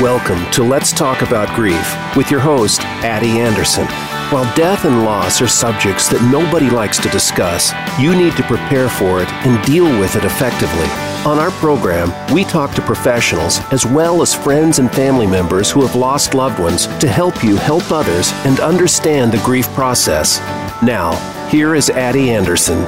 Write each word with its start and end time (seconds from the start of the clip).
Welcome 0.00 0.48
to 0.52 0.62
Let's 0.62 0.92
Talk 0.92 1.22
About 1.22 1.52
Grief 1.56 2.16
with 2.16 2.30
your 2.30 2.38
host, 2.38 2.82
Addie 3.02 3.40
Anderson. 3.40 3.84
While 4.30 4.44
death 4.54 4.84
and 4.84 5.02
loss 5.04 5.42
are 5.42 5.48
subjects 5.48 6.08
that 6.10 6.22
nobody 6.30 6.70
likes 6.70 6.98
to 6.98 7.08
discuss, 7.08 7.72
you 7.98 8.14
need 8.14 8.36
to 8.36 8.44
prepare 8.44 8.88
for 8.88 9.20
it 9.20 9.28
and 9.44 9.66
deal 9.66 9.86
with 9.98 10.14
it 10.14 10.24
effectively. 10.24 10.86
On 11.28 11.40
our 11.40 11.50
program, 11.50 12.12
we 12.32 12.44
talk 12.44 12.76
to 12.76 12.82
professionals 12.82 13.58
as 13.72 13.86
well 13.86 14.22
as 14.22 14.32
friends 14.32 14.78
and 14.78 14.88
family 14.92 15.26
members 15.26 15.68
who 15.68 15.84
have 15.84 15.96
lost 15.96 16.32
loved 16.32 16.60
ones 16.60 16.86
to 16.98 17.08
help 17.08 17.42
you 17.42 17.56
help 17.56 17.90
others 17.90 18.30
and 18.44 18.60
understand 18.60 19.32
the 19.32 19.42
grief 19.44 19.66
process. 19.70 20.38
Now, 20.80 21.16
here 21.48 21.74
is 21.74 21.90
Addie 21.90 22.30
Anderson. 22.30 22.86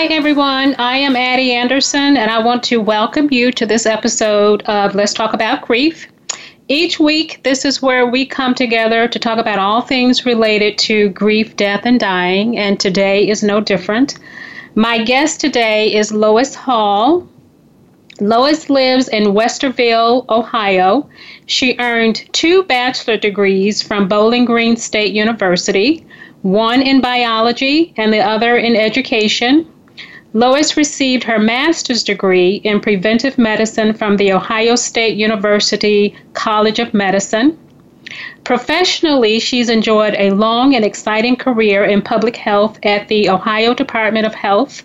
Hi, 0.00 0.06
everyone. 0.06 0.74
I 0.78 0.96
am 0.96 1.14
Addie 1.14 1.52
Anderson, 1.52 2.16
and 2.16 2.30
I 2.30 2.42
want 2.42 2.62
to 2.62 2.78
welcome 2.78 3.28
you 3.30 3.52
to 3.52 3.66
this 3.66 3.84
episode 3.84 4.62
of 4.62 4.94
Let's 4.94 5.12
Talk 5.12 5.34
About 5.34 5.60
Grief. 5.60 6.06
Each 6.68 6.98
week, 6.98 7.42
this 7.44 7.66
is 7.66 7.82
where 7.82 8.06
we 8.06 8.24
come 8.24 8.54
together 8.54 9.06
to 9.06 9.18
talk 9.18 9.38
about 9.38 9.58
all 9.58 9.82
things 9.82 10.24
related 10.24 10.78
to 10.78 11.10
grief, 11.10 11.54
death, 11.54 11.82
and 11.84 12.00
dying, 12.00 12.56
and 12.56 12.80
today 12.80 13.28
is 13.28 13.42
no 13.42 13.60
different. 13.60 14.18
My 14.74 15.04
guest 15.04 15.38
today 15.38 15.94
is 15.94 16.10
Lois 16.10 16.54
Hall. 16.54 17.28
Lois 18.22 18.70
lives 18.70 19.06
in 19.06 19.34
Westerville, 19.34 20.26
Ohio. 20.30 21.10
She 21.44 21.76
earned 21.78 22.26
two 22.32 22.62
bachelor 22.62 23.18
degrees 23.18 23.82
from 23.82 24.08
Bowling 24.08 24.46
Green 24.46 24.78
State 24.78 25.12
University, 25.12 26.06
one 26.40 26.80
in 26.80 27.02
biology 27.02 27.92
and 27.98 28.10
the 28.10 28.20
other 28.20 28.56
in 28.56 28.76
education. 28.76 29.70
Lois 30.32 30.76
received 30.76 31.24
her 31.24 31.40
master's 31.40 32.04
degree 32.04 32.60
in 32.62 32.80
preventive 32.80 33.36
medicine 33.36 33.92
from 33.92 34.16
the 34.16 34.32
Ohio 34.32 34.76
State 34.76 35.16
University 35.16 36.14
College 36.34 36.78
of 36.78 36.94
Medicine. 36.94 37.58
Professionally, 38.44 39.40
she's 39.40 39.68
enjoyed 39.68 40.14
a 40.16 40.30
long 40.30 40.74
and 40.76 40.84
exciting 40.84 41.34
career 41.34 41.84
in 41.84 42.00
public 42.00 42.36
health 42.36 42.78
at 42.84 43.08
the 43.08 43.28
Ohio 43.28 43.74
Department 43.74 44.24
of 44.24 44.34
Health 44.34 44.84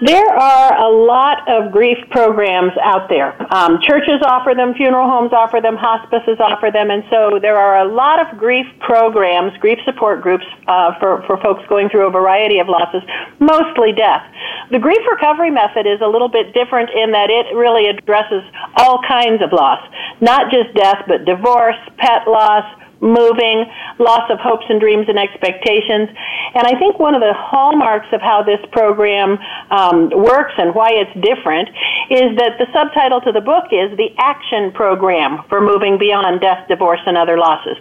There 0.00 0.30
are 0.30 0.78
a 0.78 0.88
lot 0.88 1.42
of 1.50 1.72
grief 1.72 1.98
programs 2.10 2.70
out 2.80 3.08
there. 3.08 3.34
Um, 3.52 3.80
churches 3.82 4.22
offer 4.22 4.54
them, 4.54 4.74
funeral 4.74 5.10
homes 5.10 5.32
offer 5.32 5.58
them, 5.60 5.74
hospices 5.74 6.38
offer 6.38 6.70
them, 6.70 6.90
and 6.90 7.02
so 7.10 7.40
there 7.42 7.58
are 7.58 7.82
a 7.82 7.88
lot 7.90 8.22
of 8.22 8.38
grief 8.38 8.66
programs, 8.78 9.50
grief 9.58 9.78
support 9.84 10.22
groups 10.22 10.44
uh, 10.68 10.94
for, 11.00 11.24
for 11.26 11.36
folks 11.42 11.66
going 11.68 11.88
through 11.88 12.06
a 12.06 12.10
variety 12.10 12.60
of 12.60 12.68
losses, 12.68 13.02
mostly 13.40 13.90
death. 13.90 14.22
The 14.70 14.78
grief 14.78 15.02
recovery 15.10 15.50
method 15.50 15.82
is 15.82 15.98
a 16.00 16.06
little 16.06 16.28
bit 16.28 16.54
different 16.54 16.90
in 16.94 17.10
that 17.10 17.30
it 17.30 17.50
really 17.56 17.90
addresses 17.90 18.46
all 18.76 19.02
kinds 19.02 19.42
of 19.42 19.52
loss, 19.52 19.82
not 20.20 20.52
just 20.52 20.74
death, 20.78 21.02
but 21.08 21.24
divorce, 21.24 21.78
pet 21.98 22.22
loss, 22.28 22.62
moving, 23.00 23.64
loss 23.98 24.30
of 24.30 24.38
hopes 24.40 24.64
and 24.68 24.80
dreams 24.80 25.06
and 25.08 25.18
expectations. 25.18 26.08
And 26.54 26.66
I 26.66 26.78
think 26.78 26.98
one 26.98 27.14
of 27.14 27.20
the 27.20 27.34
hallmarks 27.34 28.08
of 28.12 28.20
how 28.20 28.42
this 28.42 28.60
program 28.72 29.38
um, 29.70 30.10
works 30.10 30.54
and 30.58 30.74
why 30.74 30.90
it's 30.92 31.12
different 31.20 31.68
is 32.10 32.36
that 32.36 32.58
the 32.58 32.66
subtitle 32.72 33.20
to 33.22 33.32
the 33.32 33.40
book 33.40 33.70
is 33.70 33.96
The 33.96 34.10
Action 34.18 34.72
Program 34.72 35.44
for 35.48 35.60
Moving 35.60 35.98
Beyond 35.98 36.40
Death, 36.40 36.66
Divorce, 36.68 37.00
and 37.06 37.16
Other 37.16 37.38
Losses. 37.38 37.76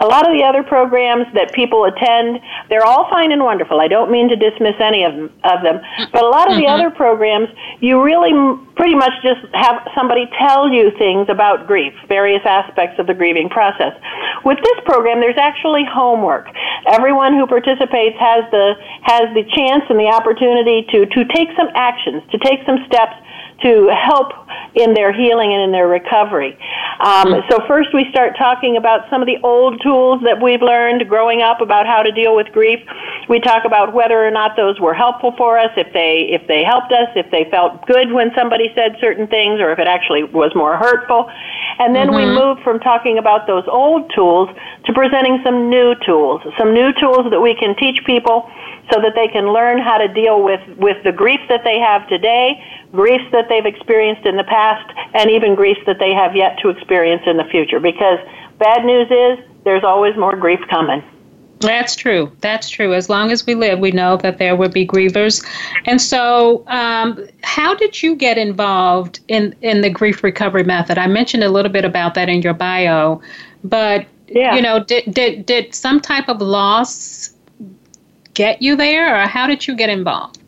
A 0.00 0.06
lot 0.06 0.28
of 0.28 0.36
the 0.36 0.44
other 0.44 0.62
programs 0.62 1.26
that 1.34 1.52
people 1.52 1.84
attend, 1.84 2.40
they're 2.68 2.84
all 2.84 3.08
fine 3.08 3.32
and 3.32 3.42
wonderful. 3.42 3.80
I 3.80 3.88
don't 3.88 4.10
mean 4.10 4.28
to 4.28 4.36
dismiss 4.36 4.76
any 4.80 5.04
of 5.04 5.14
them, 5.14 5.32
of 5.44 5.62
them 5.62 5.80
but 6.12 6.24
a 6.24 6.28
lot 6.28 6.50
of 6.50 6.56
the 6.56 6.64
mm-hmm. 6.64 6.80
other 6.80 6.90
programs, 6.90 7.48
you 7.80 8.02
really 8.02 8.32
pretty 8.76 8.94
much 8.94 9.12
just 9.22 9.40
have 9.54 9.86
somebody 9.94 10.28
tell 10.38 10.68
you 10.68 10.90
things 10.98 11.28
about 11.28 11.66
grief, 11.66 11.92
various 12.08 12.42
aspects 12.44 12.98
of 12.98 13.06
the 13.06 13.14
grieving 13.14 13.48
process. 13.48 13.92
With 14.44 14.58
this 14.62 14.78
program, 14.84 15.20
there's 15.20 15.38
actually 15.38 15.84
homework. 15.84 16.48
Everyone 16.86 17.34
who 17.34 17.46
participates 17.46 18.16
has 18.18 18.44
the 18.50 18.74
has 19.02 19.28
the 19.34 19.44
chance 19.54 19.84
and 19.88 19.98
the 19.98 20.08
opportunity 20.08 20.86
to 20.90 21.06
to 21.06 21.24
take 21.34 21.48
some 21.56 21.68
actions, 21.74 22.22
to 22.32 22.38
take 22.38 22.60
some 22.66 22.78
steps 22.86 23.16
to 23.62 23.88
help 23.92 24.32
in 24.74 24.94
their 24.94 25.12
healing 25.12 25.52
and 25.52 25.62
in 25.62 25.72
their 25.72 25.88
recovery. 25.88 26.56
Um, 27.00 27.42
so 27.48 27.58
first 27.66 27.90
we 27.94 28.06
start 28.10 28.36
talking 28.38 28.76
about 28.76 29.08
some 29.10 29.20
of 29.22 29.26
the 29.26 29.38
old 29.42 29.80
tools 29.82 30.20
that 30.24 30.40
we've 30.40 30.62
learned 30.62 31.08
growing 31.08 31.42
up 31.42 31.60
about 31.60 31.86
how 31.86 32.02
to 32.02 32.12
deal 32.12 32.36
with 32.36 32.46
grief. 32.52 32.78
We 33.28 33.40
talk 33.40 33.64
about 33.64 33.94
whether 33.94 34.24
or 34.24 34.30
not 34.30 34.56
those 34.56 34.78
were 34.78 34.94
helpful 34.94 35.34
for 35.36 35.58
us, 35.58 35.70
if 35.76 35.92
they 35.92 36.28
if 36.30 36.46
they 36.46 36.62
helped 36.62 36.92
us, 36.92 37.08
if 37.16 37.30
they 37.30 37.48
felt 37.50 37.86
good 37.86 38.12
when 38.12 38.30
somebody 38.36 38.70
said 38.74 38.96
certain 39.00 39.26
things, 39.26 39.60
or 39.60 39.72
if 39.72 39.78
it 39.78 39.88
actually 39.88 40.24
was 40.24 40.52
more 40.54 40.76
hurtful. 40.76 41.30
And 41.78 41.94
then 41.94 42.08
mm-hmm. 42.08 42.16
we 42.16 42.38
move 42.38 42.58
from 42.62 42.80
talking 42.80 43.18
about 43.18 43.46
those 43.46 43.64
old 43.66 44.12
tools 44.14 44.48
to 44.84 44.92
presenting 44.92 45.40
some 45.42 45.70
new 45.70 45.94
tools, 46.04 46.42
some 46.58 46.74
new 46.74 46.92
tools 47.00 47.30
that 47.30 47.40
we 47.40 47.54
can 47.54 47.74
teach 47.76 48.04
people 48.04 48.50
so 48.92 49.00
that 49.00 49.14
they 49.14 49.28
can 49.28 49.52
learn 49.52 49.78
how 49.78 49.98
to 49.98 50.08
deal 50.08 50.42
with, 50.42 50.60
with 50.76 51.02
the 51.04 51.12
grief 51.12 51.40
that 51.48 51.64
they 51.64 51.78
have 51.78 52.08
today, 52.08 52.62
griefs 52.92 53.24
that 53.32 53.48
they've 53.48 53.66
experienced 53.66 54.26
in 54.26 54.36
the 54.36 54.44
past, 54.44 54.92
and 55.14 55.30
even 55.30 55.54
griefs 55.54 55.80
that 55.86 55.98
they 55.98 56.12
have 56.12 56.34
yet 56.34 56.58
to 56.60 56.68
experience 56.68 57.22
in 57.26 57.36
the 57.36 57.44
future. 57.44 57.80
Because 57.80 58.18
bad 58.58 58.84
news 58.84 59.10
is 59.10 59.44
there's 59.64 59.84
always 59.84 60.16
more 60.16 60.36
grief 60.36 60.60
coming. 60.68 61.02
That's 61.60 61.94
true. 61.94 62.32
That's 62.40 62.70
true. 62.70 62.94
As 62.94 63.10
long 63.10 63.30
as 63.30 63.44
we 63.46 63.54
live, 63.54 63.80
we 63.80 63.90
know 63.90 64.16
that 64.18 64.38
there 64.38 64.56
will 64.56 64.70
be 64.70 64.86
grievers. 64.86 65.44
And 65.84 66.00
so, 66.00 66.64
um, 66.68 67.26
how 67.42 67.74
did 67.74 68.02
you 68.02 68.16
get 68.16 68.38
involved 68.38 69.20
in, 69.28 69.54
in 69.60 69.82
the 69.82 69.90
grief 69.90 70.24
recovery 70.24 70.64
method? 70.64 70.96
I 70.96 71.06
mentioned 71.06 71.44
a 71.44 71.50
little 71.50 71.70
bit 71.70 71.84
about 71.84 72.14
that 72.14 72.30
in 72.30 72.40
your 72.40 72.54
bio, 72.54 73.20
but 73.62 74.06
yeah. 74.28 74.54
you 74.54 74.62
know, 74.62 74.82
did, 74.82 75.12
did, 75.12 75.44
did 75.44 75.74
some 75.74 76.00
type 76.00 76.30
of 76.30 76.40
loss 76.40 77.34
get 78.40 78.62
you 78.62 78.74
there, 78.74 79.22
or 79.22 79.26
how 79.26 79.46
did 79.46 79.66
you 79.66 79.76
get 79.76 79.90
involved? 79.90 80.39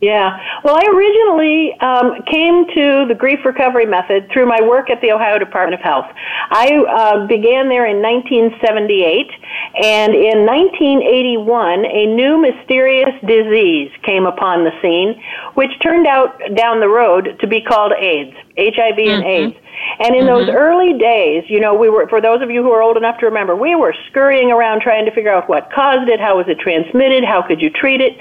Yeah. 0.00 0.36
Well, 0.62 0.76
I 0.76 0.86
originally 0.92 1.72
um, 1.80 2.22
came 2.30 2.66
to 2.66 3.06
the 3.08 3.14
grief 3.14 3.38
recovery 3.46 3.86
method 3.86 4.28
through 4.30 4.46
my 4.46 4.60
work 4.60 4.90
at 4.90 5.00
the 5.00 5.10
Ohio 5.10 5.38
Department 5.38 5.80
of 5.80 5.80
Health. 5.80 6.04
I 6.50 6.68
uh, 6.76 7.26
began 7.26 7.70
there 7.70 7.86
in 7.86 8.02
1978, 8.02 9.30
and 9.82 10.14
in 10.14 10.44
1981, 10.44 11.86
a 11.86 12.06
new 12.12 12.36
mysterious 12.36 13.14
disease 13.26 13.90
came 14.02 14.26
upon 14.26 14.64
the 14.64 14.72
scene, 14.82 15.16
which 15.54 15.72
turned 15.82 16.06
out 16.06 16.38
down 16.54 16.80
the 16.80 16.88
road 16.88 17.38
to 17.40 17.46
be 17.46 17.62
called 17.62 17.92
AIDS, 17.92 18.36
HIV 18.58 18.98
and 18.98 19.24
mm-hmm. 19.24 19.52
AIDS. 19.52 19.56
And 19.98 20.14
in 20.14 20.24
mm-hmm. 20.24 20.26
those 20.26 20.48
early 20.48 20.98
days, 20.98 21.44
you 21.48 21.60
know, 21.60 21.74
we 21.74 21.88
were, 21.88 22.08
for 22.08 22.20
those 22.20 22.42
of 22.42 22.50
you 22.50 22.62
who 22.62 22.70
are 22.72 22.82
old 22.82 22.96
enough 22.96 23.18
to 23.20 23.26
remember, 23.26 23.54
we 23.54 23.74
were 23.74 23.94
scurrying 24.08 24.50
around 24.50 24.80
trying 24.80 25.04
to 25.04 25.10
figure 25.12 25.32
out 25.32 25.48
what 25.48 25.70
caused 25.72 26.08
it, 26.08 26.20
how 26.20 26.36
was 26.36 26.46
it 26.48 26.58
transmitted, 26.58 27.24
how 27.24 27.42
could 27.42 27.60
you 27.60 27.70
treat 27.70 28.00
it, 28.00 28.16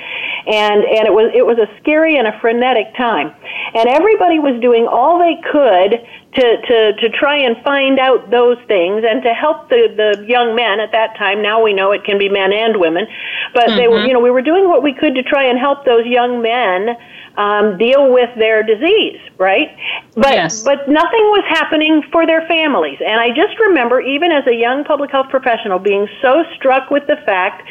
and, 0.47 0.83
and 0.83 1.07
it 1.07 1.13
was, 1.13 1.31
it 1.33 1.45
was 1.45 1.57
a 1.57 1.67
scary 1.81 2.17
and 2.17 2.27
a 2.27 2.39
frenetic 2.39 2.95
time. 2.97 3.33
And 3.73 3.89
everybody 3.89 4.39
was 4.39 4.59
doing 4.61 4.87
all 4.87 5.19
they 5.19 5.39
could 5.51 6.01
to, 6.35 6.61
to, 6.67 6.93
to 6.99 7.09
try 7.09 7.37
and 7.37 7.55
find 7.63 7.99
out 7.99 8.29
those 8.29 8.57
things 8.67 9.03
and 9.07 9.23
to 9.23 9.33
help 9.33 9.69
the, 9.69 9.87
the 9.95 10.25
young 10.27 10.55
men 10.55 10.79
at 10.79 10.91
that 10.91 11.15
time. 11.17 11.41
Now 11.41 11.63
we 11.63 11.73
know 11.73 11.91
it 11.91 12.03
can 12.03 12.17
be 12.17 12.27
men 12.29 12.51
and 12.51 12.77
women, 12.77 13.07
but 13.53 13.67
mm-hmm. 13.67 13.77
they 13.77 13.87
were, 13.87 13.99
mm-hmm. 13.99 14.07
you 14.07 14.13
know, 14.13 14.19
we 14.19 14.31
were 14.31 14.41
doing 14.41 14.67
what 14.67 14.83
we 14.83 14.93
could 14.93 15.15
to 15.15 15.23
try 15.23 15.45
and 15.45 15.57
help 15.57 15.85
those 15.85 16.05
young 16.05 16.41
men 16.41 16.97
um, 17.37 17.77
deal 17.77 18.11
with 18.11 18.29
their 18.37 18.63
disease, 18.63 19.19
right? 19.37 19.75
But 20.15 20.33
yes. 20.33 20.63
but 20.63 20.87
nothing 20.87 21.23
was 21.35 21.43
happening 21.49 22.01
for 22.11 22.25
their 22.25 22.47
families. 22.47 22.99
And 23.05 23.19
I 23.19 23.29
just 23.29 23.59
remember, 23.59 23.99
even 24.01 24.31
as 24.31 24.47
a 24.47 24.55
young 24.55 24.83
public 24.83 25.11
health 25.11 25.29
professional, 25.29 25.79
being 25.79 26.07
so 26.21 26.43
struck 26.55 26.89
with 26.89 27.07
the 27.07 27.17
fact 27.25 27.63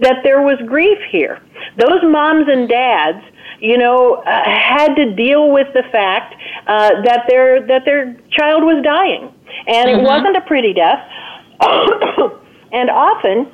that 0.00 0.22
there 0.22 0.42
was 0.42 0.58
grief 0.66 0.98
here. 1.10 1.40
Those 1.78 2.02
moms 2.02 2.48
and 2.48 2.68
dads 2.68 3.24
you 3.60 3.78
know, 3.78 4.14
uh, 4.16 4.44
had 4.44 4.94
to 4.94 5.14
deal 5.14 5.50
with 5.50 5.68
the 5.74 5.82
fact 5.90 6.34
uh, 6.66 7.02
that 7.02 7.24
their 7.28 7.66
that 7.66 7.84
their 7.84 8.14
child 8.30 8.62
was 8.64 8.82
dying, 8.84 9.32
and 9.66 9.88
mm-hmm. 9.88 10.00
it 10.00 10.02
wasn't 10.02 10.36
a 10.36 10.42
pretty 10.42 10.72
death. 10.72 11.00
and 12.72 12.90
often, 12.90 13.50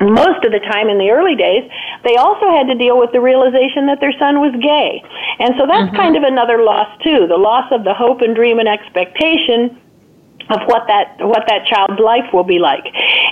most 0.00 0.44
of 0.44 0.52
the 0.52 0.60
time 0.60 0.88
in 0.88 0.98
the 0.98 1.10
early 1.10 1.36
days, 1.36 1.64
they 2.04 2.16
also 2.16 2.50
had 2.50 2.66
to 2.68 2.74
deal 2.74 2.98
with 2.98 3.12
the 3.12 3.20
realization 3.20 3.86
that 3.86 4.00
their 4.00 4.12
son 4.18 4.40
was 4.40 4.52
gay. 4.60 5.02
And 5.38 5.54
so 5.58 5.66
that's 5.66 5.88
mm-hmm. 5.88 5.96
kind 5.96 6.16
of 6.16 6.22
another 6.22 6.62
loss 6.62 6.88
too, 7.02 7.26
the 7.26 7.38
loss 7.38 7.70
of 7.72 7.84
the 7.84 7.94
hope 7.94 8.20
and 8.20 8.34
dream 8.34 8.58
and 8.58 8.68
expectation 8.68 9.80
of 10.50 10.62
what 10.66 10.86
that 10.86 11.18
what 11.18 11.42
that 11.48 11.66
child's 11.66 11.98
life 11.98 12.32
will 12.32 12.46
be 12.46 12.58
like. 12.58 12.86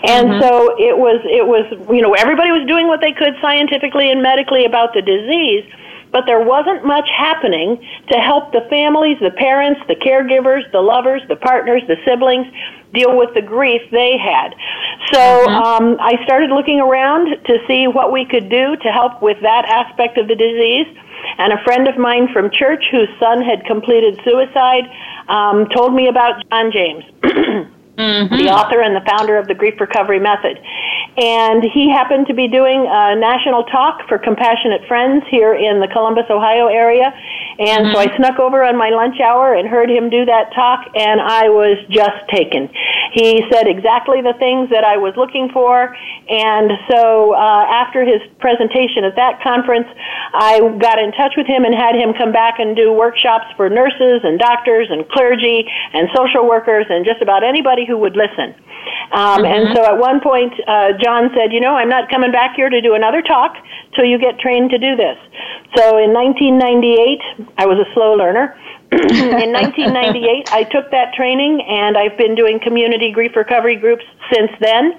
And 0.08 0.34
mm-hmm. 0.34 0.42
so 0.42 0.74
it 0.78 0.96
was 0.96 1.20
it 1.28 1.46
was 1.46 1.68
you 1.92 2.02
know 2.02 2.14
everybody 2.14 2.50
was 2.50 2.66
doing 2.66 2.88
what 2.88 3.00
they 3.00 3.12
could 3.12 3.34
scientifically 3.40 4.10
and 4.10 4.22
medically 4.22 4.64
about 4.64 4.94
the 4.94 5.02
disease, 5.02 5.64
but 6.14 6.26
there 6.26 6.38
wasn't 6.38 6.86
much 6.86 7.08
happening 7.10 7.76
to 8.08 8.18
help 8.20 8.52
the 8.52 8.64
families, 8.70 9.18
the 9.20 9.32
parents, 9.32 9.80
the 9.88 9.96
caregivers, 9.96 10.62
the 10.70 10.80
lovers, 10.80 11.20
the 11.28 11.34
partners, 11.34 11.82
the 11.88 11.96
siblings 12.06 12.46
deal 12.94 13.18
with 13.18 13.34
the 13.34 13.42
grief 13.42 13.82
they 13.90 14.16
had. 14.16 14.54
So 15.12 15.18
mm-hmm. 15.18 15.50
um, 15.50 15.96
I 15.98 16.22
started 16.22 16.50
looking 16.50 16.78
around 16.78 17.26
to 17.46 17.58
see 17.66 17.88
what 17.88 18.12
we 18.12 18.24
could 18.24 18.48
do 18.48 18.76
to 18.76 18.88
help 18.92 19.20
with 19.22 19.42
that 19.42 19.64
aspect 19.64 20.16
of 20.16 20.28
the 20.28 20.36
disease. 20.36 20.86
And 21.38 21.52
a 21.52 21.60
friend 21.64 21.88
of 21.88 21.98
mine 21.98 22.28
from 22.32 22.48
church 22.48 22.84
whose 22.92 23.08
son 23.18 23.42
had 23.42 23.66
completed 23.66 24.20
suicide 24.22 24.84
um, 25.26 25.66
told 25.74 25.92
me 25.92 26.06
about 26.06 26.44
John 26.48 26.70
James. 26.70 27.02
Mm-hmm. 27.94 28.34
the 28.34 28.50
author 28.50 28.80
and 28.80 28.96
the 28.96 29.08
founder 29.08 29.36
of 29.36 29.46
the 29.46 29.54
Grief 29.54 29.80
Recovery 29.80 30.18
Method. 30.18 30.58
And 31.16 31.62
he 31.62 31.88
happened 31.90 32.26
to 32.26 32.34
be 32.34 32.48
doing 32.48 32.86
a 32.90 33.14
national 33.14 33.64
talk 33.64 34.08
for 34.08 34.18
Compassionate 34.18 34.86
Friends 34.88 35.24
here 35.30 35.54
in 35.54 35.80
the 35.80 35.86
Columbus, 35.86 36.24
Ohio 36.28 36.66
area. 36.66 37.14
And 37.58 37.94
so 37.94 37.98
I 37.98 38.06
mm-hmm. 38.06 38.16
snuck 38.18 38.38
over 38.38 38.64
on 38.64 38.76
my 38.76 38.90
lunch 38.90 39.20
hour 39.20 39.54
and 39.54 39.68
heard 39.68 39.90
him 39.90 40.10
do 40.10 40.24
that 40.26 40.50
talk, 40.54 40.90
and 40.94 41.20
I 41.20 41.48
was 41.48 41.78
just 41.88 42.26
taken. 42.30 42.68
He 43.14 43.46
said 43.50 43.70
exactly 43.70 44.22
the 44.22 44.34
things 44.42 44.70
that 44.70 44.82
I 44.82 44.96
was 44.98 45.14
looking 45.16 45.48
for. 45.54 45.94
And 46.28 46.70
so 46.90 47.34
uh, 47.34 47.64
after 47.70 48.02
his 48.02 48.18
presentation 48.40 49.04
at 49.06 49.14
that 49.14 49.38
conference, 49.42 49.86
I 50.34 50.58
got 50.82 50.98
in 50.98 51.12
touch 51.12 51.34
with 51.36 51.46
him 51.46 51.64
and 51.64 51.74
had 51.74 51.94
him 51.94 52.12
come 52.18 52.32
back 52.32 52.58
and 52.58 52.74
do 52.74 52.92
workshops 52.92 53.46
for 53.56 53.70
nurses 53.70 54.26
and 54.26 54.38
doctors 54.38 54.88
and 54.90 55.06
clergy 55.10 55.62
and 55.94 56.08
social 56.14 56.48
workers 56.48 56.86
and 56.90 57.06
just 57.06 57.22
about 57.22 57.44
anybody 57.44 57.86
who 57.86 57.98
would 57.98 58.16
listen. 58.16 58.54
Um, 59.12 59.42
mm-hmm. 59.42 59.46
And 59.46 59.76
so 59.76 59.84
at 59.84 59.96
one 59.96 60.20
point, 60.20 60.52
uh, 60.66 60.98
John 60.98 61.30
said, 61.36 61.52
You 61.52 61.60
know, 61.60 61.76
I'm 61.76 61.88
not 61.88 62.10
coming 62.10 62.32
back 62.32 62.56
here 62.56 62.68
to 62.68 62.80
do 62.80 62.94
another 62.94 63.22
talk 63.22 63.56
till 63.94 64.04
you 64.04 64.18
get 64.18 64.38
trained 64.38 64.70
to 64.70 64.78
do 64.78 64.96
this. 64.96 65.16
So 65.76 65.98
in 65.98 66.12
1998, 66.12 67.43
I 67.56 67.66
was 67.66 67.78
a 67.78 67.88
slow 67.94 68.14
learner. 68.14 68.56
in 68.92 69.50
1998, 69.50 70.52
I 70.52 70.62
took 70.64 70.90
that 70.90 71.14
training 71.14 71.64
and 71.66 71.96
I've 71.96 72.16
been 72.16 72.34
doing 72.34 72.60
community 72.60 73.10
grief 73.10 73.34
recovery 73.34 73.76
groups 73.76 74.04
since 74.32 74.50
then. 74.60 74.92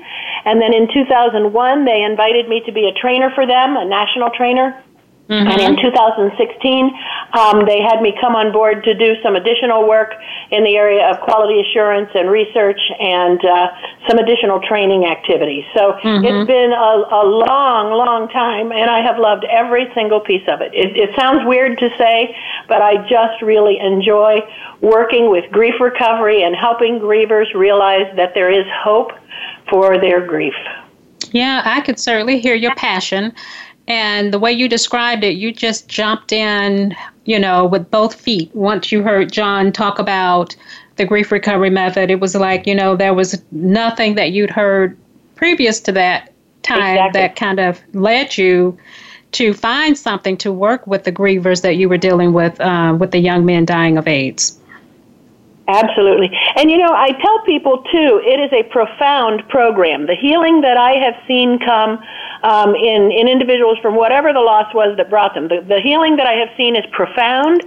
And 0.45 0.61
then 0.61 0.73
in 0.73 0.87
2001, 0.91 1.85
they 1.85 2.03
invited 2.03 2.49
me 2.49 2.61
to 2.65 2.71
be 2.71 2.89
a 2.89 2.93
trainer 2.99 3.31
for 3.33 3.47
them, 3.47 3.77
a 3.77 3.85
national 3.85 4.31
trainer. 4.35 4.81
Mm-hmm. 5.29 5.47
And 5.47 5.59
in 5.59 5.81
2016, 5.81 6.85
um, 7.33 7.65
they 7.65 7.81
had 7.81 7.99
me 8.01 8.13
come 8.21 8.35
on 8.35 8.53
board 8.53 8.83
to 8.83 8.93
do 8.93 9.15
some 9.23 9.35
additional 9.35 9.87
work 9.87 10.13
in 10.51 10.63
the 10.63 10.77
area 10.77 11.09
of 11.09 11.19
quality 11.21 11.59
assurance 11.61 12.11
and 12.13 12.29
research 12.29 12.79
and 12.99 13.43
uh, 13.43 13.67
some 14.07 14.19
additional 14.19 14.61
training 14.61 15.05
activities. 15.05 15.65
So 15.73 15.93
mm-hmm. 15.93 16.25
it's 16.25 16.45
been 16.45 16.71
a, 16.71 16.93
a 17.09 17.25
long, 17.25 17.97
long 17.97 18.29
time, 18.29 18.71
and 18.71 18.85
I 18.85 19.01
have 19.01 19.17
loved 19.17 19.45
every 19.45 19.89
single 19.95 20.19
piece 20.19 20.45
of 20.47 20.61
it. 20.61 20.71
it. 20.75 20.95
It 20.95 21.15
sounds 21.17 21.41
weird 21.43 21.79
to 21.79 21.89
say, 21.97 22.35
but 22.67 22.83
I 22.83 22.97
just 23.09 23.41
really 23.41 23.79
enjoy 23.79 24.45
working 24.81 25.31
with 25.31 25.49
grief 25.51 25.79
recovery 25.79 26.43
and 26.43 26.55
helping 26.55 26.99
grievers 26.99 27.51
realize 27.55 28.05
that 28.15 28.35
there 28.35 28.51
is 28.51 28.65
hope 28.83 29.11
for 29.71 29.97
their 29.97 30.25
grief. 30.25 30.53
Yeah, 31.31 31.63
I 31.65 31.81
could 31.81 31.99
certainly 31.99 32.39
hear 32.39 32.55
your 32.55 32.75
passion. 32.75 33.33
And 33.87 34.33
the 34.33 34.39
way 34.39 34.51
you 34.51 34.67
described 34.67 35.23
it, 35.23 35.35
you 35.35 35.51
just 35.51 35.87
jumped 35.87 36.31
in, 36.31 36.95
you 37.25 37.39
know, 37.39 37.65
with 37.65 37.89
both 37.91 38.15
feet. 38.15 38.53
Once 38.55 38.91
you 38.91 39.03
heard 39.03 39.31
John 39.31 39.71
talk 39.71 39.99
about 39.99 40.55
the 40.95 41.05
grief 41.05 41.31
recovery 41.31 41.69
method, 41.69 42.09
it 42.09 42.19
was 42.19 42.35
like, 42.35 42.65
you 42.65 42.73
know, 42.73 42.95
there 42.95 43.13
was 43.13 43.41
nothing 43.51 44.15
that 44.15 44.31
you'd 44.31 44.49
heard 44.49 44.97
previous 45.35 45.79
to 45.81 45.91
that 45.91 46.33
time 46.63 46.95
exactly. 46.95 47.21
that 47.21 47.35
kind 47.35 47.59
of 47.59 47.81
led 47.93 48.37
you 48.37 48.77
to 49.33 49.53
find 49.53 49.97
something 49.97 50.37
to 50.37 50.51
work 50.51 50.87
with 50.87 51.03
the 51.03 51.11
grievers 51.11 51.61
that 51.61 51.75
you 51.75 51.89
were 51.89 51.97
dealing 51.97 52.33
with, 52.33 52.59
uh, 52.61 52.95
with 52.97 53.11
the 53.11 53.19
young 53.19 53.45
men 53.45 53.65
dying 53.65 53.97
of 53.97 54.07
AIDS. 54.07 54.57
Absolutely. 55.67 56.29
And 56.55 56.69
you 56.69 56.77
know, 56.77 56.93
I 56.93 57.11
tell 57.11 57.39
people 57.45 57.83
too, 57.91 58.21
it 58.23 58.39
is 58.39 58.53
a 58.53 58.63
profound 58.69 59.47
program. 59.49 60.05
The 60.05 60.15
healing 60.15 60.61
that 60.61 60.77
I 60.77 60.93
have 61.01 61.15
seen 61.27 61.57
come 61.57 61.97
um, 62.43 62.75
in, 62.75 63.11
in 63.11 63.27
individuals 63.27 63.79
from 63.81 63.95
whatever 63.95 64.31
the 64.31 64.41
loss 64.41 64.71
was 64.75 64.95
that 64.97 65.09
brought 65.09 65.33
them, 65.33 65.47
the, 65.47 65.65
the 65.67 65.81
healing 65.81 66.17
that 66.17 66.27
I 66.27 66.33
have 66.33 66.49
seen 66.55 66.75
is 66.75 66.85
profound, 66.91 67.63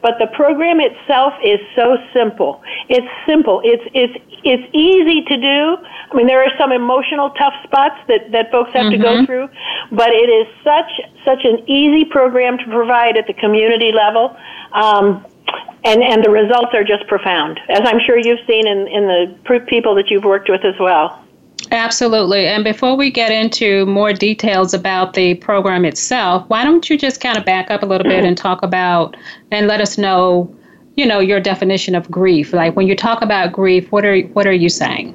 but 0.00 0.14
the 0.20 0.28
program 0.28 0.78
itself 0.78 1.34
is 1.42 1.58
so 1.74 1.96
simple. 2.14 2.62
It's 2.88 3.08
simple. 3.26 3.60
It's, 3.64 3.82
it's, 3.94 4.14
it's 4.44 4.62
easy 4.72 5.24
to 5.24 5.36
do. 5.36 5.76
I 5.82 6.14
mean, 6.14 6.28
there 6.28 6.44
are 6.44 6.56
some 6.56 6.70
emotional 6.70 7.30
tough 7.30 7.54
spots 7.64 7.98
that, 8.06 8.30
that 8.30 8.52
folks 8.52 8.70
have 8.74 8.86
mm-hmm. 8.86 9.02
to 9.02 9.02
go 9.02 9.14
mm-hmm. 9.16 9.26
through, 9.26 9.48
but 9.90 10.10
it 10.10 10.30
is 10.30 10.46
such, 10.62 10.90
such 11.24 11.44
an 11.44 11.68
easy 11.68 12.04
program 12.04 12.58
to 12.58 12.64
provide 12.66 13.16
at 13.16 13.26
the 13.26 13.34
community 13.34 13.90
level. 13.90 14.36
Um, 14.72 15.26
and 15.84 16.02
and 16.02 16.24
the 16.24 16.30
results 16.30 16.74
are 16.74 16.84
just 16.84 17.06
profound, 17.06 17.60
as 17.68 17.80
I'm 17.84 18.00
sure 18.06 18.18
you've 18.18 18.44
seen 18.46 18.66
in 18.66 18.86
in 18.88 19.06
the 19.06 19.60
people 19.68 19.94
that 19.94 20.10
you've 20.10 20.24
worked 20.24 20.48
with 20.48 20.64
as 20.64 20.74
well. 20.78 21.24
Absolutely. 21.72 22.46
And 22.46 22.64
before 22.64 22.96
we 22.96 23.10
get 23.10 23.30
into 23.30 23.86
more 23.86 24.12
details 24.12 24.74
about 24.74 25.14
the 25.14 25.34
program 25.34 25.84
itself, 25.84 26.44
why 26.48 26.64
don't 26.64 26.88
you 26.90 26.98
just 26.98 27.20
kind 27.20 27.38
of 27.38 27.44
back 27.44 27.70
up 27.70 27.82
a 27.82 27.86
little 27.86 28.08
bit 28.08 28.24
and 28.24 28.36
talk 28.36 28.62
about 28.62 29.16
and 29.52 29.68
let 29.68 29.80
us 29.80 29.96
know, 29.96 30.52
you 30.96 31.06
know, 31.06 31.20
your 31.20 31.38
definition 31.38 31.94
of 31.94 32.10
grief. 32.10 32.52
Like 32.52 32.74
when 32.74 32.88
you 32.88 32.96
talk 32.96 33.22
about 33.22 33.52
grief, 33.52 33.92
what 33.92 34.04
are 34.04 34.20
what 34.20 34.46
are 34.46 34.52
you 34.52 34.68
saying? 34.68 35.14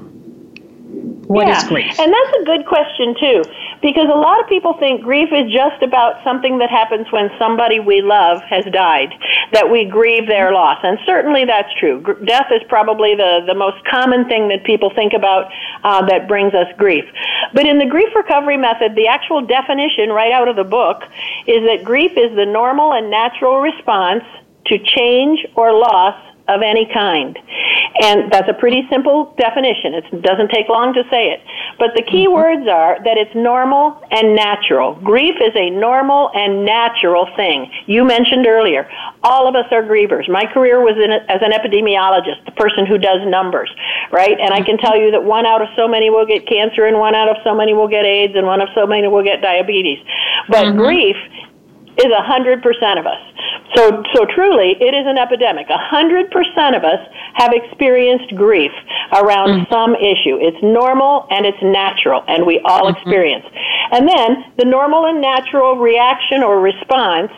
What 1.28 1.48
yeah. 1.48 1.58
is 1.58 1.64
grief? 1.64 2.00
And 2.00 2.14
that's 2.14 2.38
a 2.42 2.46
good 2.46 2.66
question 2.66 3.16
too, 3.20 3.44
because 3.82 4.06
a 4.06 4.18
lot 4.18 4.40
of 4.40 4.48
people 4.48 4.74
think 4.78 5.02
grief 5.02 5.30
is 5.32 5.52
just 5.52 5.82
about 5.82 6.24
something 6.24 6.60
that 6.60 6.70
happens 6.70 7.12
when 7.12 7.30
somebody 7.40 7.80
we 7.80 8.02
love 8.02 8.42
has 8.44 8.64
died, 8.66 9.14
that 9.52 9.72
we 9.72 9.86
grieve 9.86 10.28
their 10.28 10.54
loss. 10.54 10.78
And 10.84 11.00
certainly 11.06 11.46
that's 11.46 11.70
true. 11.80 12.04
Death 12.26 12.48
is 12.52 12.62
probably 12.70 13.16
the, 13.16 13.42
the 13.48 13.56
most 13.56 13.84
common 13.86 14.26
thing 14.26 14.50
that 14.50 14.64
people 14.64 14.92
think 14.94 15.14
about 15.14 15.52
uh, 15.84 16.06
that 16.06 16.28
brings 16.28 16.54
us 16.54 16.68
grief. 16.78 17.06
But 17.54 17.66
in 17.66 17.80
the 17.80 17.88
grief 17.88 18.14
recovery 18.16 18.58
method, 18.58 18.96
the 18.96 19.08
actual 19.08 19.42
definition 19.42 20.10
right 20.10 20.32
out 20.32 20.48
of 20.48 20.56
the 20.56 20.64
book 20.64 21.04
is 21.48 21.66
that 21.66 21.84
grief 21.84 22.12
is 22.16 22.36
the 22.36 22.46
normal 22.46 22.94
and 22.94 23.10
natural 23.10 23.62
response 23.62 24.24
to 24.68 24.78
change 24.78 25.46
or 25.56 25.74
loss 25.74 26.16
of 26.48 26.62
any 26.62 26.86
kind. 26.94 27.38
And 28.02 28.32
that's 28.32 28.50
a 28.50 28.54
pretty 28.54 28.84
simple 28.90 29.34
definition. 29.38 29.94
It 29.94 30.22
doesn't 30.22 30.50
take 30.50 30.68
long 30.68 30.94
to 30.94 31.04
say 31.10 31.32
it. 31.32 31.40
But 31.80 31.92
the 31.96 32.04
key 32.04 32.28
mm-hmm. 32.28 32.36
words 32.36 32.68
are 32.68 33.00
that 33.04 33.18
it's 33.18 33.34
normal 33.34 34.02
and 34.12 34.36
natural. 34.36 34.96
Grief 34.96 35.36
is 35.40 35.56
a 35.56 35.70
normal 35.70 36.30
and 36.34 36.66
natural 36.66 37.28
thing. 37.36 37.72
You 37.88 38.04
mentioned 38.04 38.48
earlier, 38.48 38.90
all 39.24 39.48
of 39.48 39.56
us 39.56 39.72
are 39.72 39.84
grievers. 39.84 40.28
My 40.28 40.46
career 40.46 40.82
was 40.84 41.00
in, 41.00 41.12
as 41.12 41.40
an 41.42 41.56
epidemiologist, 41.56 42.44
the 42.46 42.52
person 42.52 42.86
who 42.86 42.98
does 42.98 43.24
numbers, 43.28 43.72
right? 44.12 44.38
And 44.40 44.54
I 44.54 44.62
can 44.62 44.78
tell 44.78 44.98
you 44.98 45.12
that 45.12 45.24
one 45.24 45.46
out 45.46 45.62
of 45.62 45.70
so 45.76 45.88
many 45.88 46.10
will 46.10 46.26
get 46.26 46.48
cancer, 46.48 46.86
and 46.86 47.00
one 47.00 47.16
out 47.16 47.30
of 47.30 47.38
so 47.44 47.56
many 47.56 47.74
will 47.74 47.88
get 47.88 48.06
AIDS, 48.06 48.36
and 48.36 48.46
one 48.46 48.60
of 48.60 48.68
so 48.76 48.86
many 48.86 49.08
will 49.08 49.24
get 49.24 49.42
diabetes. 49.42 50.00
But 50.50 50.66
mm-hmm. 50.66 50.80
grief 50.80 51.16
is 51.98 52.12
a 52.12 52.24
hundred 52.24 52.62
percent 52.62 53.00
of 53.00 53.06
us. 53.06 53.22
So, 53.76 54.04
so 54.14 54.26
truly, 54.34 54.78
it 54.80 54.94
is 54.94 55.06
an 55.08 55.18
epidemic. 55.18 55.68
A 55.70 55.78
hundred 55.78 56.32
percent 56.32 56.76
of 56.76 56.84
us 56.84 57.00
have 57.34 57.52
experienced 57.54 58.36
grief 58.36 58.72
around 59.14 59.50
mm-hmm. 59.50 59.74
some 59.74 59.96
issue. 59.96 60.38
It's 60.40 60.62
normal 60.62 61.28
and 61.30 61.46
it's 61.46 61.62
natural, 61.62 62.24
and 62.28 62.46
we 62.46 62.60
all 62.64 62.86
mm-hmm. 62.86 62.96
experience. 62.96 63.46
And 63.92 64.08
then 64.08 64.54
the 64.58 64.66
normal 64.66 65.06
and 65.06 65.22
natural 65.22 65.78
reaction 65.78 66.44
or 66.44 66.60
response 66.60 67.32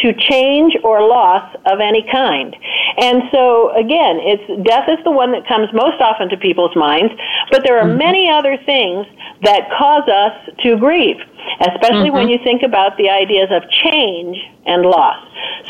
to 0.00 0.12
change 0.12 0.76
or 0.84 1.06
loss 1.06 1.54
of 1.66 1.80
any 1.80 2.06
kind. 2.10 2.54
And 2.98 3.22
so 3.32 3.70
again, 3.76 4.18
it's 4.20 4.66
death 4.66 4.88
is 4.88 4.98
the 5.04 5.10
one 5.10 5.32
that 5.32 5.46
comes 5.46 5.68
most 5.72 6.00
often 6.00 6.28
to 6.30 6.36
people's 6.36 6.74
minds, 6.76 7.12
but 7.50 7.62
there 7.64 7.78
are 7.78 7.86
mm-hmm. 7.86 7.98
many 7.98 8.30
other 8.30 8.56
things 8.64 9.06
that 9.42 9.68
cause 9.76 10.08
us 10.08 10.34
to 10.62 10.76
grieve, 10.76 11.16
especially 11.60 12.10
mm-hmm. 12.10 12.14
when 12.14 12.28
you 12.28 12.38
think 12.44 12.62
about 12.62 12.96
the 12.96 13.10
ideas 13.10 13.48
of 13.50 13.62
change 13.70 14.38
and 14.66 14.82
loss. 14.82 15.18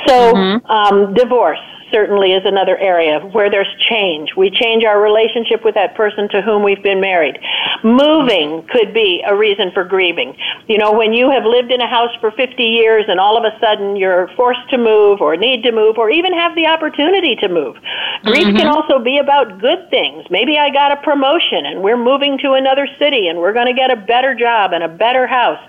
So, 0.06 0.34
mm-hmm. 0.34 0.66
um, 0.66 1.14
divorce 1.14 1.60
certainly 1.92 2.32
is 2.32 2.42
another 2.44 2.76
area 2.78 3.20
where 3.20 3.50
there's 3.50 3.68
change. 3.88 4.30
We 4.36 4.50
change 4.50 4.82
our 4.84 5.00
relationship 5.00 5.62
with 5.64 5.74
that 5.74 5.94
person 5.94 6.28
to 6.30 6.40
whom 6.40 6.64
we've 6.64 6.82
been 6.82 7.00
married. 7.00 7.38
Moving 7.84 8.66
could 8.72 8.94
be 8.94 9.22
a 9.26 9.36
reason 9.36 9.70
for 9.72 9.84
grieving. 9.84 10.34
You 10.66 10.78
know, 10.78 10.92
when 10.92 11.12
you 11.12 11.30
have 11.30 11.44
lived 11.44 11.70
in 11.70 11.80
a 11.80 11.88
house 11.88 12.10
for 12.20 12.32
50 12.32 12.62
years 12.62 13.04
and 13.08 13.20
all 13.20 13.36
of 13.36 13.44
a 13.44 13.52
sudden 13.60 13.94
you're 14.02 14.26
forced 14.34 14.68
to 14.70 14.78
move 14.78 15.20
or 15.20 15.36
need 15.36 15.62
to 15.62 15.70
move 15.70 15.96
or 15.96 16.10
even 16.10 16.32
have 16.34 16.54
the 16.56 16.66
opportunity 16.66 17.36
to 17.36 17.48
move. 17.48 17.76
Grief 18.24 18.48
mm-hmm. 18.48 18.56
can 18.56 18.66
also 18.66 18.98
be 18.98 19.18
about 19.18 19.60
good 19.60 19.88
things. 19.90 20.26
Maybe 20.28 20.58
I 20.58 20.70
got 20.70 20.90
a 20.90 20.96
promotion 21.02 21.64
and 21.64 21.82
we're 21.82 21.96
moving 21.96 22.36
to 22.38 22.52
another 22.52 22.88
city 22.98 23.28
and 23.28 23.38
we're 23.38 23.54
going 23.54 23.70
to 23.70 23.78
get 23.78 23.92
a 23.92 23.96
better 23.96 24.34
job 24.34 24.72
and 24.72 24.82
a 24.82 24.88
better 24.88 25.26
house 25.26 25.62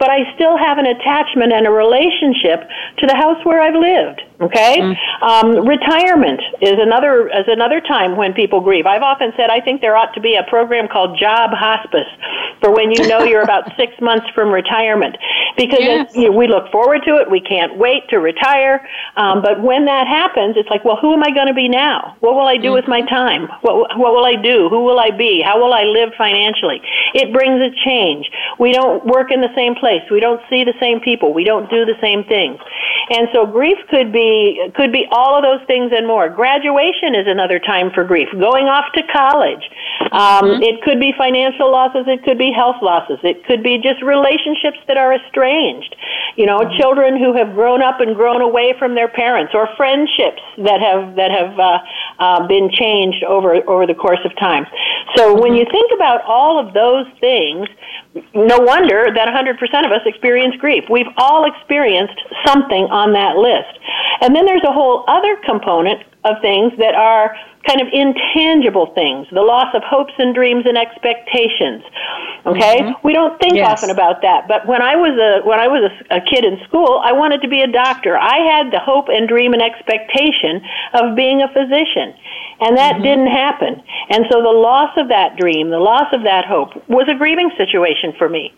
but 0.00 0.08
I 0.08 0.34
still 0.34 0.56
have 0.56 0.78
an 0.78 0.86
attachment 0.86 1.52
and 1.52 1.66
a 1.66 1.70
relationship 1.70 2.66
to 2.98 3.06
the 3.06 3.14
house 3.14 3.44
where 3.44 3.60
I've 3.60 3.76
lived. 3.76 4.22
Okay, 4.40 4.80
mm. 4.80 4.96
um, 5.20 5.68
retirement 5.68 6.40
is 6.62 6.80
another 6.80 7.28
is 7.28 7.44
another 7.46 7.78
time 7.78 8.16
when 8.16 8.32
people 8.32 8.62
grieve. 8.62 8.86
I've 8.86 9.02
often 9.02 9.32
said 9.36 9.50
I 9.50 9.60
think 9.60 9.82
there 9.82 9.96
ought 9.96 10.14
to 10.14 10.20
be 10.20 10.34
a 10.36 10.48
program 10.48 10.88
called 10.88 11.18
Job 11.18 11.50
Hospice 11.52 12.08
for 12.60 12.72
when 12.72 12.90
you 12.90 13.06
know 13.06 13.20
you're 13.20 13.42
about 13.42 13.70
six 13.76 13.92
months 14.00 14.24
from 14.34 14.48
retirement, 14.48 15.16
because 15.58 15.80
yes. 15.80 16.16
you 16.16 16.30
know, 16.30 16.36
we 16.36 16.48
look 16.48 16.72
forward 16.72 17.02
to 17.04 17.16
it. 17.16 17.30
We 17.30 17.40
can't 17.40 17.76
wait 17.76 18.08
to 18.08 18.16
retire, 18.16 18.80
um, 19.16 19.42
but 19.42 19.60
when 19.62 19.84
that 19.84 20.06
happens, 20.06 20.56
it's 20.56 20.70
like, 20.70 20.86
well, 20.86 20.96
who 20.96 21.12
am 21.12 21.22
I 21.22 21.32
going 21.32 21.48
to 21.48 21.54
be 21.54 21.68
now? 21.68 22.16
What 22.20 22.32
will 22.32 22.48
I 22.48 22.56
do 22.56 22.72
mm-hmm. 22.72 22.80
with 22.80 22.88
my 22.88 23.02
time? 23.02 23.46
What 23.60 23.98
what 23.98 24.14
will 24.16 24.24
I 24.24 24.40
do? 24.40 24.70
Who 24.70 24.84
will 24.84 25.00
I 25.00 25.10
be? 25.10 25.42
How 25.44 25.60
will 25.60 25.74
I 25.74 25.84
live 25.84 26.16
financially? 26.16 26.80
It 27.12 27.30
brings 27.30 27.60
a 27.60 27.68
change. 27.84 28.24
We 28.58 28.72
don't 28.72 29.04
work 29.04 29.30
in 29.30 29.42
the 29.42 29.52
same 29.54 29.74
place. 29.74 30.00
We 30.10 30.20
don't 30.20 30.40
see 30.48 30.64
the 30.64 30.76
same 30.80 31.00
people. 31.00 31.34
We 31.34 31.44
don't 31.44 31.68
do 31.68 31.84
the 31.84 32.00
same 32.00 32.24
things, 32.24 32.56
and 33.10 33.28
so 33.34 33.44
grief 33.44 33.76
could 33.90 34.12
be 34.12 34.29
could 34.74 34.92
be 34.92 35.06
all 35.10 35.36
of 35.36 35.42
those 35.42 35.64
things 35.66 35.92
and 35.94 36.06
more. 36.06 36.28
Graduation 36.28 37.14
is 37.14 37.26
another 37.26 37.58
time 37.58 37.90
for 37.94 38.04
grief. 38.04 38.28
Going 38.32 38.66
off 38.66 38.92
to 38.94 39.02
college. 39.12 39.64
Um, 40.12 40.44
mm-hmm. 40.44 40.62
It 40.62 40.82
could 40.82 41.00
be 41.00 41.12
financial 41.16 41.70
losses. 41.70 42.04
It 42.06 42.24
could 42.24 42.38
be 42.38 42.52
health 42.52 42.82
losses. 42.82 43.18
It 43.22 43.44
could 43.46 43.62
be 43.62 43.78
just 43.78 44.02
relationships 44.02 44.78
that 44.88 44.96
are 44.96 45.12
estranged. 45.14 45.94
You 46.36 46.46
know, 46.46 46.58
mm-hmm. 46.58 46.80
children 46.80 47.16
who 47.16 47.34
have 47.34 47.54
grown 47.54 47.82
up 47.82 48.00
and 48.00 48.14
grown 48.14 48.40
away 48.40 48.74
from 48.78 48.94
their 48.94 49.08
parents, 49.08 49.52
or 49.54 49.68
friendships 49.76 50.42
that 50.58 50.80
have 50.80 51.16
that 51.16 51.30
have 51.30 51.58
uh, 51.58 51.78
uh, 52.18 52.46
been 52.46 52.70
changed 52.70 53.24
over 53.24 53.54
over 53.68 53.86
the 53.86 53.94
course 53.94 54.20
of 54.24 54.36
time. 54.38 54.66
So 55.16 55.40
when 55.40 55.54
you 55.54 55.64
think 55.70 55.90
about 55.94 56.22
all 56.24 56.58
of 56.58 56.72
those 56.74 57.06
things, 57.20 57.68
no 58.34 58.58
wonder 58.58 59.08
that 59.14 59.28
100% 59.28 59.86
of 59.86 59.92
us 59.92 60.02
experience 60.06 60.56
grief. 60.56 60.84
We've 60.90 61.10
all 61.16 61.50
experienced 61.50 62.20
something 62.46 62.84
on 62.90 63.12
that 63.12 63.36
list. 63.36 63.78
And 64.20 64.34
then 64.34 64.46
there's 64.46 64.64
a 64.64 64.72
whole 64.72 65.04
other 65.08 65.36
component 65.44 66.02
of 66.24 66.36
things 66.42 66.72
that 66.78 66.94
are 66.94 67.34
kind 67.66 67.80
of 67.80 67.88
intangible 67.92 68.92
things, 68.94 69.26
the 69.32 69.40
loss 69.40 69.72
of 69.74 69.82
hopes 69.84 70.12
and 70.18 70.34
dreams 70.34 70.64
and 70.66 70.76
expectations. 70.76 71.84
Okay? 72.46 72.80
Mm-hmm. 72.80 73.06
We 73.06 73.12
don't 73.12 73.38
think 73.40 73.54
yes. 73.54 73.68
often 73.70 73.90
about 73.90 74.22
that, 74.22 74.48
but 74.48 74.66
when 74.66 74.82
I 74.82 74.96
was 74.96 75.16
a 75.16 75.46
when 75.46 75.60
I 75.60 75.68
was 75.68 75.90
a, 75.90 76.16
a 76.16 76.20
kid 76.20 76.44
in 76.44 76.58
school, 76.64 77.00
I 77.04 77.12
wanted 77.12 77.42
to 77.42 77.48
be 77.48 77.60
a 77.60 77.70
doctor. 77.70 78.16
I 78.16 78.38
had 78.38 78.72
the 78.72 78.80
hope 78.80 79.08
and 79.08 79.28
dream 79.28 79.52
and 79.52 79.62
expectation 79.62 80.64
of 80.94 81.16
being 81.16 81.42
a 81.42 81.48
physician. 81.48 82.16
And 82.60 82.76
that 82.76 82.94
mm-hmm. 82.94 83.02
didn't 83.02 83.32
happen. 83.32 83.82
And 84.10 84.26
so 84.30 84.42
the 84.42 84.52
loss 84.52 84.90
of 84.96 85.08
that 85.08 85.36
dream, 85.36 85.70
the 85.70 85.78
loss 85.78 86.12
of 86.12 86.24
that 86.24 86.44
hope, 86.44 86.76
was 86.88 87.08
a 87.08 87.16
grieving 87.16 87.50
situation 87.56 88.12
for 88.18 88.28
me. 88.28 88.52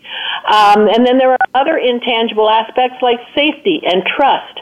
Um, 0.47 0.89
and 0.89 1.05
then 1.05 1.17
there 1.17 1.31
are 1.31 1.45
other 1.53 1.77
intangible 1.77 2.49
aspects 2.49 2.97
like 3.01 3.19
safety 3.35 3.81
and 3.85 4.03
trust 4.03 4.59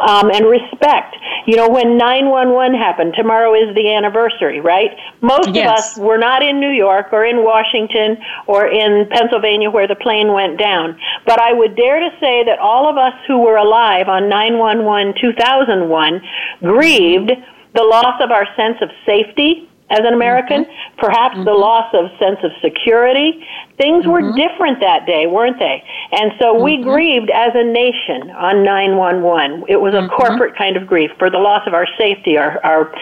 um, 0.00 0.30
and 0.30 0.44
respect. 0.46 1.16
You 1.46 1.56
know, 1.56 1.68
when 1.68 1.96
911 1.96 2.78
happened, 2.78 3.14
tomorrow 3.16 3.54
is 3.54 3.74
the 3.74 3.94
anniversary, 3.94 4.60
right? 4.60 4.90
Most 5.20 5.54
yes. 5.54 5.64
of 5.64 5.72
us 5.72 5.98
were 5.98 6.18
not 6.18 6.42
in 6.42 6.60
New 6.60 6.70
York 6.70 7.12
or 7.12 7.24
in 7.24 7.42
Washington 7.42 8.18
or 8.46 8.66
in 8.66 9.08
Pennsylvania 9.10 9.70
where 9.70 9.88
the 9.88 9.96
plane 9.96 10.32
went 10.32 10.58
down. 10.58 10.98
But 11.26 11.40
I 11.40 11.52
would 11.52 11.76
dare 11.76 12.00
to 12.00 12.10
say 12.20 12.44
that 12.44 12.58
all 12.58 12.88
of 12.88 12.96
us 12.96 13.14
who 13.26 13.38
were 13.40 13.56
alive 13.56 14.08
on 14.08 14.28
911 14.28 15.14
2001 15.20 16.20
grieved 16.60 17.32
the 17.74 17.82
loss 17.82 18.20
of 18.20 18.30
our 18.30 18.46
sense 18.56 18.78
of 18.80 18.90
safety 19.06 19.68
as 19.90 20.00
an 20.00 20.14
American, 20.14 20.64
mm-hmm. 20.64 20.98
perhaps 20.98 21.34
mm-hmm. 21.34 21.44
the 21.44 21.52
loss 21.52 21.92
of 21.94 22.06
sense 22.18 22.38
of 22.42 22.50
security. 22.62 23.44
Things 23.82 24.06
mm-hmm. 24.06 24.14
were 24.14 24.22
different 24.38 24.78
that 24.78 25.06
day, 25.06 25.26
weren't 25.26 25.58
they? 25.58 25.82
And 26.12 26.30
so 26.38 26.54
we 26.54 26.78
mm-hmm. 26.78 26.88
grieved 26.88 27.30
as 27.34 27.50
a 27.54 27.66
nation 27.66 28.30
on 28.30 28.62
911. 28.62 29.66
It 29.66 29.82
was 29.82 29.90
a 29.92 30.06
mm-hmm. 30.06 30.14
corporate 30.14 30.54
kind 30.54 30.76
of 30.76 30.86
grief 30.86 31.10
for 31.18 31.30
the 31.30 31.42
loss 31.42 31.66
of 31.66 31.74
our 31.74 31.90
safety, 31.98 32.38
our, 32.38 32.62
our, 32.62 32.94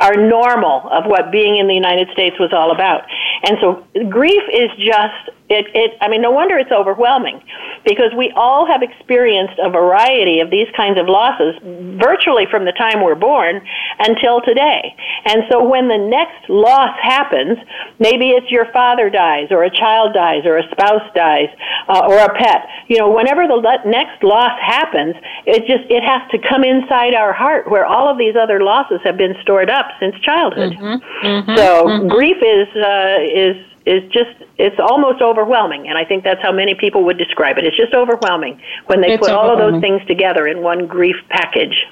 our 0.00 0.16
normal 0.16 0.88
of 0.88 1.04
what 1.04 1.30
being 1.30 1.60
in 1.60 1.68
the 1.68 1.76
United 1.76 2.08
States 2.16 2.40
was 2.40 2.56
all 2.56 2.72
about. 2.72 3.04
And 3.44 3.60
so 3.60 3.84
grief 4.08 4.42
is 4.48 4.72
just 4.80 5.28
it, 5.50 5.66
it, 5.74 5.92
I 6.00 6.08
mean, 6.08 6.22
no 6.22 6.30
wonder 6.30 6.56
it's 6.56 6.72
overwhelming 6.72 7.42
because 7.84 8.12
we 8.16 8.32
all 8.34 8.66
have 8.66 8.80
experienced 8.80 9.60
a 9.62 9.68
variety 9.68 10.40
of 10.40 10.50
these 10.50 10.68
kinds 10.74 10.98
of 10.98 11.06
losses 11.06 11.54
virtually 12.00 12.46
from 12.50 12.64
the 12.64 12.72
time 12.72 13.04
we're 13.04 13.14
born 13.14 13.60
until 13.98 14.40
today. 14.40 14.96
And 15.26 15.42
so 15.50 15.62
when 15.62 15.88
the 15.88 15.98
next 15.98 16.48
loss 16.48 16.96
happens, 17.02 17.58
maybe 17.98 18.30
it's 18.30 18.50
your 18.50 18.72
father 18.72 19.10
dies 19.10 19.48
or 19.50 19.64
a 19.64 19.70
child 19.70 20.13
dies 20.14 20.46
or 20.46 20.56
a 20.56 20.64
spouse 20.70 21.02
dies 21.14 21.48
uh, 21.88 22.06
or 22.08 22.18
a 22.18 22.32
pet. 22.38 22.66
You 22.88 22.98
know, 22.98 23.10
whenever 23.10 23.46
the 23.46 23.58
le- 23.58 23.84
next 23.84 24.22
loss 24.22 24.54
happens, 24.62 25.16
it 25.44 25.66
just, 25.66 25.90
it 25.90 26.02
has 26.02 26.22
to 26.30 26.38
come 26.38 26.64
inside 26.64 27.14
our 27.14 27.32
heart 27.32 27.70
where 27.70 27.84
all 27.84 28.08
of 28.08 28.16
these 28.16 28.36
other 28.40 28.62
losses 28.62 29.00
have 29.04 29.18
been 29.18 29.34
stored 29.42 29.68
up 29.68 29.86
since 30.00 30.14
childhood. 30.22 30.72
Mm-hmm. 30.72 31.26
Mm-hmm. 31.26 31.56
So 31.56 31.84
mm-hmm. 31.84 32.08
grief 32.08 32.38
is, 32.40 32.68
uh, 32.78 33.18
is, 33.20 33.56
is 33.86 34.02
just 34.10 34.32
it's 34.56 34.80
almost 34.80 35.20
overwhelming 35.20 35.88
and 35.88 35.98
i 35.98 36.04
think 36.06 36.24
that's 36.24 36.40
how 36.40 36.52
many 36.52 36.74
people 36.74 37.04
would 37.04 37.18
describe 37.18 37.58
it 37.58 37.64
it's 37.64 37.76
just 37.76 37.92
overwhelming 37.92 38.58
when 38.86 39.02
they 39.02 39.12
it's 39.12 39.20
put 39.20 39.30
all 39.30 39.50
of 39.50 39.58
those 39.58 39.78
things 39.82 40.00
together 40.06 40.46
in 40.46 40.62
one 40.62 40.86
grief 40.86 41.16
package 41.28 41.84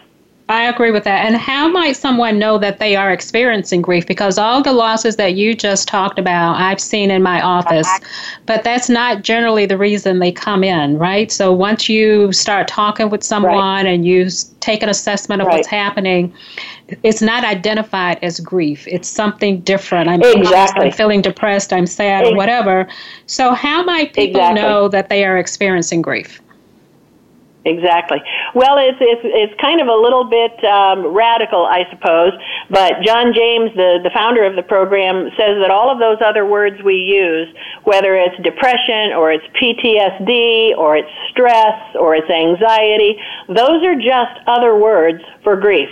I 0.53 0.69
agree 0.69 0.91
with 0.91 1.05
that. 1.05 1.25
And 1.25 1.37
how 1.37 1.67
might 1.67 1.97
someone 1.97 2.39
know 2.39 2.59
that 2.59 2.79
they 2.79 2.95
are 2.95 3.11
experiencing 3.11 3.81
grief? 3.81 4.07
Because 4.07 4.37
all 4.37 4.63
the 4.63 4.73
losses 4.73 5.17
that 5.17 5.35
you 5.35 5.55
just 5.55 5.89
talked 5.89 6.19
about, 6.19 6.57
I've 6.57 6.81
seen 6.81 7.11
in 7.11 7.23
my 7.23 7.41
office, 7.41 7.89
but 8.45 8.63
that's 8.63 8.91
not 8.91 9.23
generally 9.23 9.65
the 9.65 9.79
reason 9.79 10.19
they 10.19 10.31
come 10.31 10.63
in, 10.63 10.99
right? 10.99 11.33
So 11.33 11.53
once 11.53 11.89
you 11.89 12.33
start 12.33 12.69
talking 12.69 13.09
with 13.09 13.23
someone 13.23 13.55
right. 13.55 13.87
and 13.87 14.07
you 14.07 14.29
take 14.61 14.83
an 14.83 14.91
assessment 14.91 15.41
of 15.41 15.49
right. 15.49 15.57
what's 15.57 15.69
happening, 15.69 16.33
it's 17.03 17.23
not 17.23 17.45
identified 17.45 18.19
as 18.23 18.39
grief. 18.39 18.87
It's 18.87 19.09
something 19.09 19.61
different. 19.61 20.11
I'm, 20.11 20.21
exactly. 20.23 20.87
I'm 20.87 20.93
feeling 20.93 21.23
depressed, 21.23 21.73
I'm 21.73 21.87
sad, 21.87 22.27
or 22.27 22.37
whatever. 22.37 22.87
So, 23.25 23.55
how 23.55 23.83
might 23.85 24.13
people 24.13 24.43
exactly. 24.43 24.61
know 24.61 24.89
that 24.89 25.09
they 25.09 25.25
are 25.25 25.39
experiencing 25.39 26.03
grief? 26.03 26.43
Exactly. 27.65 28.19
Well, 28.55 28.77
it's 28.79 28.99
it's 29.01 29.23
it's 29.23 29.61
kind 29.61 29.81
of 29.81 29.87
a 29.87 29.95
little 29.95 30.25
bit 30.25 30.53
um, 30.65 31.07
radical, 31.07 31.65
I 31.65 31.87
suppose. 31.91 32.33
But 32.69 33.03
John 33.07 33.33
James, 33.33 33.71
the 33.77 34.01
the 34.03 34.11
founder 34.11 34.43
of 34.45 34.57
the 34.57 34.65
program, 34.65 35.31
says 35.39 35.63
that 35.63 35.71
all 35.71 35.89
of 35.89 36.01
those 36.01 36.19
other 36.25 36.45
words 36.45 36.83
we 36.83 36.97
use, 36.97 37.47
whether 37.85 38.17
it's 38.17 38.35
depression 38.43 39.15
or 39.15 39.31
it's 39.31 39.47
PTSD 39.55 40.77
or 40.77 40.97
it's 40.97 41.11
stress 41.31 41.79
or 41.95 42.17
it's 42.17 42.29
anxiety, 42.29 43.15
those 43.47 43.79
are 43.87 43.95
just 43.95 44.43
other 44.49 44.75
words 44.75 45.23
for 45.45 45.55
grief. 45.55 45.89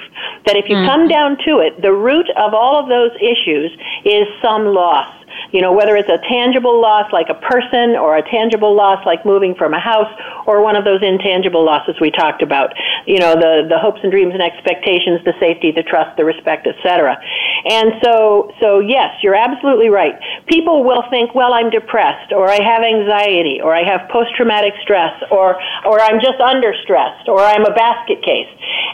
That 0.47 0.57
if 0.57 0.69
you 0.69 0.75
mm-hmm. 0.75 0.91
come 0.91 1.07
down 1.07 1.39
to 1.47 1.61
it, 1.63 1.81
the 1.83 1.93
root 1.93 2.27
of 2.37 2.53
all 2.53 2.83
of 2.83 2.89
those 2.89 3.15
issues 3.23 3.71
is 4.05 4.27
some 4.43 4.67
loss 4.75 5.20
You 5.53 5.61
know, 5.61 5.73
whether 5.73 5.97
it's 5.97 6.09
a 6.09 6.19
tangible 6.29 6.81
loss 6.81 7.13
like 7.13 7.29
a 7.29 7.35
person 7.35 7.99
or 7.99 8.17
a 8.17 8.23
tangible 8.23 8.75
loss 8.75 9.05
like 9.05 9.27
moving 9.27 9.55
from 9.55 9.75
a 9.75 9.81
house 9.81 10.11
or 10.47 10.63
one 10.63 10.77
of 10.77 10.85
those 10.85 11.03
intangible 11.03 11.65
losses 11.65 11.97
we 12.01 12.11
talked 12.11 12.43
about. 12.43 12.75
You 13.07 13.19
know, 13.19 13.35
the, 13.35 13.67
the 13.69 13.79
hopes 13.79 14.01
and 14.03 14.11
dreams 14.11 14.33
and 14.33 14.43
expectations, 14.43 15.21
the 15.25 15.35
safety, 15.41 15.73
the 15.73 15.83
trust, 15.83 16.17
the 16.17 16.25
respect, 16.25 16.67
etc. 16.67 17.19
And 17.67 17.93
so, 18.03 18.53
so 18.61 18.81
yes, 18.81 19.11
you're 19.23 19.35
absolutely 19.35 19.89
right. 19.89 20.15
People 20.47 20.85
will 20.85 21.05
think, 21.11 21.35
well, 21.35 21.53
I'm 21.53 21.71
depressed 21.71 22.33
or 22.33 22.49
I 22.49 22.63
have 22.63 22.83
anxiety 22.83 23.61
or 23.63 23.75
I 23.75 23.83
have 23.83 24.09
post-traumatic 24.11 24.75
stress 24.83 25.13
or, 25.31 25.61
or 25.85 26.01
I'm 26.01 26.21
just 26.21 26.41
under 26.41 26.75
stressed 26.83 27.29
or 27.29 27.41
I'm 27.41 27.65
a 27.65 27.75
basket 27.75 28.23
case. 28.23 28.49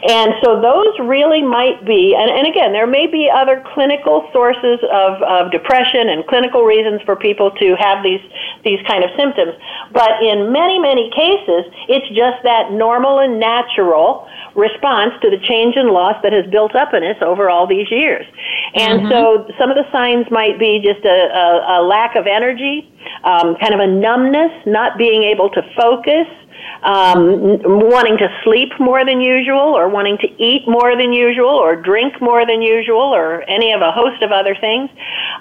And 0.08 0.32
so 0.42 0.60
those 0.60 0.92
really 1.00 1.42
might 1.42 1.84
be, 1.84 2.14
and, 2.16 2.30
and 2.30 2.46
again, 2.46 2.72
there 2.72 2.86
may 2.86 3.06
be 3.06 3.30
other 3.32 3.62
clinical 3.74 4.28
sources 4.32 4.78
of, 4.92 5.22
of 5.22 5.50
depression 5.50 6.08
and 6.08 6.26
clinical 6.26 6.45
reasons 6.54 7.00
for 7.02 7.16
people 7.16 7.50
to 7.50 7.74
have 7.78 8.02
these, 8.02 8.20
these 8.64 8.80
kind 8.86 9.02
of 9.02 9.10
symptoms. 9.16 9.54
But 9.92 10.22
in 10.22 10.52
many, 10.52 10.78
many 10.78 11.10
cases, 11.10 11.64
it's 11.88 12.08
just 12.08 12.42
that 12.44 12.72
normal 12.72 13.18
and 13.18 13.40
natural 13.40 14.28
response 14.54 15.12
to 15.22 15.30
the 15.30 15.38
change 15.38 15.76
and 15.76 15.90
loss 15.90 16.16
that 16.22 16.32
has 16.32 16.46
built 16.46 16.74
up 16.74 16.94
in 16.94 17.02
us 17.02 17.16
over 17.20 17.50
all 17.50 17.66
these 17.66 17.90
years. 17.90 18.26
And 18.76 19.00
mm-hmm. 19.00 19.10
so 19.10 19.48
some 19.58 19.70
of 19.70 19.76
the 19.76 19.90
signs 19.90 20.26
might 20.30 20.58
be 20.58 20.80
just 20.84 21.04
a, 21.04 21.08
a, 21.08 21.80
a 21.80 21.82
lack 21.82 22.14
of 22.14 22.26
energy, 22.26 22.92
um, 23.24 23.56
kind 23.56 23.72
of 23.72 23.80
a 23.80 23.86
numbness, 23.86 24.52
not 24.66 24.98
being 24.98 25.22
able 25.22 25.48
to 25.50 25.62
focus, 25.74 26.28
um, 26.82 27.58
wanting 27.64 28.18
to 28.18 28.28
sleep 28.44 28.68
more 28.78 29.04
than 29.04 29.20
usual, 29.20 29.74
or 29.74 29.88
wanting 29.88 30.18
to 30.18 30.28
eat 30.42 30.68
more 30.68 30.96
than 30.96 31.12
usual, 31.12 31.48
or 31.48 31.74
drink 31.74 32.20
more 32.20 32.46
than 32.46 32.60
usual, 32.60 33.00
or 33.00 33.42
any 33.48 33.72
of 33.72 33.80
a 33.80 33.90
host 33.90 34.22
of 34.22 34.30
other 34.30 34.54
things. 34.60 34.90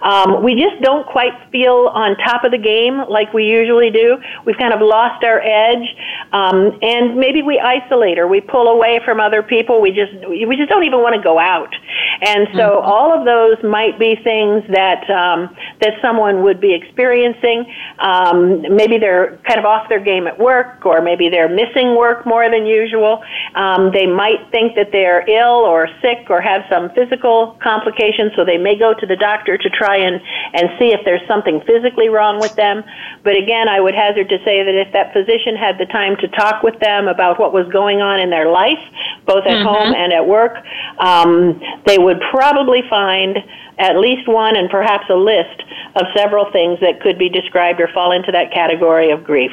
Um, 0.01 0.43
we 0.43 0.55
just 0.55 0.81
don't 0.81 1.05
quite 1.05 1.33
feel 1.51 1.91
on 1.93 2.15
top 2.17 2.43
of 2.43 2.51
the 2.51 2.57
game 2.57 3.03
like 3.09 3.33
we 3.33 3.45
usually 3.45 3.91
do. 3.91 4.17
We've 4.45 4.57
kind 4.57 4.73
of 4.73 4.81
lost 4.81 5.23
our 5.23 5.41
edge, 5.41 5.85
um, 6.31 6.79
and 6.81 7.15
maybe 7.15 7.41
we 7.41 7.59
isolate 7.59 8.17
or 8.17 8.27
we 8.27 8.39
pull 8.41 8.67
away 8.67 9.01
from 9.03 9.19
other 9.19 9.43
people. 9.43 9.81
We 9.81 9.91
just 9.91 10.13
we 10.29 10.55
just 10.55 10.69
don't 10.69 10.83
even 10.83 10.99
want 10.99 11.15
to 11.15 11.21
go 11.21 11.37
out, 11.37 11.73
and 12.21 12.47
so 12.53 12.79
mm-hmm. 12.79 12.85
all 12.85 13.17
of 13.17 13.25
those 13.25 13.61
might 13.63 13.99
be 13.99 14.15
things 14.23 14.63
that 14.69 15.09
um, 15.09 15.55
that 15.81 15.93
someone 16.01 16.43
would 16.43 16.59
be 16.61 16.73
experiencing. 16.73 17.65
Um, 17.99 18.61
maybe 18.75 18.97
they're 18.97 19.37
kind 19.47 19.59
of 19.59 19.65
off 19.65 19.89
their 19.89 19.99
game 19.99 20.27
at 20.27 20.39
work, 20.39 20.85
or 20.85 21.01
maybe 21.01 21.29
they're 21.29 21.49
missing 21.49 21.95
work 21.95 22.25
more 22.25 22.49
than 22.49 22.65
usual. 22.65 23.23
Um, 23.55 23.91
they 23.91 24.05
might 24.05 24.49
think 24.51 24.75
that 24.75 24.91
they're 24.91 25.27
ill 25.29 25.65
or 25.65 25.87
sick 26.01 26.29
or 26.29 26.41
have 26.41 26.61
some 26.69 26.89
physical 26.91 27.57
complications, 27.61 28.31
so 28.35 28.45
they 28.45 28.57
may 28.57 28.77
go 28.77 28.93
to 28.93 29.05
the 29.05 29.15
doctor 29.15 29.57
to 29.57 29.69
try 29.69 29.97
and, 29.97 30.21
and 30.53 30.69
see 30.79 30.91
if 30.91 31.01
there's 31.05 31.25
something 31.27 31.61
physically 31.65 32.09
wrong 32.09 32.39
with 32.39 32.55
them. 32.55 32.83
But 33.23 33.35
again, 33.37 33.67
I 33.67 33.79
would 33.79 33.95
hazard 33.95 34.29
to 34.29 34.37
say 34.45 34.63
that 34.63 34.75
if 34.75 34.93
that 34.93 35.13
physician 35.13 35.55
had 35.55 35.77
the 35.77 35.85
time 35.85 36.15
to 36.17 36.27
talk 36.29 36.63
with 36.63 36.79
them 36.79 37.07
about 37.07 37.39
what 37.39 37.53
was 37.53 37.67
going 37.71 38.01
on 38.01 38.19
in 38.19 38.29
their 38.29 38.49
life, 38.51 38.79
both 39.25 39.45
at 39.45 39.57
mm-hmm. 39.57 39.67
home 39.67 39.93
and 39.93 40.13
at 40.13 40.25
work, 40.27 40.57
um, 40.99 41.59
they 41.85 41.97
would 42.05 42.21
probably 42.29 42.83
find 42.87 43.39
at 43.79 43.97
least 43.97 44.27
one 44.27 44.55
and 44.55 44.69
perhaps 44.69 45.09
a 45.09 45.15
list 45.15 45.63
of 45.95 46.05
several 46.15 46.49
things 46.51 46.79
that 46.79 47.01
could 47.01 47.17
be 47.17 47.29
described 47.29 47.81
or 47.81 47.87
fall 47.89 48.11
into 48.11 48.31
that 48.31 48.53
category 48.53 49.09
of 49.11 49.23
grief. 49.23 49.51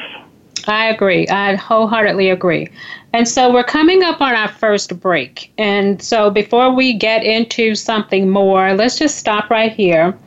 I 0.67 0.85
agree. 0.85 1.27
I 1.27 1.55
wholeheartedly 1.55 2.29
agree. 2.29 2.69
And 3.11 3.27
so 3.27 3.51
we're 3.51 3.63
coming 3.63 4.03
up 4.03 4.21
on 4.21 4.33
our 4.33 4.47
first 4.47 4.97
break. 4.99 5.51
And 5.57 6.01
so 6.01 6.29
before 6.29 6.73
we 6.73 6.93
get 6.93 7.23
into 7.23 7.75
something 7.75 8.29
more, 8.29 8.73
let's 8.73 8.97
just 8.97 9.17
stop 9.17 9.49
right 9.49 9.71
here. 9.71 10.17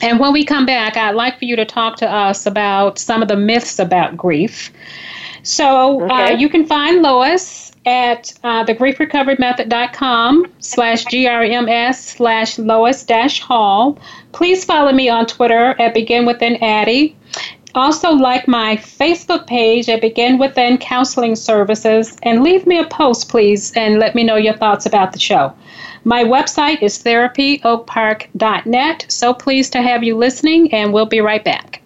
And 0.00 0.18
when 0.18 0.32
we 0.32 0.44
come 0.44 0.66
back, 0.66 0.96
I'd 0.96 1.14
like 1.14 1.38
for 1.38 1.44
you 1.44 1.54
to 1.54 1.64
talk 1.64 1.96
to 1.98 2.10
us 2.10 2.46
about 2.46 2.98
some 2.98 3.22
of 3.22 3.28
the 3.28 3.36
myths 3.36 3.78
about 3.78 4.16
grief. 4.16 4.72
So 5.42 6.00
uh, 6.00 6.04
okay. 6.04 6.34
uh, 6.34 6.36
you 6.36 6.48
can 6.48 6.66
find 6.66 7.02
Lois 7.02 7.71
at 7.84 8.32
uh, 8.44 8.64
thegriefrecoverymethod.com 8.64 10.52
slash 10.60 11.04
grms 11.06 11.94
slash 11.94 12.58
lois 12.58 13.04
dash 13.04 13.40
hall. 13.40 13.98
Please 14.32 14.64
follow 14.64 14.92
me 14.92 15.08
on 15.08 15.26
Twitter 15.26 15.74
at 15.80 15.94
Begin 15.94 16.26
Within 16.26 16.62
Addie 16.62 17.16
also, 17.74 18.10
like 18.10 18.46
my 18.46 18.76
Facebook 18.76 19.46
page 19.46 19.88
at 19.88 20.02
Begin 20.02 20.38
Within 20.38 20.78
Counseling 20.78 21.36
Services 21.36 22.16
and 22.22 22.42
leave 22.42 22.66
me 22.66 22.78
a 22.78 22.86
post, 22.86 23.28
please, 23.28 23.72
and 23.72 23.98
let 23.98 24.14
me 24.14 24.24
know 24.24 24.36
your 24.36 24.54
thoughts 24.54 24.86
about 24.86 25.12
the 25.12 25.18
show. 25.18 25.52
My 26.04 26.24
website 26.24 26.82
is 26.82 26.98
therapyoakpark.net. 27.02 29.06
So 29.08 29.32
pleased 29.32 29.72
to 29.72 29.82
have 29.82 30.02
you 30.02 30.16
listening, 30.16 30.74
and 30.74 30.92
we'll 30.92 31.06
be 31.06 31.20
right 31.20 31.44
back. 31.44 31.80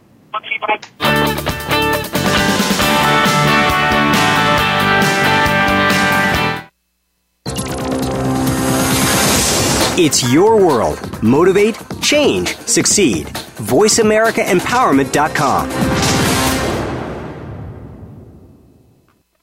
It's 9.98 10.30
your 10.30 10.62
world. 10.62 11.00
Motivate, 11.22 11.78
change, 12.02 12.54
succeed 12.58 13.28
VoiceAmericaEmpowerment.com. 13.56 15.70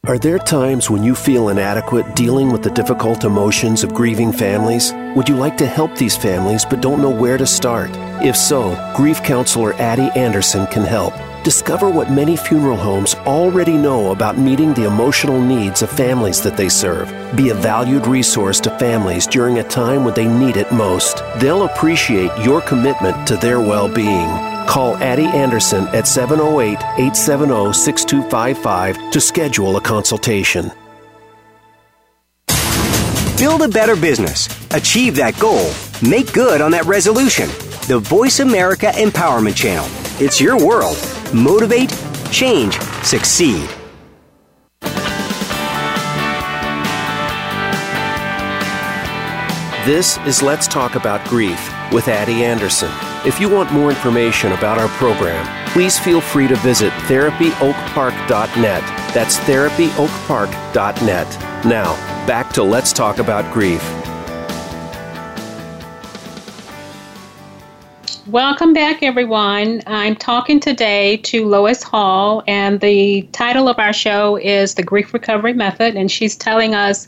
Are 0.06 0.20
there 0.20 0.38
times 0.38 0.92
when 0.92 1.04
you 1.04 1.16
feel 1.16 1.50
inadequate 1.50 2.16
dealing 2.16 2.52
with 2.52 2.62
the 2.62 2.70
difficult 2.70 3.24
emotions 3.24 3.84
of 3.84 3.96
grieving 3.96 4.32
families? 4.32 4.94
Would 5.16 5.28
you 5.28 5.36
like 5.36 5.58
to 5.58 5.66
help 5.66 5.96
these 5.96 6.16
families 6.16 6.66
but 6.66 6.82
don't 6.82 7.02
know 7.02 7.10
where 7.10 7.38
to 7.38 7.48
start? 7.48 7.90
If 8.24 8.36
so, 8.36 8.76
grief 8.96 9.24
counselor 9.24 9.74
Addie 9.74 10.12
Anderson 10.16 10.68
can 10.68 10.84
help. 10.84 11.16
Discover 11.44 11.90
what 11.90 12.10
many 12.10 12.38
funeral 12.38 12.78
homes 12.78 13.16
already 13.26 13.74
know 13.74 14.12
about 14.12 14.38
meeting 14.38 14.74
the 14.74 14.88
emotional 14.88 15.42
needs 15.42 15.82
of 15.82 15.90
families 15.90 16.42
that 16.42 16.56
they 16.56 16.70
serve. 16.70 17.10
Be 17.36 17.50
a 17.50 17.54
valued 17.54 18.08
resource 18.08 18.62
to 18.62 18.70
families 18.80 19.28
during 19.28 19.60
a 19.60 19.64
time 19.64 20.06
when 20.06 20.14
they 20.14 20.26
need 20.26 20.56
it 20.56 20.72
most. 20.72 21.22
They'll 21.40 21.66
appreciate 21.66 22.32
your 22.40 22.62
commitment 22.62 23.28
to 23.28 23.36
their 23.36 23.60
well 23.60 23.94
being. 23.94 24.30
Call 24.68 24.96
Addie 25.04 25.26
Anderson 25.26 25.86
at 25.90 26.08
708 26.08 26.78
870 26.78 27.74
6255 27.74 29.12
to 29.12 29.20
schedule 29.20 29.76
a 29.76 29.82
consultation. 29.82 30.72
Build 33.38 33.64
a 33.64 33.68
better 33.68 33.98
business. 33.98 34.48
Achieve 34.72 35.18
that 35.18 35.38
goal. 35.38 35.70
Make 36.02 36.32
good 36.32 36.62
on 36.62 36.72
that 36.72 36.86
resolution. 36.86 37.50
The 37.90 38.00
Voice 38.00 38.40
America 38.40 38.92
Empowerment 38.96 39.58
Channel. 39.58 39.90
It's 40.26 40.40
your 40.40 40.58
world 40.66 40.96
motivate, 41.34 41.96
change, 42.32 42.80
succeed. 43.04 43.70
This 49.86 50.18
is 50.20 50.42
Let's 50.42 50.66
Talk 50.66 50.96
About 50.96 51.28
Grief 51.28 51.60
with 51.92 52.08
Addie 52.08 52.46
Anderson. 52.46 52.90
If 53.26 53.42
you 53.42 53.50
want 53.50 53.74
more 53.74 53.90
information 53.90 54.54
about 54.54 54.78
our 54.78 54.88
program, 54.90 55.46
please 55.74 56.00
feel 56.00 56.22
free 56.22 56.48
to 56.48 56.56
visit 56.56 56.94
therapyoakpark.net. 57.08 58.82
That's 59.14 59.38
therapyoakpark.net. 59.40 61.66
Now, 61.66 61.96
back 62.26 62.54
to 62.54 62.64
Let's 62.64 62.94
Talk 62.94 63.18
About 63.18 63.54
Grief. 63.54 63.82
Welcome 68.34 68.74
back, 68.74 69.04
everyone. 69.04 69.84
I'm 69.86 70.16
talking 70.16 70.60
today 70.60 71.18
to 71.18 71.46
Lois 71.46 71.84
Hall, 71.84 72.42
and 72.48 72.80
the 72.80 73.30
title 73.32 73.70
of 73.70 73.78
our 73.78 73.94
show 73.94 74.38
is 74.38 74.74
The 74.74 74.82
Grief 74.82 75.14
Recovery 75.14 75.54
Method, 75.54 75.96
and 75.96 76.10
she's 76.10 76.36
telling 76.36 76.74
us 76.74 77.06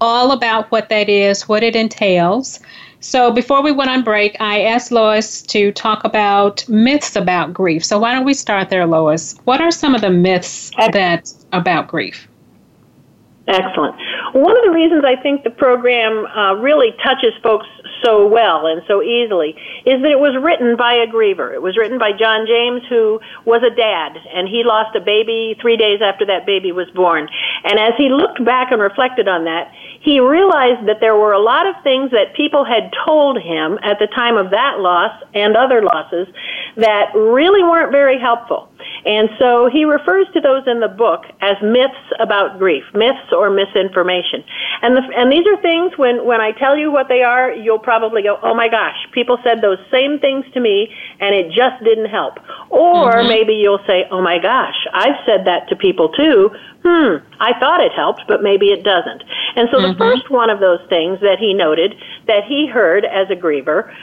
all 0.00 0.32
about 0.32 0.70
what 0.70 0.88
that 0.88 1.10
is, 1.10 1.46
what 1.46 1.62
it 1.62 1.76
entails. 1.76 2.60
So, 3.00 3.30
before 3.30 3.62
we 3.62 3.72
went 3.72 3.90
on 3.90 4.04
break, 4.04 4.38
I 4.40 4.62
asked 4.62 4.90
Lois 4.90 5.42
to 5.42 5.70
talk 5.70 6.02
about 6.02 6.66
myths 6.66 7.14
about 7.14 7.52
grief. 7.52 7.84
So, 7.84 7.98
why 7.98 8.14
don't 8.14 8.24
we 8.24 8.32
start 8.32 8.70
there, 8.70 8.86
Lois? 8.86 9.34
What 9.44 9.60
are 9.60 9.70
some 9.70 9.94
of 9.94 10.00
the 10.00 10.08
myths 10.08 10.70
that 10.78 11.30
about 11.52 11.88
grief? 11.88 12.26
Excellent. 13.46 13.94
One 14.32 14.56
of 14.56 14.64
the 14.64 14.72
reasons 14.72 15.04
I 15.04 15.20
think 15.20 15.44
the 15.44 15.50
program 15.50 16.24
uh, 16.24 16.54
really 16.54 16.92
touches 17.04 17.36
folks 17.42 17.66
so 18.02 18.26
well 18.26 18.66
and 18.66 18.80
so 18.88 19.02
easily 19.02 19.52
is 19.84 20.00
that 20.00 20.10
it 20.10 20.20
was 20.20 20.32
written 20.40 20.76
by 20.76 20.94
a 20.94 21.06
griever. 21.06 21.52
It 21.52 21.60
was 21.60 21.76
written 21.76 21.98
by 21.98 22.12
John 22.12 22.46
James, 22.48 22.80
who 22.88 23.20
was 23.44 23.60
a 23.60 23.68
dad, 23.68 24.16
and 24.32 24.48
he 24.48 24.64
lost 24.64 24.96
a 24.96 25.00
baby 25.00 25.56
three 25.60 25.76
days 25.76 26.00
after 26.00 26.24
that 26.26 26.46
baby 26.46 26.72
was 26.72 26.88
born. 26.96 27.28
And 27.64 27.78
as 27.78 27.92
he 27.96 28.08
looked 28.08 28.44
back 28.44 28.72
and 28.72 28.80
reflected 28.80 29.28
on 29.28 29.44
that, 29.44 29.72
he 30.04 30.20
realized 30.20 30.86
that 30.86 31.00
there 31.00 31.16
were 31.16 31.32
a 31.32 31.40
lot 31.40 31.66
of 31.66 31.74
things 31.82 32.10
that 32.10 32.36
people 32.36 32.62
had 32.62 32.92
told 33.06 33.40
him 33.40 33.78
at 33.82 33.98
the 33.98 34.06
time 34.14 34.36
of 34.36 34.50
that 34.50 34.78
loss 34.78 35.10
and 35.32 35.56
other 35.56 35.80
losses 35.80 36.28
that 36.76 37.08
really 37.14 37.62
weren't 37.62 37.90
very 37.90 38.20
helpful. 38.20 38.68
And 39.06 39.30
so 39.38 39.68
he 39.72 39.84
refers 39.84 40.26
to 40.34 40.40
those 40.40 40.62
in 40.66 40.80
the 40.80 40.88
book 40.88 41.24
as 41.40 41.56
myths 41.62 42.04
about 42.20 42.58
grief, 42.58 42.84
myths 42.92 43.32
or 43.32 43.48
misinformation. 43.48 44.44
And 44.82 44.96
the, 44.96 45.02
and 45.16 45.32
these 45.32 45.46
are 45.46 45.60
things 45.62 45.96
when 45.96 46.24
when 46.26 46.40
I 46.40 46.52
tell 46.52 46.76
you 46.76 46.92
what 46.92 47.08
they 47.08 47.22
are, 47.22 47.52
you'll 47.52 47.78
probably 47.78 48.22
go, 48.22 48.38
"Oh 48.42 48.54
my 48.54 48.68
gosh, 48.68 48.96
people 49.12 49.38
said 49.42 49.62
those 49.62 49.78
same 49.90 50.18
things 50.20 50.44
to 50.52 50.60
me 50.60 50.92
and 51.20 51.34
it 51.34 51.48
just 51.48 51.82
didn't 51.82 52.10
help." 52.10 52.38
Or 52.68 53.12
mm-hmm. 53.12 53.28
maybe 53.28 53.54
you'll 53.54 53.84
say, 53.86 54.04
"Oh 54.10 54.20
my 54.20 54.38
gosh, 54.38 54.76
I've 54.92 55.16
said 55.24 55.46
that 55.46 55.68
to 55.68 55.76
people 55.76 56.10
too." 56.10 56.50
Hmm, 56.84 57.16
I 57.40 57.58
thought 57.58 57.80
it 57.80 57.92
helped, 57.92 58.22
but 58.28 58.42
maybe 58.42 58.66
it 58.66 58.84
doesn't. 58.84 59.22
And 59.56 59.68
so 59.72 59.78
mm-hmm. 59.78 59.92
the 59.92 59.98
first 59.98 60.30
one 60.30 60.50
of 60.50 60.60
those 60.60 60.80
things 60.88 61.18
that 61.20 61.38
he 61.38 61.54
noted 61.54 61.94
that 62.26 62.44
he 62.44 62.66
heard 62.66 63.04
as 63.04 63.30
a 63.30 63.36
griever 63.36 63.94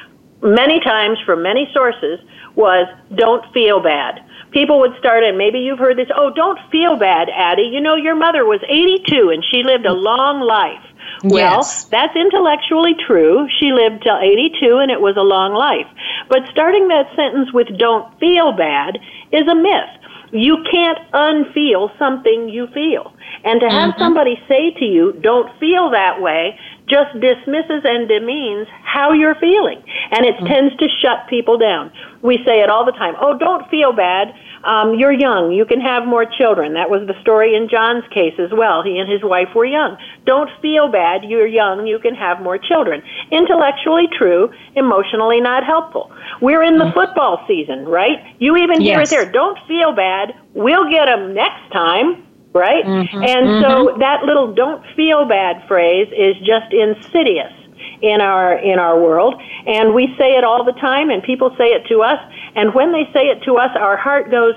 many 0.42 0.80
times 0.80 1.18
from 1.26 1.44
many 1.44 1.70
sources 1.74 2.20
was 2.56 2.88
don't 3.16 3.46
feel 3.54 3.80
bad. 3.80 4.26
People 4.52 4.80
would 4.80 4.98
start, 5.00 5.24
and 5.24 5.38
maybe 5.38 5.60
you've 5.60 5.80
heard 5.80 5.98
this, 5.98 6.10
oh, 6.16 6.32
don't 6.36 6.60
feel 6.72 6.98
bad, 6.98 7.30
Addie. 7.30 7.70
You 7.72 7.80
know, 7.80 7.96
your 7.96 8.16
mother 8.16 8.44
was 8.44 8.60
82 8.68 9.30
and 9.30 9.44
she 9.50 9.64
lived 9.64 9.86
a 9.86 9.94
long 9.94 10.42
life. 10.42 10.84
Well, 11.24 11.58
yes. 11.58 11.86
that's 11.86 12.16
intellectually 12.16 12.96
true. 13.08 13.48
She 13.60 13.72
lived 13.72 14.04
till 14.04 14.18
82 14.18 14.78
and 14.78 14.92
it 14.92 15.00
was 15.00 15.16
a 15.16 15.22
long 15.22 15.54
life. 15.54 15.88
But 16.30 16.48
starting 16.52 16.88
that 16.90 17.16
sentence 17.16 17.54
with 17.54 17.68
don't 17.78 18.20
feel 18.20 18.52
bad 18.52 18.98
is 19.32 19.48
a 19.48 19.56
myth. 19.56 20.01
You 20.32 20.64
can't 20.72 21.00
unfeel 21.12 21.98
something 22.00 22.50
you 22.50 22.68
feel. 22.74 23.14
And 23.44 23.60
to 23.62 23.70
have 23.70 23.92
mm-hmm. 23.92 24.00
somebody 24.00 24.40
say 24.48 24.72
to 24.80 24.86
you, 24.86 25.14
don't 25.22 25.50
feel 25.60 25.90
that 25.92 26.22
way, 26.22 26.58
just 26.92 27.16
dismisses 27.16 27.88
and 27.88 28.08
demeans 28.08 28.68
how 28.84 29.14
you're 29.14 29.36
feeling. 29.36 29.82
And 30.12 30.26
it 30.26 30.36
mm-hmm. 30.36 30.48
tends 30.48 30.76
to 30.78 30.88
shut 31.00 31.28
people 31.30 31.58
down. 31.58 31.92
We 32.22 32.38
say 32.46 32.60
it 32.60 32.70
all 32.70 32.86
the 32.86 32.92
time. 32.92 33.16
Oh, 33.20 33.38
don't 33.38 33.68
feel 33.70 33.94
bad. 33.94 34.36
Um, 34.64 34.94
you're 35.00 35.14
young. 35.14 35.52
You 35.52 35.66
can 35.66 35.82
have 35.82 36.06
more 36.06 36.26
children. 36.26 36.74
That 36.76 36.90
was 36.90 37.08
the 37.08 37.20
story 37.22 37.56
in 37.56 37.68
John's 37.68 38.04
case 38.14 38.36
as 38.38 38.52
well. 38.52 38.84
He 38.84 39.00
and 39.00 39.10
his 39.10 39.24
wife 39.24 39.56
were 39.56 39.66
young. 39.66 39.98
Don't 40.26 40.50
feel 40.62 40.92
bad. 40.92 41.24
You're 41.24 41.48
young. 41.48 41.88
You 41.88 41.98
can 41.98 42.14
have 42.14 42.42
more 42.42 42.60
children. 42.60 43.02
Intellectually 43.32 44.06
true, 44.16 44.52
emotionally 44.76 45.42
not 45.42 45.64
helpful. 45.64 46.12
We're 46.42 46.62
in 46.62 46.78
the 46.78 46.86
mm-hmm. 46.86 46.94
football 46.94 47.44
season, 47.48 47.86
right? 47.86 48.20
You 48.38 48.58
even 48.58 48.82
hear 48.82 49.02
it 49.02 49.10
there. 49.10 49.32
Don't 49.32 49.58
feel 49.68 49.94
bad. 49.94 50.36
We'll 50.54 50.92
get 50.92 51.06
them 51.06 51.34
next 51.34 51.72
time 51.72 52.28
right? 52.54 52.86
Mm-hmm, 52.86 53.24
and 53.24 53.48
mm-hmm. 53.48 53.64
so 53.64 53.98
that 54.00 54.24
little 54.24 54.54
don't 54.54 54.84
feel 54.96 55.26
bad 55.26 55.68
phrase 55.68 56.08
is 56.16 56.36
just 56.40 56.74
insidious 56.74 57.54
in 58.02 58.22
our 58.22 58.58
in 58.58 58.80
our 58.80 59.00
world 59.00 59.36
and 59.68 59.94
we 59.94 60.08
say 60.18 60.34
it 60.38 60.44
all 60.44 60.64
the 60.64 60.74
time 60.74 61.10
and 61.10 61.22
people 61.24 61.50
say 61.58 61.66
it 61.66 61.86
to 61.88 62.02
us 62.02 62.20
and 62.56 62.74
when 62.74 62.92
they 62.92 63.06
say 63.14 63.26
it 63.30 63.42
to 63.44 63.58
us 63.58 63.70
our 63.76 63.98
heart 63.98 64.32
goes 64.32 64.54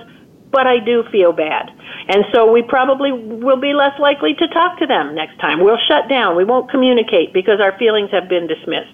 but 0.54 0.66
I 0.66 0.78
do 0.78 1.02
feel 1.10 1.32
bad 1.32 1.74
and 2.08 2.24
so 2.32 2.50
we 2.52 2.62
probably 2.62 3.12
will 3.12 3.60
be 3.60 3.72
less 3.72 3.98
likely 3.98 4.34
to 4.34 4.48
talk 4.48 4.78
to 4.78 4.86
them 4.86 5.14
next 5.14 5.38
time. 5.40 5.64
We'll 5.64 5.80
shut 5.88 6.08
down. 6.08 6.36
We 6.36 6.44
won't 6.44 6.70
communicate 6.70 7.32
because 7.32 7.60
our 7.60 7.76
feelings 7.78 8.10
have 8.10 8.28
been 8.28 8.46
dismissed. 8.46 8.92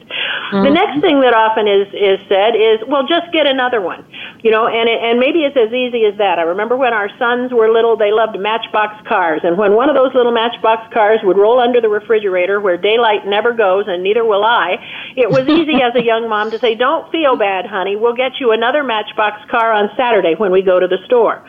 Mm-hmm. 0.53 0.65
The 0.65 0.71
next 0.71 1.01
thing 1.01 1.21
that 1.21 1.35
often 1.35 1.67
is, 1.67 1.91
is 1.91 2.23
said 2.29 2.55
is, 2.55 2.79
well, 2.87 3.07
just 3.07 3.33
get 3.33 3.47
another 3.47 3.81
one. 3.81 4.07
You 4.43 4.51
know, 4.51 4.69
and, 4.69 4.89
it, 4.89 5.03
and 5.03 5.19
maybe 5.19 5.43
it's 5.43 5.57
as 5.57 5.75
easy 5.75 6.07
as 6.07 6.19
that. 6.19 6.39
I 6.39 6.43
remember 6.43 6.77
when 6.77 6.95
our 6.95 7.11
sons 7.19 7.53
were 7.53 7.71
little, 7.71 7.97
they 7.97 8.13
loved 8.13 8.39
matchbox 8.39 9.03
cars. 9.09 9.41
And 9.43 9.59
when 9.59 9.75
one 9.75 9.91
of 9.91 9.97
those 9.97 10.15
little 10.15 10.33
matchbox 10.33 10.93
cars 10.95 11.19
would 11.25 11.37
roll 11.37 11.59
under 11.59 11.81
the 11.81 11.89
refrigerator 11.91 12.61
where 12.61 12.79
daylight 12.79 13.27
never 13.27 13.53
goes 13.53 13.87
and 13.89 14.03
neither 14.03 14.25
will 14.25 14.45
I, 14.45 14.79
it 15.17 15.31
was 15.31 15.49
easy 15.49 15.83
as 15.83 15.95
a 15.99 16.05
young 16.05 16.29
mom 16.29 16.53
to 16.53 16.59
say, 16.59 16.77
don't 16.77 17.11
feel 17.11 17.35
bad, 17.35 17.67
honey. 17.67 17.97
We'll 17.97 18.15
get 18.15 18.39
you 18.39 18.53
another 18.53 18.85
matchbox 18.85 19.43
car 19.51 19.73
on 19.73 19.91
Saturday 19.97 20.35
when 20.39 20.53
we 20.53 20.63
go 20.63 20.79
to 20.79 20.87
the 20.87 20.99
store. 21.07 21.43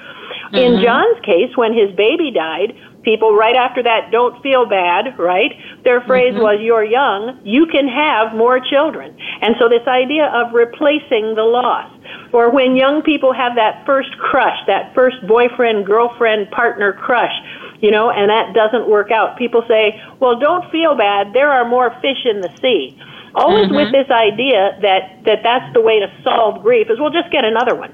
Mm-hmm. 0.52 0.58
In 0.58 0.84
John's 0.84 1.20
case, 1.24 1.56
when 1.56 1.74
his 1.74 1.96
baby 1.96 2.32
died, 2.32 2.76
people 3.04 3.34
right 3.34 3.56
after 3.56 3.82
that 3.84 4.12
don't 4.12 4.42
feel 4.44 4.66
bad, 4.66 5.18
right? 5.18 5.52
Their 5.84 6.02
phrase 6.02 6.34
mm-hmm. 6.34 6.44
was, 6.44 6.60
You're 6.62 6.84
young, 6.84 7.40
you 7.44 7.66
can 7.68 7.88
have 7.88 8.36
more 8.36 8.60
children. 8.60 9.18
And 9.42 9.56
so, 9.60 9.70
this 9.70 9.88
idea 9.88 10.28
of 10.28 10.54
replacing 10.54 11.36
the 11.36 11.48
loss, 11.48 11.90
or 12.34 12.52
when 12.52 12.76
young 12.76 13.02
people 13.02 13.34
have 13.34 13.56
that 13.56 13.86
first 13.86 14.12
crush, 14.20 14.58
that 14.68 14.94
first 14.94 15.16
boyfriend, 15.28 15.86
girlfriend, 15.86 16.52
partner 16.52 16.94
crush, 16.94 17.34
you 17.80 17.92
know, 17.92 18.12
and 18.12 18.30
that 18.30 18.54
doesn't 18.54 18.90
work 18.90 19.12
out, 19.12 19.38
people 19.38 19.64
say, 19.68 20.02
Well, 20.20 20.38
don't 20.38 20.70
feel 20.72 20.96
bad, 20.96 21.34
there 21.34 21.50
are 21.50 21.68
more 21.68 21.96
fish 22.02 22.26
in 22.26 22.42
the 22.42 22.52
sea. 22.62 23.00
Always 23.34 23.68
mm-hmm. 23.68 23.76
with 23.76 23.92
this 23.92 24.10
idea 24.12 24.78
that, 24.82 25.24
that 25.26 25.40
that's 25.44 25.74
the 25.74 25.82
way 25.82 26.00
to 26.00 26.08
solve 26.24 26.62
grief 26.62 26.88
is 26.90 27.00
we'll 27.00 27.16
just 27.16 27.32
get 27.32 27.46
another 27.46 27.76
one. 27.76 27.92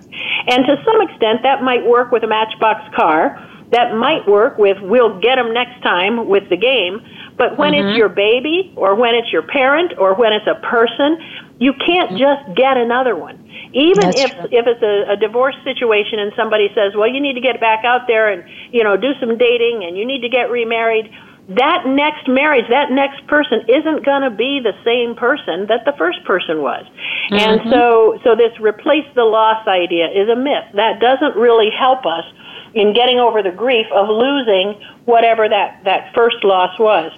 And 0.47 0.65
to 0.65 0.81
some 0.83 1.01
extent 1.01 1.43
that 1.43 1.61
might 1.61 1.85
work 1.85 2.11
with 2.11 2.23
a 2.23 2.27
matchbox 2.27 2.95
car. 2.95 3.37
That 3.71 3.97
might 3.97 4.25
work 4.25 4.57
with 4.57 4.77
we'll 4.81 5.19
get 5.19 5.35
them 5.35 5.53
next 5.53 5.83
time 5.83 6.29
with 6.29 6.47
the 6.49 6.55
game. 6.55 7.01
But 7.37 7.57
when 7.57 7.73
mm-hmm. 7.73 7.89
it's 7.89 7.97
your 7.97 8.07
baby 8.07 8.71
or 8.77 8.95
when 8.95 9.13
it's 9.13 9.31
your 9.31 9.41
parent 9.41 9.91
or 9.97 10.15
when 10.15 10.31
it's 10.31 10.47
a 10.47 10.55
person, 10.65 11.19
you 11.59 11.73
can't 11.73 12.11
mm-hmm. 12.11 12.17
just 12.17 12.57
get 12.57 12.77
another 12.77 13.15
one. 13.15 13.43
Even 13.73 14.07
That's 14.07 14.21
if 14.21 14.31
true. 14.31 14.47
if 14.51 14.65
it's 14.67 14.81
a, 14.81 15.11
a 15.11 15.17
divorce 15.17 15.55
situation 15.63 16.19
and 16.19 16.31
somebody 16.35 16.69
says, 16.73 16.95
"Well, 16.95 17.07
you 17.07 17.19
need 17.19 17.33
to 17.33 17.41
get 17.41 17.59
back 17.59 17.83
out 17.83 18.07
there 18.07 18.31
and 18.31 18.47
you 18.71 18.83
know 18.83 18.95
do 18.95 19.11
some 19.19 19.37
dating 19.37 19.83
and 19.83 19.97
you 19.97 20.05
need 20.05 20.21
to 20.21 20.29
get 20.29 20.49
remarried," 20.49 21.11
that 21.49 21.87
next 21.87 22.27
marriage, 22.27 22.65
that 22.69 22.91
next 22.91 23.25
person 23.27 23.63
isn't 23.69 24.03
going 24.03 24.21
to 24.21 24.29
be 24.29 24.59
the 24.59 24.73
same 24.83 25.15
person 25.15 25.67
that 25.67 25.85
the 25.85 25.93
first 25.97 26.23
person 26.25 26.61
was. 26.61 26.85
Mm-hmm. 27.31 27.35
And 27.35 27.61
so, 27.71 28.19
so 28.23 28.35
this 28.35 28.51
replace 28.59 29.05
the 29.15 29.23
loss 29.23 29.65
idea 29.67 30.07
is 30.09 30.27
a 30.27 30.35
myth. 30.35 30.65
That 30.73 30.99
doesn't 30.99 31.35
really 31.35 31.69
help 31.69 32.05
us 32.05 32.25
in 32.73 32.93
getting 32.93 33.19
over 33.19 33.41
the 33.41 33.51
grief 33.51 33.87
of 33.93 34.09
losing 34.09 34.73
whatever 35.05 35.47
that, 35.47 35.83
that 35.85 36.13
first 36.13 36.43
loss 36.43 36.77
was. 36.79 37.11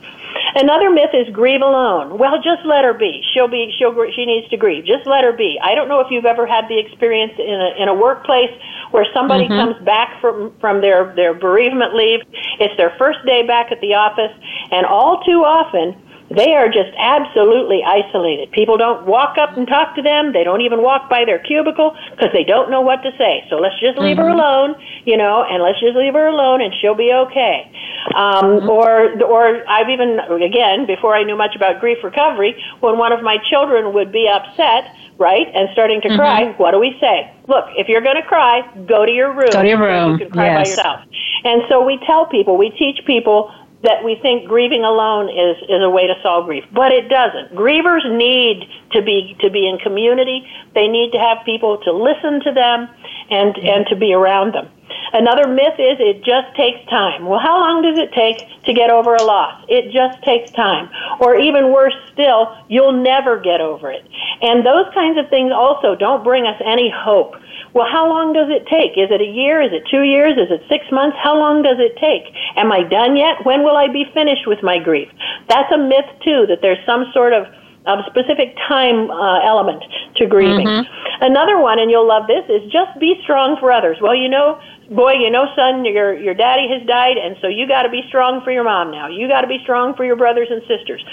Another 0.56 0.90
myth 0.90 1.12
is 1.14 1.28
grieve 1.34 1.62
alone. 1.62 2.18
Well, 2.18 2.38
just 2.42 2.66
let 2.66 2.84
her 2.84 2.94
be. 2.94 3.22
She'll 3.34 3.48
be. 3.48 3.74
She'll. 3.78 3.94
She 4.16 4.26
needs 4.26 4.48
to 4.50 4.58
grieve. 4.58 4.86
Just 4.86 5.06
let 5.06 5.24
her 5.24 5.34
be. 5.34 5.60
I 5.62 5.76
don't 5.76 5.88
know 5.88 6.00
if 6.00 6.08
you've 6.10 6.26
ever 6.26 6.46
had 6.46 6.68
the 6.68 6.78
experience 6.78 7.34
in 7.38 7.54
a 7.54 7.82
in 7.82 7.88
a 7.88 7.94
workplace 7.94 8.52
where 8.92 9.06
somebody 9.14 9.46
mm-hmm. 9.46 9.74
comes 9.74 9.86
back 9.86 10.20
from 10.22 10.54
from 10.60 10.82
their 10.82 11.14
their 11.16 11.34
bereavement 11.34 11.96
leave. 11.96 12.22
It's 12.60 12.76
their 12.78 12.96
first 12.98 13.20
day 13.26 13.46
back 13.46 13.72
at 13.72 13.82
the 13.82 13.94
office, 13.94 14.32
and 14.72 14.86
all 14.86 15.22
too 15.24 15.44
often 15.46 15.96
they 16.30 16.54
are 16.54 16.68
just 16.68 16.94
absolutely 16.98 17.82
isolated. 17.84 18.52
People 18.52 18.78
don't 18.78 19.06
walk 19.06 19.38
up 19.38 19.58
and 19.58 19.68
talk 19.68 19.96
to 19.96 20.02
them. 20.02 20.32
They 20.32 20.44
don't 20.44 20.62
even 20.62 20.82
walk 20.82 21.10
by 21.10 21.26
their 21.26 21.40
cubicle 21.40 21.96
because 22.12 22.30
they 22.34 22.44
don't 22.44 22.70
know 22.70 22.82
what 22.82 23.02
to 23.02 23.12
say. 23.18 23.46
So 23.50 23.58
let's 23.58 23.80
just 23.80 23.98
leave 23.98 24.18
mm-hmm. 24.18 24.26
her 24.26 24.30
alone, 24.30 24.76
you 25.06 25.18
know, 25.18 25.44
and 25.44 25.64
let's 25.64 25.80
just 25.80 25.98
leave 25.98 26.14
her 26.14 26.28
alone 26.28 26.62
and 26.62 26.74
she'll 26.80 26.96
be 26.96 27.12
okay. 27.12 27.72
Um, 28.16 28.62
mm-hmm. 28.62 28.70
Or, 28.70 29.22
or 29.24 29.68
I've 29.68 29.90
even, 29.90 30.20
again, 30.42 30.86
before 30.86 31.16
I 31.16 31.24
knew 31.24 31.36
much 31.36 31.56
about 31.56 31.80
grief 31.80 31.98
recovery, 32.04 32.56
when 32.80 32.98
one 32.98 33.12
of 33.12 33.24
my 33.24 33.38
children 33.50 33.94
would 33.94 34.12
be 34.12 34.30
upset, 34.30 34.94
right, 35.18 35.48
and 35.54 35.68
starting 35.74 36.02
to 36.02 36.10
mm-hmm. 36.10 36.18
cry, 36.18 36.54
what 36.58 36.72
do 36.72 36.80
we 36.80 36.96
say? 37.02 37.34
Look, 37.48 37.66
if 37.76 37.88
you're 37.90 38.02
going 38.02 38.22
to 38.22 38.28
cry, 38.28 38.62
go 38.88 39.06
to 39.06 39.12
your 39.12 39.34
room. 39.34 39.50
Go 39.52 39.64
to 39.64 39.68
your 39.68 39.82
room. 39.82 40.12
You 40.14 40.26
can 40.26 40.32
cry 40.32 40.46
yes. 40.46 40.56
by 40.56 40.70
yourself. 40.70 41.00
And 41.44 41.62
so 41.70 41.84
we 41.84 42.00
tell 42.06 42.26
people, 42.28 42.58
we 42.58 42.70
teach 42.72 43.06
people 43.06 43.52
that 43.84 44.04
we 44.04 44.16
think 44.22 44.48
grieving 44.48 44.84
alone 44.84 45.30
is, 45.30 45.58
is 45.70 45.82
a 45.82 45.90
way 45.90 46.08
to 46.08 46.16
solve 46.22 46.46
grief. 46.46 46.66
But 46.74 46.92
it 46.92 47.08
doesn't. 47.08 47.56
Grievers 47.56 48.04
need 48.12 48.68
to 48.92 49.02
be 49.02 49.38
to 49.40 49.50
be 49.50 49.68
in 49.70 49.78
community. 49.80 50.46
They 50.76 50.88
need 50.88 51.12
to 51.14 51.20
have 51.20 51.46
people 51.46 51.78
to 51.86 51.92
listen 51.92 52.42
to 52.44 52.52
them 52.52 52.90
and, 53.30 53.56
and 53.58 53.86
to 53.88 53.96
be 53.96 54.14
around 54.14 54.54
them. 54.54 54.70
Another 55.14 55.48
myth 55.48 55.80
is 55.80 55.98
it 56.00 56.24
just 56.24 56.56
takes 56.56 56.84
time. 56.90 57.26
Well, 57.26 57.40
how 57.40 57.60
long 57.60 57.82
does 57.82 57.98
it 57.98 58.12
take 58.14 58.38
to 58.66 58.74
get 58.74 58.90
over 58.90 59.16
a 59.16 59.24
loss? 59.24 59.64
It 59.68 59.92
just 59.92 60.22
takes 60.24 60.52
time. 60.52 60.90
Or 61.20 61.36
even 61.36 61.72
worse 61.72 61.96
still, 62.14 62.56
you'll 62.68 63.02
never 63.02 63.40
get 63.40 63.62
over 63.62 63.92
it. 63.92 64.06
And 64.42 64.66
those 64.66 64.86
kinds 64.94 65.18
of 65.18 65.30
things 65.30 65.52
also 65.54 65.96
don't 65.96 66.24
bring 66.24 66.46
us 66.46 66.62
any 66.66 66.94
hope. 66.94 67.36
Well, 67.74 67.88
how 67.90 68.10
long 68.10 68.34
does 68.34 68.50
it 68.50 68.66
take? 68.68 68.98
Is 68.98 69.12
it 69.12 69.22
a 69.22 69.32
year? 69.32 69.62
Is 69.62 69.72
it 69.72 69.84
two 69.90 70.02
years? 70.02 70.34
Is 70.34 70.50
it 70.50 70.62
six 70.70 70.86
months? 70.92 71.18
How 71.22 71.38
long 71.38 71.62
does 71.62 71.78
it 71.78 71.96
take? 72.02 72.34
Am 72.56 72.72
I 72.72 72.82
done 72.84 73.16
yet? 73.16 73.46
When 73.46 73.64
will 73.64 73.78
I 73.78 73.88
be 73.88 74.06
finished 74.14 74.48
with 74.48 74.64
my 74.64 74.80
grief? 74.80 75.10
That's 75.48 75.72
a 75.72 75.78
myth 75.78 76.10
too, 76.24 76.46
that 76.50 76.62
there's 76.62 76.84
some 76.86 77.06
sort 77.14 77.34
of 77.34 77.46
of 77.86 78.00
specific 78.06 78.56
time 78.68 79.10
uh, 79.10 79.40
element 79.40 79.82
to 80.18 80.28
grieving. 80.28 80.68
Mm-hmm. 80.68 81.24
Another 81.26 81.58
one, 81.58 81.80
and 81.80 81.90
you'll 81.90 82.08
love 82.08 82.28
this, 82.28 82.44
is 82.50 82.62
just 82.72 82.92
be 83.00 83.16
strong 83.24 83.58
for 83.60 83.72
others. 83.72 83.98
Well, 84.02 84.14
you 84.14 84.30
know, 84.30 84.60
boy, 84.90 85.14
you 85.14 85.30
know, 85.30 85.46
son, 85.56 85.86
your 85.86 86.18
your 86.18 86.34
daddy 86.34 86.68
has 86.70 86.86
died, 86.88 87.18
and 87.18 87.38
so 87.42 87.48
you 87.48 87.68
got 87.68 87.84
to 87.84 87.90
be 87.90 88.02
strong 88.08 88.42
for 88.44 88.52
your 88.52 88.64
mom 88.64 88.92
now. 88.92 89.08
You 89.08 89.28
got 89.28 89.42
to 89.42 89.48
be 89.48 89.60
strong 89.62 89.96
for 89.96 90.04
your 90.04 90.16
brothers 90.16 90.48
and 90.50 90.62
sisters. 90.66 91.04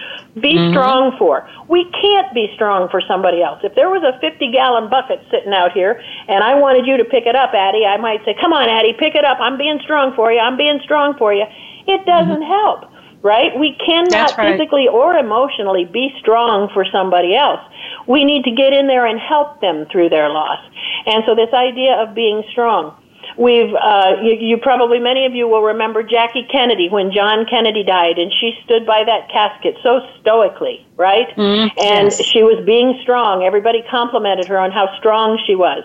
Be 0.41 0.57
mm-hmm. 0.57 0.73
strong 0.73 1.17
for. 1.19 1.49
We 1.69 1.85
can't 2.01 2.33
be 2.35 2.51
strong 2.55 2.89
for 2.89 3.01
somebody 3.07 3.43
else. 3.43 3.61
If 3.63 3.75
there 3.75 3.91
was 3.91 4.03
a 4.03 4.19
50 4.21 4.51
gallon 4.53 4.89
bucket 4.89 5.21
sitting 5.31 5.53
out 5.53 5.73
here, 5.73 6.01
and 6.29 6.43
I 6.43 6.55
wanted 6.57 6.87
you 6.87 6.97
to 6.97 7.05
pick 7.05 7.27
it 7.27 7.37
up, 7.37 7.53
Addie, 7.53 7.85
I 7.85 7.97
might 7.99 8.25
say, 8.25 8.35
"Come 8.41 8.53
on, 8.53 8.69
Addie, 8.69 8.95
pick 8.99 9.15
it 9.15 9.25
up. 9.25 9.39
I'm 9.41 9.59
being 9.59 9.79
strong 9.85 10.15
for 10.17 10.33
you. 10.33 10.41
I'm 10.41 10.57
being 10.57 10.81
strong 10.83 11.17
for 11.19 11.33
you." 11.33 11.45
It 11.87 12.05
doesn't 12.07 12.43
mm-hmm. 12.43 12.57
help. 12.65 12.93
Right? 13.23 13.59
We 13.59 13.75
cannot 13.85 14.39
right. 14.39 14.55
physically 14.55 14.87
or 14.87 15.15
emotionally 15.15 15.85
be 15.85 16.15
strong 16.21 16.71
for 16.73 16.85
somebody 16.93 17.35
else. 17.35 17.59
We 18.07 18.23
need 18.23 18.45
to 18.45 18.53
get 18.53 18.73
in 18.73 18.87
there 18.87 19.05
and 19.05 19.19
help 19.19 19.61
them 19.61 19.87
through 19.91 20.11
their 20.11 20.29
loss. 20.29 20.61
And 21.07 21.25
so 21.27 21.35
this 21.35 21.53
idea 21.53 21.97
of 21.97 22.15
being 22.15 22.45
strong 22.53 22.95
We've, 23.39 23.75
uh, 23.75 24.17
you, 24.23 24.33
you 24.41 24.57
probably, 24.57 24.99
many 24.99 25.27
of 25.27 25.35
you 25.35 25.47
will 25.47 25.63
remember 25.63 26.03
Jackie 26.03 26.47
Kennedy 26.51 26.89
when 26.89 27.13
John 27.13 27.45
Kennedy 27.45 27.85
died, 27.85 28.19
and 28.19 28.33
she 28.41 28.59
stood 28.65 28.87
by 28.87 29.05
that 29.05 29.29
casket 29.31 29.77
so 29.83 30.01
stoically, 30.21 30.87
right? 30.97 31.29
Mm, 31.37 31.71
and 31.77 32.09
yes. 32.09 32.23
she 32.25 32.43
was 32.43 32.65
being 32.65 32.99
strong. 33.03 33.45
Everybody 33.45 33.85
complimented 33.91 34.49
her 34.49 34.59
on 34.59 34.71
how 34.73 34.89
strong 34.99 35.39
she 35.47 35.55
was. 35.55 35.85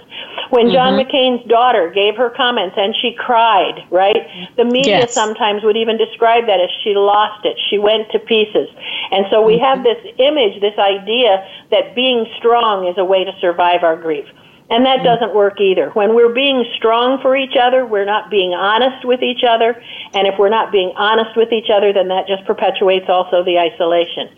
When 0.49 0.71
John 0.71 0.93
Mm-hmm. 0.93 1.09
McCain's 1.09 1.47
daughter 1.47 1.89
gave 1.89 2.15
her 2.15 2.29
comments 2.29 2.75
and 2.77 2.95
she 3.01 3.13
cried, 3.17 3.83
right? 3.91 4.27
The 4.57 4.65
media 4.65 5.07
Yes. 5.07 5.13
sometimes 5.13 5.63
would 5.63 5.77
even 5.77 5.97
describe 5.97 6.47
that 6.47 6.59
as 6.59 6.69
she 6.83 6.93
lost 6.95 7.45
it. 7.45 7.57
She 7.69 7.77
went 7.77 8.11
to 8.11 8.19
pieces. 8.19 8.67
And 9.11 9.25
so 9.31 9.41
we 9.41 9.57
have 9.59 9.83
this 9.83 9.99
image, 10.17 10.59
this 10.61 10.77
idea 10.77 11.45
that 11.71 11.95
being 11.95 12.25
strong 12.37 12.87
is 12.87 12.97
a 12.97 13.05
way 13.05 13.23
to 13.23 13.31
survive 13.39 13.83
our 13.83 13.95
grief. 13.95 14.25
And 14.71 14.85
that 14.85 15.03
doesn't 15.03 15.35
work 15.35 15.59
either. 15.59 15.89
When 15.91 16.15
we're 16.15 16.33
being 16.33 16.63
strong 16.77 17.19
for 17.21 17.35
each 17.35 17.59
other, 17.59 17.85
we're 17.85 18.07
not 18.07 18.31
being 18.31 18.53
honest 18.53 19.03
with 19.03 19.21
each 19.21 19.43
other. 19.43 19.75
And 20.15 20.25
if 20.27 20.39
we're 20.39 20.47
not 20.47 20.71
being 20.71 20.93
honest 20.95 21.35
with 21.35 21.51
each 21.51 21.69
other, 21.69 21.91
then 21.91 22.07
that 22.07 22.25
just 22.25 22.45
perpetuates 22.47 23.09
also 23.09 23.43
the 23.43 23.59
isolation. 23.59 24.31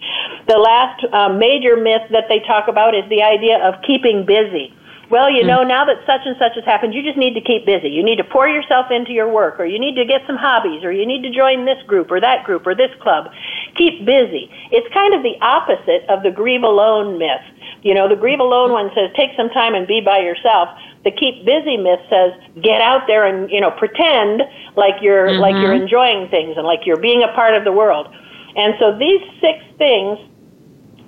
The 0.48 0.58
last 0.58 1.06
uh, 1.14 1.30
major 1.30 1.78
myth 1.78 2.10
that 2.10 2.26
they 2.30 2.40
talk 2.40 2.68
about 2.68 2.96
is 2.96 3.08
the 3.14 3.22
idea 3.22 3.62
of 3.62 3.78
keeping 3.86 4.26
busy. 4.26 4.74
Well, 5.14 5.30
you 5.30 5.46
know, 5.46 5.62
now 5.62 5.86
that 5.86 6.02
such 6.10 6.26
and 6.26 6.36
such 6.40 6.56
has 6.56 6.66
happened, 6.66 6.96
you 6.96 7.04
just 7.04 7.18
need 7.18 7.36
to 7.36 7.42
keep 7.42 7.68
busy. 7.68 7.90
You 7.90 8.02
need 8.02 8.18
to 8.18 8.24
pour 8.24 8.48
yourself 8.48 8.90
into 8.90 9.12
your 9.12 9.30
work, 9.30 9.60
or 9.60 9.66
you 9.66 9.78
need 9.78 9.94
to 10.02 10.06
get 10.06 10.26
some 10.26 10.38
hobbies, 10.38 10.84
or 10.84 10.92
you 10.92 11.06
need 11.06 11.22
to 11.22 11.30
join 11.30 11.66
this 11.66 11.78
group, 11.86 12.10
or 12.10 12.20
that 12.20 12.44
group, 12.44 12.66
or 12.66 12.74
this 12.74 12.90
club. 13.00 13.30
Keep 13.78 14.06
busy. 14.06 14.50
It's 14.72 14.92
kind 14.92 15.14
of 15.14 15.22
the 15.22 15.38
opposite 15.40 16.10
of 16.10 16.24
the 16.24 16.32
grieve 16.32 16.64
alone 16.64 17.20
myth. 17.20 17.46
You 17.84 17.94
know, 17.94 18.08
the 18.08 18.16
grieve 18.16 18.40
alone 18.40 18.72
one 18.72 18.90
says 18.96 19.12
take 19.16 19.32
some 19.38 19.50
time 19.50 19.76
and 19.76 19.86
be 19.86 20.02
by 20.02 20.20
yourself. 20.20 20.70
The 21.04 21.12
keep 21.12 21.46
busy 21.46 21.78
myth 21.78 22.00
says 22.10 22.32
get 22.62 22.82
out 22.82 23.08
there 23.08 23.26
and 23.26 23.52
you 23.52 23.60
know 23.60 23.72
pretend 23.72 24.44
like 24.76 24.96
you're 25.02 25.32
like 25.34 25.56
you're 25.56 25.76
mm-hmm. 25.76 25.84
enjoying 25.84 26.30
things 26.30 26.56
and 26.58 26.66
like 26.66 26.86
you're 26.86 27.00
being 27.00 27.24
a 27.24 27.32
part 27.36 27.56
of 27.56 27.64
the 27.64 27.72
world. 27.72 28.08
And 28.56 28.74
so 28.80 28.98
these 28.98 29.22
six 29.42 29.60
things 29.78 30.20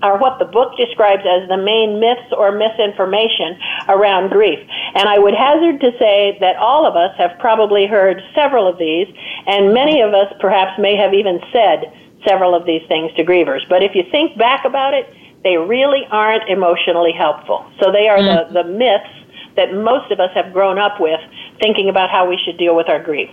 are 0.01 0.17
what 0.17 0.39
the 0.39 0.45
book 0.45 0.75
describes 0.77 1.23
as 1.23 1.47
the 1.47 1.57
main 1.57 1.99
myths 1.99 2.29
or 2.37 2.51
misinformation 2.51 3.57
around 3.87 4.29
grief. 4.29 4.59
And 4.93 5.07
I 5.07 5.17
would 5.17 5.33
hazard 5.33 5.79
to 5.81 5.91
say 5.97 6.37
that 6.41 6.57
all 6.57 6.85
of 6.85 6.95
us 6.95 7.15
have 7.17 7.31
probably 7.39 7.87
heard 7.87 8.21
several 8.35 8.67
of 8.67 8.77
these, 8.77 9.07
and 9.47 9.73
many 9.73 10.01
of 10.01 10.13
us 10.13 10.31
perhaps 10.39 10.77
may 10.79 10.95
have 10.95 11.13
even 11.13 11.39
said 11.51 11.91
several 12.27 12.53
of 12.53 12.65
these 12.65 12.81
things 12.87 13.13
to 13.15 13.23
grievers. 13.23 13.67
But 13.69 13.83
if 13.83 13.95
you 13.95 14.03
think 14.11 14.37
back 14.37 14.65
about 14.65 14.93
it, 14.93 15.07
they 15.45 15.57
really 15.57 16.01
aren't 16.09 16.49
emotionally 16.49 17.13
helpful. 17.13 17.63
So 17.79 17.91
they 17.91 18.09
are 18.09 18.21
the, 18.21 18.49
mm. 18.49 18.53
the 18.53 18.63
myths 18.63 19.53
that 19.55 19.73
most 19.73 20.11
of 20.11 20.19
us 20.19 20.31
have 20.33 20.51
grown 20.51 20.79
up 20.79 20.99
with 20.99 21.19
thinking 21.61 21.87
about 21.87 22.09
how 22.09 22.27
we 22.27 22.37
should 22.43 22.57
deal 22.57 22.75
with 22.75 22.89
our 22.89 23.01
grief. 23.01 23.29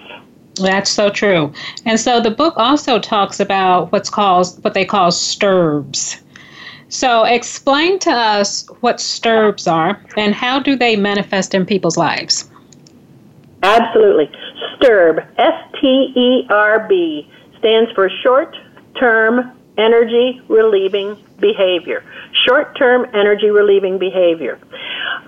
That's 0.57 0.91
so 0.91 1.09
true. 1.09 1.53
And 1.87 1.99
so 1.99 2.21
the 2.21 2.31
book 2.31 2.53
also 2.59 2.99
talks 3.01 3.41
about 3.41 3.91
what's 3.91 4.11
called 4.11 4.63
what 4.63 4.75
they 4.75 4.85
call 4.85 5.11
STERBs. 5.11 6.21
So 6.91 7.25
explain 7.25 7.99
to 8.01 8.11
us 8.11 8.69
what 8.81 8.97
STERBs 8.97 9.67
are 9.67 9.99
and 10.19 10.35
how 10.35 10.61
do 10.61 10.77
they 10.77 10.95
manifest 10.97 11.55
in 11.55 11.65
people's 11.65 11.97
lives? 11.97 12.51
Absolutely. 13.63 14.31
STERB, 14.77 15.27
S 15.39 15.55
T 15.81 16.13
E 16.15 16.47
R 16.51 16.87
B, 16.87 17.27
stands 17.59 17.91
for 17.93 18.11
short 18.23 18.55
term 19.01 19.51
energy 19.79 20.41
relieving 20.49 21.17
behavior. 21.41 22.05
Short 22.47 22.77
term 22.79 23.07
energy 23.15 23.51
relieving 23.51 23.99
behavior. 23.99 24.59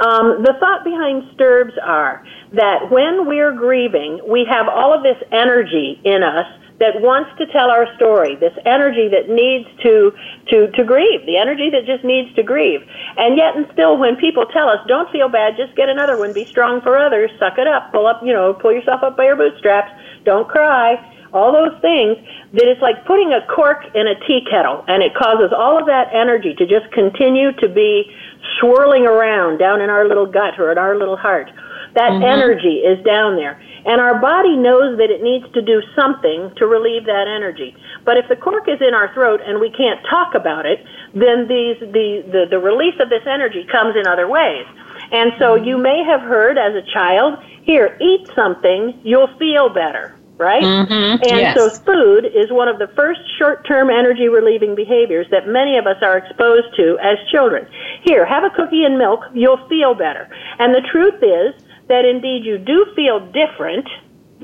Um, 0.01 0.43
the 0.43 0.55
thought 0.61 0.85
behind 0.85 1.37
STERBs 1.37 1.77
are 1.83 2.25
that 2.53 2.91
when 2.91 3.27
we're 3.27 3.53
grieving, 3.53 4.21
we 4.29 4.47
have 4.49 4.69
all 4.69 4.93
of 4.95 5.03
this 5.03 5.21
energy 5.33 6.01
in 6.05 6.23
us 6.23 6.47
that 6.81 7.01
wants 7.01 7.31
to 7.39 7.47
tell 7.55 7.71
our 7.71 7.87
story, 7.95 8.35
this 8.37 8.53
energy 8.67 9.07
that 9.07 9.31
needs 9.31 9.69
to, 9.83 10.11
to, 10.51 10.71
to 10.73 10.83
grieve, 10.83 11.25
the 11.25 11.39
energy 11.39 11.71
that 11.71 11.87
just 11.87 12.03
needs 12.03 12.35
to 12.35 12.43
grieve. 12.43 12.83
And 13.17 13.37
yet 13.39 13.55
and 13.55 13.67
still 13.73 13.97
when 13.97 14.17
people 14.17 14.47
tell 14.47 14.69
us, 14.69 14.83
don't 14.89 15.11
feel 15.13 15.29
bad, 15.29 15.55
just 15.57 15.77
get 15.77 15.89
another 15.89 16.19
one, 16.19 16.33
be 16.33 16.45
strong 16.45 16.81
for 16.81 16.99
others, 16.99 17.31
suck 17.39 17.59
it 17.59 17.69
up, 17.69 17.93
pull 17.93 18.07
up, 18.07 18.23
you 18.25 18.33
know, 18.33 18.55
pull 18.55 18.73
yourself 18.73 19.03
up 19.05 19.17
by 19.17 19.25
your 19.25 19.37
bootstraps, 19.37 19.93
don't 20.25 20.49
cry, 20.49 20.99
all 21.35 21.53
those 21.53 21.75
things, 21.83 22.17
that 22.55 22.65
it's 22.65 22.81
like 22.81 23.05
putting 23.05 23.35
a 23.35 23.45
cork 23.51 23.85
in 23.95 24.07
a 24.07 24.15
tea 24.27 24.47
kettle 24.49 24.85
and 24.87 25.03
it 25.03 25.13
causes 25.15 25.51
all 25.51 25.77
of 25.77 25.87
that 25.87 26.15
energy 26.15 26.55
to 26.55 26.65
just 26.65 26.91
continue 26.93 27.53
to 27.59 27.69
be 27.69 28.15
swirling 28.61 29.05
around 29.05 29.59
down 29.59 29.81
in 29.81 29.91
our 29.91 30.07
little 30.07 30.27
gut 30.27 30.59
or 30.59 30.71
in 30.71 30.79
our 30.79 30.97
little 30.97 31.17
heart. 31.17 31.51
That 31.95 32.11
mm-hmm. 32.11 32.25
energy 32.25 32.83
is 32.87 33.05
down 33.05 33.37
there. 33.37 33.61
And 33.87 34.01
our 34.01 34.19
body 34.19 34.57
knows 34.57 34.97
that 34.99 35.11
it 35.11 35.23
needs 35.23 35.45
to 35.53 35.61
do 35.61 35.83
something 35.95 36.51
to 36.57 36.67
relieve 36.67 37.05
that 37.05 37.29
energy. 37.29 37.77
But 38.05 38.17
if 38.17 38.29
the 38.29 38.37
cork 38.37 38.69
is 38.69 38.81
in 38.81 38.95
our 38.95 39.13
throat 39.13 39.41
and 39.45 39.61
we 39.61 39.71
can't 39.71 40.01
talk 40.09 40.35
about 40.35 40.65
it, 40.65 40.85
then 41.13 41.47
these, 41.49 41.79
the, 41.81 42.25
the, 42.31 42.47
the 42.51 42.59
release 42.59 42.99
of 43.01 43.11
this 43.11 43.23
energy 43.27 43.67
comes 43.71 43.95
in 43.97 44.07
other 44.07 44.27
ways. 44.27 44.67
And 45.13 45.33
so 45.39 45.55
mm-hmm. 45.55 45.65
you 45.65 45.79
may 45.79 46.03
have 46.05 46.23
heard 46.23 46.57
as 46.57 46.75
a 46.75 46.83
child, 46.93 47.39
here, 47.63 47.97
eat 48.01 48.29
something, 48.35 48.99
you'll 49.05 49.33
feel 49.39 49.69
better, 49.69 50.14
right? 50.39 50.63
Mhm, 50.63 51.23
And 51.31 51.41
yes. 51.41 51.57
so 51.57 51.71
food 51.71 52.25
is 52.25 52.51
one 52.51 52.69
of 52.69 52.79
the 52.79 52.89
first 52.89 53.21
short-term 53.39 53.91
energy 53.91 54.29
relieving 54.29 54.75
behaviors 54.75 55.27
that 55.31 55.47
many 55.47 55.77
of 55.79 55.87
us 55.87 56.03
are 56.03 56.19
exposed 56.19 56.75
to 56.77 56.99
as 57.01 57.19
children. 57.31 57.67
Here, 58.03 58.25
have 58.25 58.45
a 58.45 58.51
cookie 58.51 58.85
and 58.85 58.99
milk, 58.99 59.25
you'll 59.33 59.65
feel 59.69 59.95
better. 59.95 60.29
And 60.59 60.75
the 60.75 60.81
truth 60.81 61.23
is 61.23 61.55
that 61.89 62.05
indeed 62.05 62.45
you 62.45 62.59
do 62.59 62.87
feel 62.97 63.21
different 63.21 63.89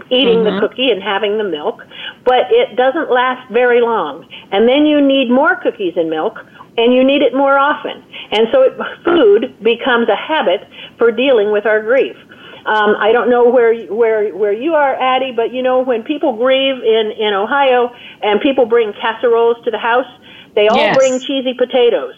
eating 0.09 0.45
the 0.45 0.59
cookie 0.61 0.91
and 0.91 1.03
having 1.03 1.37
the 1.37 1.45
milk, 1.45 1.83
but 2.25 2.47
it 2.51 2.77
doesn't 2.77 3.11
last 3.11 3.51
very 3.51 3.81
long. 3.81 4.27
And 4.51 4.69
then 4.69 4.87
you 4.87 5.01
need 5.01 5.31
more 5.31 5.57
cookies 5.57 5.95
and 5.97 6.09
milk 6.09 6.39
and 6.79 6.95
you 6.95 7.05
need 7.05 7.23
it 7.23 7.35
more 7.35 7.59
often. 7.59 8.03
And 8.31 8.49
so 8.53 8.63
it, 8.63 8.73
food 9.05 9.57
becomes 9.63 10.09
a 10.09 10.17
habit 10.17 10.67
for 10.99 11.11
dealing 11.11 11.53
with 11.53 11.67
our 11.67 11.83
grief. 11.83 12.17
Um, 12.67 12.95
I 13.01 13.13
don't 13.13 13.31
know 13.31 13.49
where 13.51 13.75
where 13.87 14.35
where 14.37 14.53
you 14.53 14.75
are, 14.75 14.95
Addie, 14.95 15.33
but 15.35 15.53
you 15.53 15.63
know 15.63 15.81
when 15.83 16.03
people 16.03 16.37
grieve 16.37 16.77
in 16.83 17.13
in 17.19 17.33
Ohio 17.35 17.91
and 18.23 18.41
people 18.41 18.67
bring 18.67 18.93
casseroles 19.01 19.57
to 19.65 19.71
the 19.71 19.79
house, 19.79 20.07
they 20.55 20.69
all 20.69 20.77
Yes. 20.77 20.97
bring 20.97 21.21
cheesy 21.21 21.55
potatoes. 21.55 22.15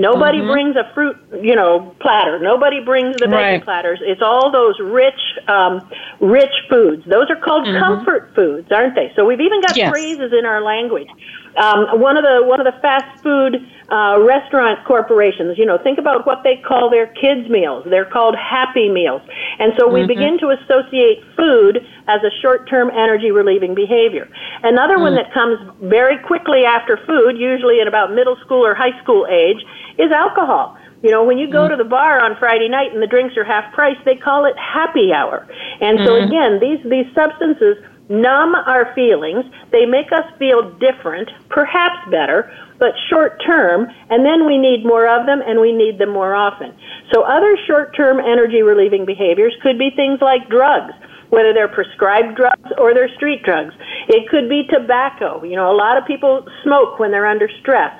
Nobody 0.00 0.40
brings 0.40 0.76
a 0.76 0.84
fruit, 0.94 1.16
you 1.42 1.56
know, 1.56 1.92
platter. 2.00 2.38
Nobody 2.38 2.78
brings 2.84 3.18
the 3.18 3.26
veggie 3.26 3.58
Right. 3.58 3.64
platters. 3.64 3.98
It's 4.00 4.22
all 4.22 4.52
those 4.52 4.78
rich, 4.78 5.18
um, 5.48 5.82
rich 6.20 6.54
foods. 6.70 7.02
Those 7.10 7.26
are 7.30 7.36
called 7.36 7.66
comfort 7.80 8.30
foods, 8.36 8.70
aren't 8.70 8.94
they? 8.94 9.10
So 9.16 9.24
we've 9.24 9.40
even 9.40 9.60
got 9.60 9.74
Yes. 9.76 9.90
phrases 9.90 10.32
in 10.38 10.46
our 10.46 10.62
language. 10.62 11.08
Um, 11.56 11.98
one 12.00 12.16
of 12.16 12.22
the 12.22 12.44
one 12.46 12.60
of 12.60 12.66
the 12.72 12.78
fast 12.80 13.10
food 13.24 13.56
uh, 13.90 14.20
restaurant 14.20 14.84
corporations, 14.84 15.56
you 15.56 15.64
know, 15.64 15.78
think 15.82 15.98
about 15.98 16.26
what 16.26 16.44
they 16.44 16.56
call 16.60 16.90
their 16.90 17.06
kids 17.06 17.48
meals. 17.48 17.86
They're 17.88 18.08
called 18.08 18.36
happy 18.36 18.88
meals, 18.88 19.22
and 19.58 19.72
so 19.78 19.88
we 19.88 20.00
mm-hmm. 20.00 20.08
begin 20.08 20.38
to 20.44 20.52
associate 20.52 21.24
food 21.36 21.80
as 22.06 22.20
a 22.20 22.30
short-term 22.42 22.90
energy 22.90 23.30
relieving 23.30 23.74
behavior. 23.74 24.28
Another 24.62 24.98
one 24.98 25.12
mm. 25.12 25.22
that 25.22 25.32
comes 25.32 25.56
very 25.80 26.18
quickly 26.24 26.64
after 26.64 26.98
food, 27.06 27.36
usually 27.38 27.80
at 27.80 27.88
about 27.88 28.12
middle 28.12 28.36
school 28.44 28.64
or 28.64 28.74
high 28.74 28.96
school 29.02 29.26
age, 29.28 29.64
is 29.98 30.12
alcohol. 30.12 30.76
You 31.02 31.10
know, 31.10 31.22
when 31.22 31.38
you 31.38 31.50
go 31.50 31.64
mm. 31.64 31.70
to 31.70 31.76
the 31.76 31.88
bar 31.88 32.20
on 32.24 32.36
Friday 32.38 32.68
night 32.68 32.92
and 32.92 33.00
the 33.00 33.06
drinks 33.06 33.36
are 33.36 33.44
half 33.44 33.72
price, 33.72 33.96
they 34.04 34.16
call 34.16 34.44
it 34.44 34.54
happy 34.58 35.12
hour. 35.12 35.46
And 35.80 36.00
so 36.04 36.12
mm-hmm. 36.12 36.28
again, 36.28 36.52
these 36.60 36.82
these 36.90 37.06
substances 37.14 37.78
numb 38.08 38.54
our 38.54 38.92
feelings. 38.94 39.44
They 39.70 39.86
make 39.86 40.12
us 40.12 40.24
feel 40.38 40.70
different, 40.78 41.30
perhaps 41.48 42.10
better, 42.10 42.50
but 42.78 42.92
short 43.10 43.42
term, 43.44 43.86
and 44.10 44.24
then 44.24 44.46
we 44.46 44.56
need 44.56 44.84
more 44.84 45.08
of 45.08 45.26
them 45.26 45.40
and 45.44 45.60
we 45.60 45.72
need 45.72 45.98
them 45.98 46.10
more 46.10 46.34
often. 46.34 46.74
So 47.12 47.22
other 47.22 47.56
short 47.66 47.96
term 47.96 48.18
energy 48.18 48.62
relieving 48.62 49.04
behaviors 49.04 49.54
could 49.62 49.78
be 49.78 49.90
things 49.94 50.20
like 50.20 50.48
drugs 50.48 50.94
whether 51.30 51.52
they're 51.52 51.68
prescribed 51.68 52.36
drugs 52.36 52.72
or 52.78 52.94
they're 52.94 53.12
street 53.16 53.42
drugs. 53.42 53.74
It 54.08 54.28
could 54.28 54.48
be 54.48 54.64
tobacco. 54.64 55.44
You 55.44 55.56
know, 55.56 55.70
a 55.70 55.76
lot 55.76 55.98
of 55.98 56.06
people 56.06 56.46
smoke 56.62 56.98
when 56.98 57.10
they're 57.10 57.26
under 57.26 57.50
stress. 57.60 57.92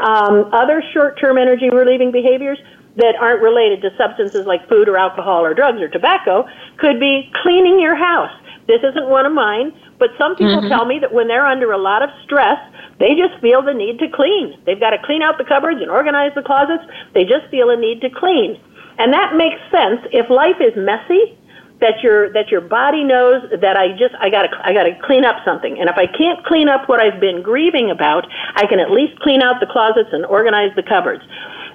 Um, 0.00 0.48
other 0.52 0.82
short-term 0.94 1.36
energy 1.36 1.68
relieving 1.68 2.10
behaviors 2.10 2.58
that 2.96 3.16
aren't 3.20 3.42
related 3.42 3.82
to 3.82 3.90
substances 3.96 4.46
like 4.46 4.68
food 4.68 4.88
or 4.88 4.96
alcohol 4.96 5.44
or 5.44 5.54
drugs 5.54 5.80
or 5.80 5.88
tobacco 5.88 6.46
could 6.78 6.98
be 6.98 7.30
cleaning 7.42 7.80
your 7.80 7.96
house. 7.96 8.32
This 8.70 8.86
isn't 8.86 9.10
one 9.10 9.26
of 9.26 9.34
mine, 9.34 9.74
but 9.98 10.14
some 10.14 10.38
people 10.38 10.62
mm-hmm. 10.62 10.70
tell 10.70 10.86
me 10.86 11.02
that 11.02 11.10
when 11.10 11.26
they're 11.26 11.44
under 11.46 11.72
a 11.72 11.78
lot 11.78 12.06
of 12.06 12.10
stress, 12.22 12.54
they 13.02 13.18
just 13.18 13.34
feel 13.42 13.66
the 13.66 13.74
need 13.74 13.98
to 13.98 14.06
clean. 14.14 14.54
They've 14.62 14.78
got 14.78 14.94
to 14.94 15.02
clean 15.02 15.26
out 15.26 15.38
the 15.38 15.44
cupboards 15.44 15.82
and 15.82 15.90
organize 15.90 16.30
the 16.38 16.46
closets. 16.46 16.86
They 17.10 17.26
just 17.26 17.50
feel 17.50 17.70
a 17.70 17.76
need 17.76 18.00
to 18.06 18.10
clean. 18.14 18.54
And 19.02 19.12
that 19.12 19.34
makes 19.34 19.58
sense 19.74 20.06
if 20.14 20.30
life 20.30 20.62
is 20.62 20.70
messy 20.78 21.34
that 21.80 21.98
your 21.98 22.30
that 22.32 22.52
your 22.52 22.60
body 22.60 23.02
knows 23.02 23.42
that 23.50 23.74
I 23.76 23.90
just 23.98 24.14
I 24.20 24.30
got 24.30 24.46
to 24.46 24.50
I 24.62 24.72
got 24.72 24.84
to 24.84 24.94
clean 25.02 25.24
up 25.24 25.42
something. 25.44 25.80
And 25.80 25.90
if 25.90 25.96
I 25.98 26.06
can't 26.06 26.44
clean 26.46 26.68
up 26.68 26.88
what 26.88 27.00
I've 27.00 27.18
been 27.18 27.42
grieving 27.42 27.90
about, 27.90 28.28
I 28.54 28.66
can 28.66 28.78
at 28.78 28.92
least 28.92 29.18
clean 29.18 29.42
out 29.42 29.58
the 29.58 29.66
closets 29.66 30.10
and 30.12 30.24
organize 30.26 30.70
the 30.76 30.84
cupboards. 30.84 31.24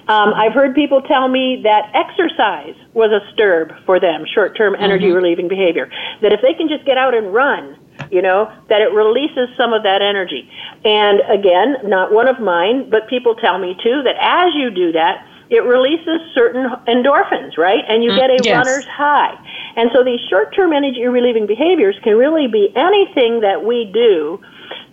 Um, 0.08 0.32
I've 0.34 0.52
heard 0.52 0.74
people 0.74 1.02
tell 1.02 1.28
me 1.28 1.60
that 1.64 1.90
exercise 1.94 2.76
was 2.94 3.10
a 3.10 3.20
STERB 3.34 3.84
for 3.84 3.98
them, 3.98 4.24
short-term 4.32 4.76
energy 4.78 5.06
mm-hmm. 5.06 5.16
relieving 5.16 5.48
behavior. 5.48 5.90
That 6.22 6.32
if 6.32 6.40
they 6.42 6.54
can 6.54 6.68
just 6.68 6.84
get 6.86 6.96
out 6.96 7.14
and 7.14 7.34
run, 7.34 7.76
you 8.10 8.22
know, 8.22 8.52
that 8.68 8.80
it 8.80 8.92
releases 8.92 9.48
some 9.56 9.72
of 9.72 9.82
that 9.82 10.02
energy. 10.02 10.48
And 10.84 11.20
again, 11.26 11.90
not 11.90 12.12
one 12.12 12.28
of 12.28 12.38
mine, 12.38 12.88
but 12.88 13.08
people 13.08 13.34
tell 13.34 13.58
me 13.58 13.76
too 13.82 14.02
that 14.04 14.14
as 14.20 14.54
you 14.54 14.70
do 14.70 14.92
that, 14.92 15.26
it 15.48 15.62
releases 15.62 16.20
certain 16.34 16.66
endorphins, 16.86 17.56
right? 17.56 17.82
And 17.88 18.02
you 18.02 18.10
mm, 18.10 18.18
get 18.18 18.30
a 18.30 18.38
yes. 18.42 18.56
runner's 18.56 18.86
high. 18.86 19.34
And 19.76 19.90
so 19.94 20.02
these 20.02 20.20
short-term 20.28 20.72
energy 20.72 21.06
relieving 21.06 21.46
behaviors 21.46 21.96
can 22.02 22.16
really 22.16 22.46
be 22.46 22.72
anything 22.74 23.40
that 23.40 23.64
we 23.64 23.90
do 23.92 24.40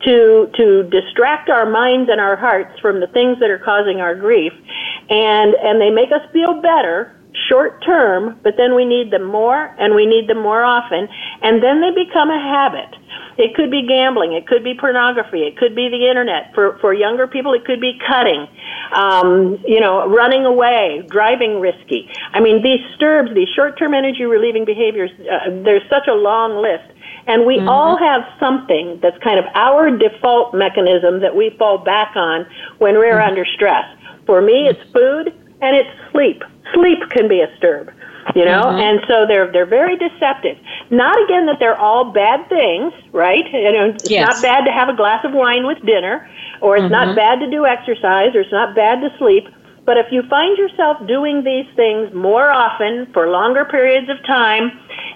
to 0.06 0.52
to 0.56 0.84
distract 0.92 1.50
our 1.50 1.70
minds 1.70 2.10
and 2.12 2.20
our 2.20 2.36
hearts 2.36 2.80
from 2.80 3.00
the 3.00 3.08
things 3.08 3.40
that 3.40 3.50
are 3.50 3.60
causing 3.60 4.02
our 4.02 4.16
grief 4.16 4.54
and 5.10 5.54
and 5.56 5.82
they 5.82 5.90
make 5.90 6.12
us 6.12 6.22
feel 6.32 6.62
better 6.62 7.16
short 7.50 7.84
term 7.84 8.40
but 8.44 8.56
then 8.58 8.76
we 8.76 8.86
need 8.86 9.12
them 9.12 9.24
more 9.24 9.74
and 9.80 9.96
we 9.96 10.06
need 10.06 10.28
them 10.28 10.42
more 10.42 10.64
often 10.64 11.08
and 11.42 11.64
then 11.64 11.82
they 11.82 11.92
become 11.92 12.30
a 12.30 12.40
habit 12.40 12.96
it 13.38 13.56
could 13.56 13.72
be 13.72 13.86
gambling. 13.88 14.34
It 14.34 14.48
could 14.48 14.64
be 14.64 14.76
pornography. 14.76 15.42
It 15.42 15.58
could 15.58 15.76
be 15.76 15.90
the 15.90 16.08
internet. 16.08 16.54
For 16.54 16.78
for 16.80 16.94
younger 16.94 17.28
people, 17.28 17.54
it 17.54 17.66
could 17.66 17.82
be 17.82 18.00
cutting. 18.08 18.48
Um, 18.94 19.58
you 19.66 19.80
know, 19.80 20.08
running 20.08 20.46
away, 20.46 21.04
driving 21.10 21.60
risky. 21.60 22.10
I 22.32 22.40
mean, 22.40 22.62
these 22.62 22.82
STERBs, 22.96 23.34
these 23.34 23.50
short-term 23.56 23.94
energy 23.94 24.26
relieving 24.26 24.66
behaviors. 24.66 25.10
Uh, 25.20 25.50
there's 25.64 25.82
such 25.90 26.08
a 26.08 26.14
long 26.14 26.62
list. 26.62 26.86
And 27.26 27.46
we 27.46 27.58
mm-hmm. 27.58 27.70
all 27.70 27.98
have 27.98 28.22
something 28.40 29.00
that's 29.02 29.18
kind 29.24 29.40
of 29.40 29.46
our 29.56 29.90
default 29.90 30.54
mechanism 30.54 31.22
that 31.22 31.36
we 31.36 31.56
fall 31.58 31.78
back 31.78 32.16
on 32.16 32.46
when 32.80 32.96
we're 32.96 33.14
mm-hmm. 33.14 33.30
under 33.30 33.46
stress. 33.46 33.86
For 34.26 34.42
me, 34.42 34.68
it's 34.68 34.82
food 34.92 35.34
and 35.62 35.76
it's 35.76 35.90
sleep. 36.12 36.44
Sleep 36.74 37.00
can 37.12 37.28
be 37.28 37.42
a 37.42 37.48
STERB 37.58 37.94
you 38.36 38.46
know 38.46 38.64
mm-hmm. 38.64 38.80
and 38.80 39.00
so 39.08 39.26
they're 39.28 39.52
they're 39.52 39.66
very 39.66 39.98
deceptive 39.98 40.58
not 40.90 41.16
again 41.26 41.46
that 41.46 41.60
they're 41.60 41.78
all 41.78 42.12
bad 42.12 42.48
things 42.48 42.94
right 43.12 43.46
you 43.52 43.72
know 43.72 43.90
it's 43.90 44.10
yes. 44.10 44.28
not 44.28 44.42
bad 44.42 44.66
to 44.66 44.72
have 44.72 44.90
a 44.90 44.96
glass 44.96 45.24
of 45.26 45.34
wine 45.34 45.68
with 45.68 45.78
dinner 45.86 46.30
or 46.62 46.78
it's 46.78 46.84
mm-hmm. 46.84 46.94
not 46.94 47.16
bad 47.16 47.40
to 47.40 47.50
do 47.50 47.66
exercise 47.66 48.34
or 48.34 48.42
it's 48.42 48.52
not 48.52 48.76
bad 48.76 49.02
to 49.02 49.10
sleep 49.18 49.48
but 49.86 49.98
if 49.98 50.08
you 50.12 50.24
find 50.30 50.58
yourself 50.58 51.06
doing 51.08 51.44
these 51.44 51.68
things 51.76 52.14
more 52.14 52.50
often 52.50 53.12
for 53.14 53.28
longer 53.28 53.66
periods 53.66 54.10
of 54.10 54.18
time 54.26 54.72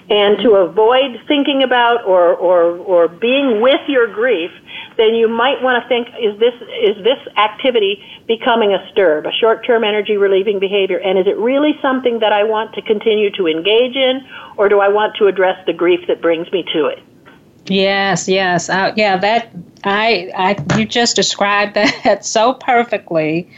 and 0.09 0.37
to 0.39 0.55
avoid 0.55 1.19
thinking 1.27 1.63
about 1.63 2.03
or 2.05 2.33
or 2.35 2.77
or 2.77 3.07
being 3.07 3.61
with 3.61 3.81
your 3.87 4.07
grief 4.07 4.51
then 4.97 5.13
you 5.13 5.27
might 5.27 5.61
want 5.61 5.81
to 5.81 5.87
think 5.87 6.07
is 6.19 6.37
this 6.39 6.53
is 6.83 6.97
this 7.03 7.19
activity 7.37 8.03
becoming 8.27 8.73
a 8.73 8.79
STERB, 8.91 9.27
a 9.27 9.31
short-term 9.31 9.83
energy 9.83 10.17
relieving 10.17 10.59
behavior 10.59 10.99
and 10.99 11.17
is 11.17 11.27
it 11.27 11.37
really 11.37 11.73
something 11.81 12.19
that 12.19 12.33
I 12.33 12.43
want 12.43 12.73
to 12.75 12.81
continue 12.81 13.31
to 13.31 13.47
engage 13.47 13.95
in 13.95 14.21
or 14.57 14.69
do 14.69 14.79
I 14.79 14.89
want 14.89 15.15
to 15.17 15.27
address 15.27 15.63
the 15.65 15.73
grief 15.73 16.01
that 16.07 16.21
brings 16.21 16.51
me 16.51 16.63
to 16.73 16.87
it? 16.87 16.99
Yes, 17.69 18.29
yes. 18.29 18.69
Uh, 18.69 18.93
yeah, 18.95 19.17
that 19.17 19.51
I 19.87 20.31
I 20.35 20.77
you 20.77 20.85
just 20.85 21.15
described 21.15 21.73
that 21.75 22.25
so 22.25 22.53
perfectly 22.53 23.49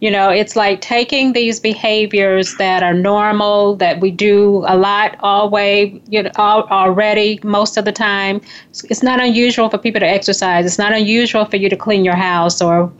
you 0.00 0.10
know, 0.12 0.30
it's 0.30 0.54
like 0.54 0.80
taking 0.80 1.32
these 1.32 1.58
behaviors 1.58 2.54
that 2.56 2.82
are 2.82 2.94
normal, 2.94 3.74
that 3.76 4.00
we 4.00 4.12
do 4.12 4.64
a 4.68 4.76
lot 4.76 5.16
always, 5.20 6.00
you 6.08 6.22
know, 6.22 6.30
already 6.36 7.40
most 7.42 7.76
of 7.76 7.84
the 7.84 7.92
time. 7.92 8.40
It's 8.84 9.02
not 9.02 9.20
unusual 9.20 9.68
for 9.68 9.78
people 9.78 10.00
to 10.00 10.06
exercise. 10.06 10.66
It's 10.66 10.78
not 10.78 10.92
unusual 10.92 11.44
for 11.46 11.56
you 11.56 11.68
to 11.68 11.76
clean 11.76 12.04
your 12.04 12.16
house 12.16 12.62
or 12.62 12.92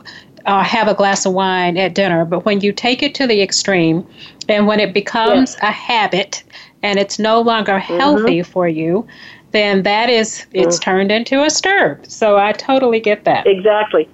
or 0.45 0.63
have 0.63 0.87
a 0.87 0.93
glass 0.93 1.25
of 1.25 1.33
wine 1.33 1.77
at 1.77 1.93
dinner. 1.93 2.25
But 2.25 2.45
when 2.45 2.61
you 2.61 2.71
take 2.71 3.03
it 3.03 3.13
to 3.15 3.27
the 3.27 3.41
extreme, 3.41 4.07
and 4.47 4.67
when 4.67 4.79
it 4.79 4.93
becomes 4.93 5.53
yes. 5.53 5.57
a 5.61 5.71
habit 5.71 6.43
and 6.81 6.97
it's 6.97 7.19
no 7.19 7.41
longer 7.41 7.77
healthy 7.77 8.39
mm-hmm. 8.39 8.51
for 8.51 8.67
you, 8.67 9.05
then 9.51 9.83
that 9.83 10.09
is 10.09 10.45
it's 10.53 10.77
mm. 10.77 10.81
turned 10.81 11.11
into 11.11 11.41
a 11.43 11.47
STERB. 11.47 12.09
So 12.09 12.37
I 12.37 12.51
totally 12.53 12.99
get 12.99 13.23
that. 13.25 13.47
Exactly. 13.47 14.07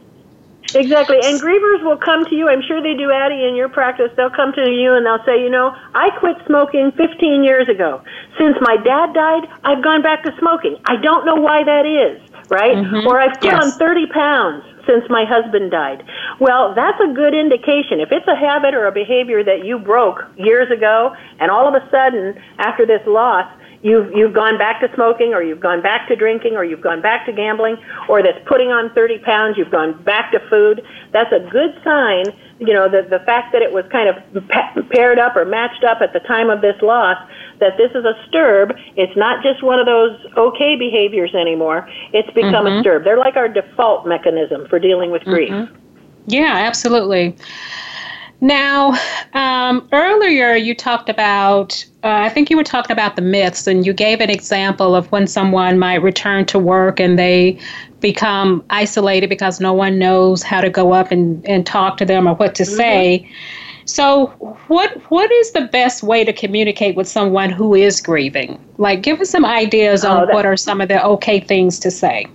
Exactly. 0.74 1.18
And 1.24 1.40
grievers 1.40 1.84
will 1.84 1.98
come 1.98 2.26
to 2.26 2.36
you. 2.36 2.50
I'm 2.50 2.62
sure 2.62 2.82
they 2.82 2.96
do, 2.96 3.12
Addie, 3.12 3.46
in 3.46 3.56
your 3.56 3.70
practice. 3.70 4.12
They'll 4.18 4.32
come 4.32 4.52
to 4.54 4.70
you 4.70 4.94
and 4.94 5.06
they'll 5.06 5.24
say, 5.24 5.42
you 5.42 5.50
know, 5.50 5.76
I 5.94 6.10
quit 6.20 6.38
smoking 6.48 6.92
15 6.92 7.44
years 7.44 7.70
ago. 7.70 8.02
Since 8.38 8.58
my 8.62 8.76
dad 8.78 9.14
died, 9.14 9.48
I've 9.64 9.84
gone 9.84 10.02
back 10.02 10.24
to 10.24 10.36
smoking. 10.40 10.78
I 10.86 10.98
don't 10.98 11.26
know 11.26 11.36
why 11.36 11.64
that 11.64 11.86
is, 11.86 12.20
right? 12.50 12.76
Mm-hmm. 12.76 13.08
Or 13.08 13.22
I've 13.22 13.40
put 13.40 13.52
yes. 13.52 13.64
on 13.64 13.72
30 13.80 14.08
pounds 14.08 14.64
since 14.88 15.04
my 15.10 15.24
husband 15.26 15.72
died. 15.72 16.04
Well, 16.40 16.74
that's 16.74 17.00
a 17.00 17.14
good 17.14 17.34
indication. 17.34 18.00
If 18.00 18.12
it's 18.12 18.28
a 18.28 18.36
habit 18.36 18.74
or 18.74 18.86
a 18.88 18.92
behavior 18.92 19.44
that 19.44 19.66
you 19.66 19.80
broke 19.80 20.26
years 20.38 20.70
ago 20.72 21.16
and 21.40 21.52
all 21.52 21.68
of 21.68 21.82
a 21.82 21.90
sudden 21.90 22.42
after 22.58 22.86
this 22.86 23.02
loss, 23.08 23.50
you've 23.86 24.12
you've 24.14 24.34
gone 24.34 24.58
back 24.58 24.82
to 24.82 24.90
smoking 24.96 25.34
or 25.34 25.44
you've 25.44 25.60
gone 25.60 25.82
back 25.82 26.08
to 26.08 26.16
drinking 26.16 26.56
or 26.56 26.64
you've 26.66 26.82
gone 26.82 27.02
back 27.02 27.26
to 27.28 27.32
gambling 27.32 27.78
or 28.10 28.24
that's 28.24 28.40
putting 28.48 28.70
on 28.70 28.92
30 28.96 29.20
pounds 29.20 29.58
you've 29.58 29.72
gone 29.72 29.94
back 30.04 30.32
to 30.32 30.40
food 30.50 30.82
that's 31.14 31.32
a 31.32 31.40
good 31.52 31.72
sign 31.84 32.26
you 32.60 32.74
know 32.74 32.90
the 32.90 33.06
the 33.08 33.20
fact 33.26 33.54
that 33.54 33.62
it 33.62 33.72
was 33.72 33.86
kind 33.92 34.10
of 34.10 34.90
paired 34.90 35.20
up 35.20 35.36
or 35.36 35.46
matched 35.46 35.84
up 35.84 36.02
at 36.02 36.14
the 36.14 36.20
time 36.22 36.50
of 36.50 36.62
this 36.62 36.76
loss 36.82 37.18
that 37.60 37.78
this 37.78 37.92
is 37.92 38.04
a 38.04 38.14
STERB. 38.28 38.78
It's 38.98 39.16
not 39.16 39.42
just 39.42 39.64
one 39.64 39.80
of 39.80 39.86
those 39.86 40.20
okay 40.36 40.76
behaviors 40.76 41.34
anymore. 41.34 41.88
It's 42.12 42.30
become 42.34 42.66
mm-hmm. 42.66 42.80
a 42.80 42.84
STERB. 42.84 43.06
They're 43.06 43.18
like 43.18 43.38
our 43.38 43.48
default 43.48 44.06
mechanism 44.06 44.68
for 44.68 44.78
dealing 44.78 45.10
with 45.12 45.24
grief. 45.24 45.52
Mm-hmm. 45.52 45.76
yeah 46.28 46.66
absolutely 46.68 47.38
now, 48.42 48.96
um, 49.34 49.88
earlier 49.92 50.56
you 50.56 50.76
talked 50.76 51.10
about, 51.10 51.86
uh, 52.04 52.10
I 52.10 52.30
think 52.30 52.50
you 52.50 52.58
were 52.58 52.64
talking 52.64 52.92
about 52.92 53.16
the 53.16 53.22
myths, 53.22 53.66
and 53.66 53.86
you 53.86 53.94
gave 53.94 54.20
an 54.20 54.30
example 54.30 54.96
of 54.96 55.12
when 55.12 55.26
someone 55.26 55.80
might 55.80 56.02
return 56.02 56.46
to 56.48 56.60
work 56.60 57.00
and 57.00 57.18
they 57.18 57.58
become 58.02 58.64
isolated 58.70 59.30
because 59.30 59.60
no 59.60 59.74
one 59.74 59.98
knows 59.98 60.44
how 60.44 60.62
to 60.62 60.70
go 60.70 60.92
up 60.92 61.12
and, 61.12 61.46
and 61.48 61.66
talk 61.66 61.98
to 61.98 62.06
them 62.06 62.28
or 62.28 62.36
what 62.36 62.56
to 62.56 62.64
mm-hmm. 62.64 62.76
say. 62.76 63.32
So, 63.86 64.28
what 64.68 64.92
what 65.12 65.32
is 65.32 65.52
the 65.52 65.62
best 65.62 66.04
way 66.04 66.26
to 66.26 66.34
communicate 66.34 66.96
with 66.96 67.08
someone 67.08 67.52
who 67.52 67.76
is 67.76 68.02
grieving? 68.02 68.60
Like, 68.78 69.04
give 69.04 69.22
us 69.22 69.30
some 69.30 69.46
ideas 69.46 70.04
on 70.04 70.24
oh, 70.24 70.34
what 70.34 70.46
are 70.46 70.58
some 70.58 70.82
of 70.82 70.88
the 70.88 71.04
okay 71.06 71.40
things 71.40 71.80
to 71.80 71.92
say. 71.92 72.26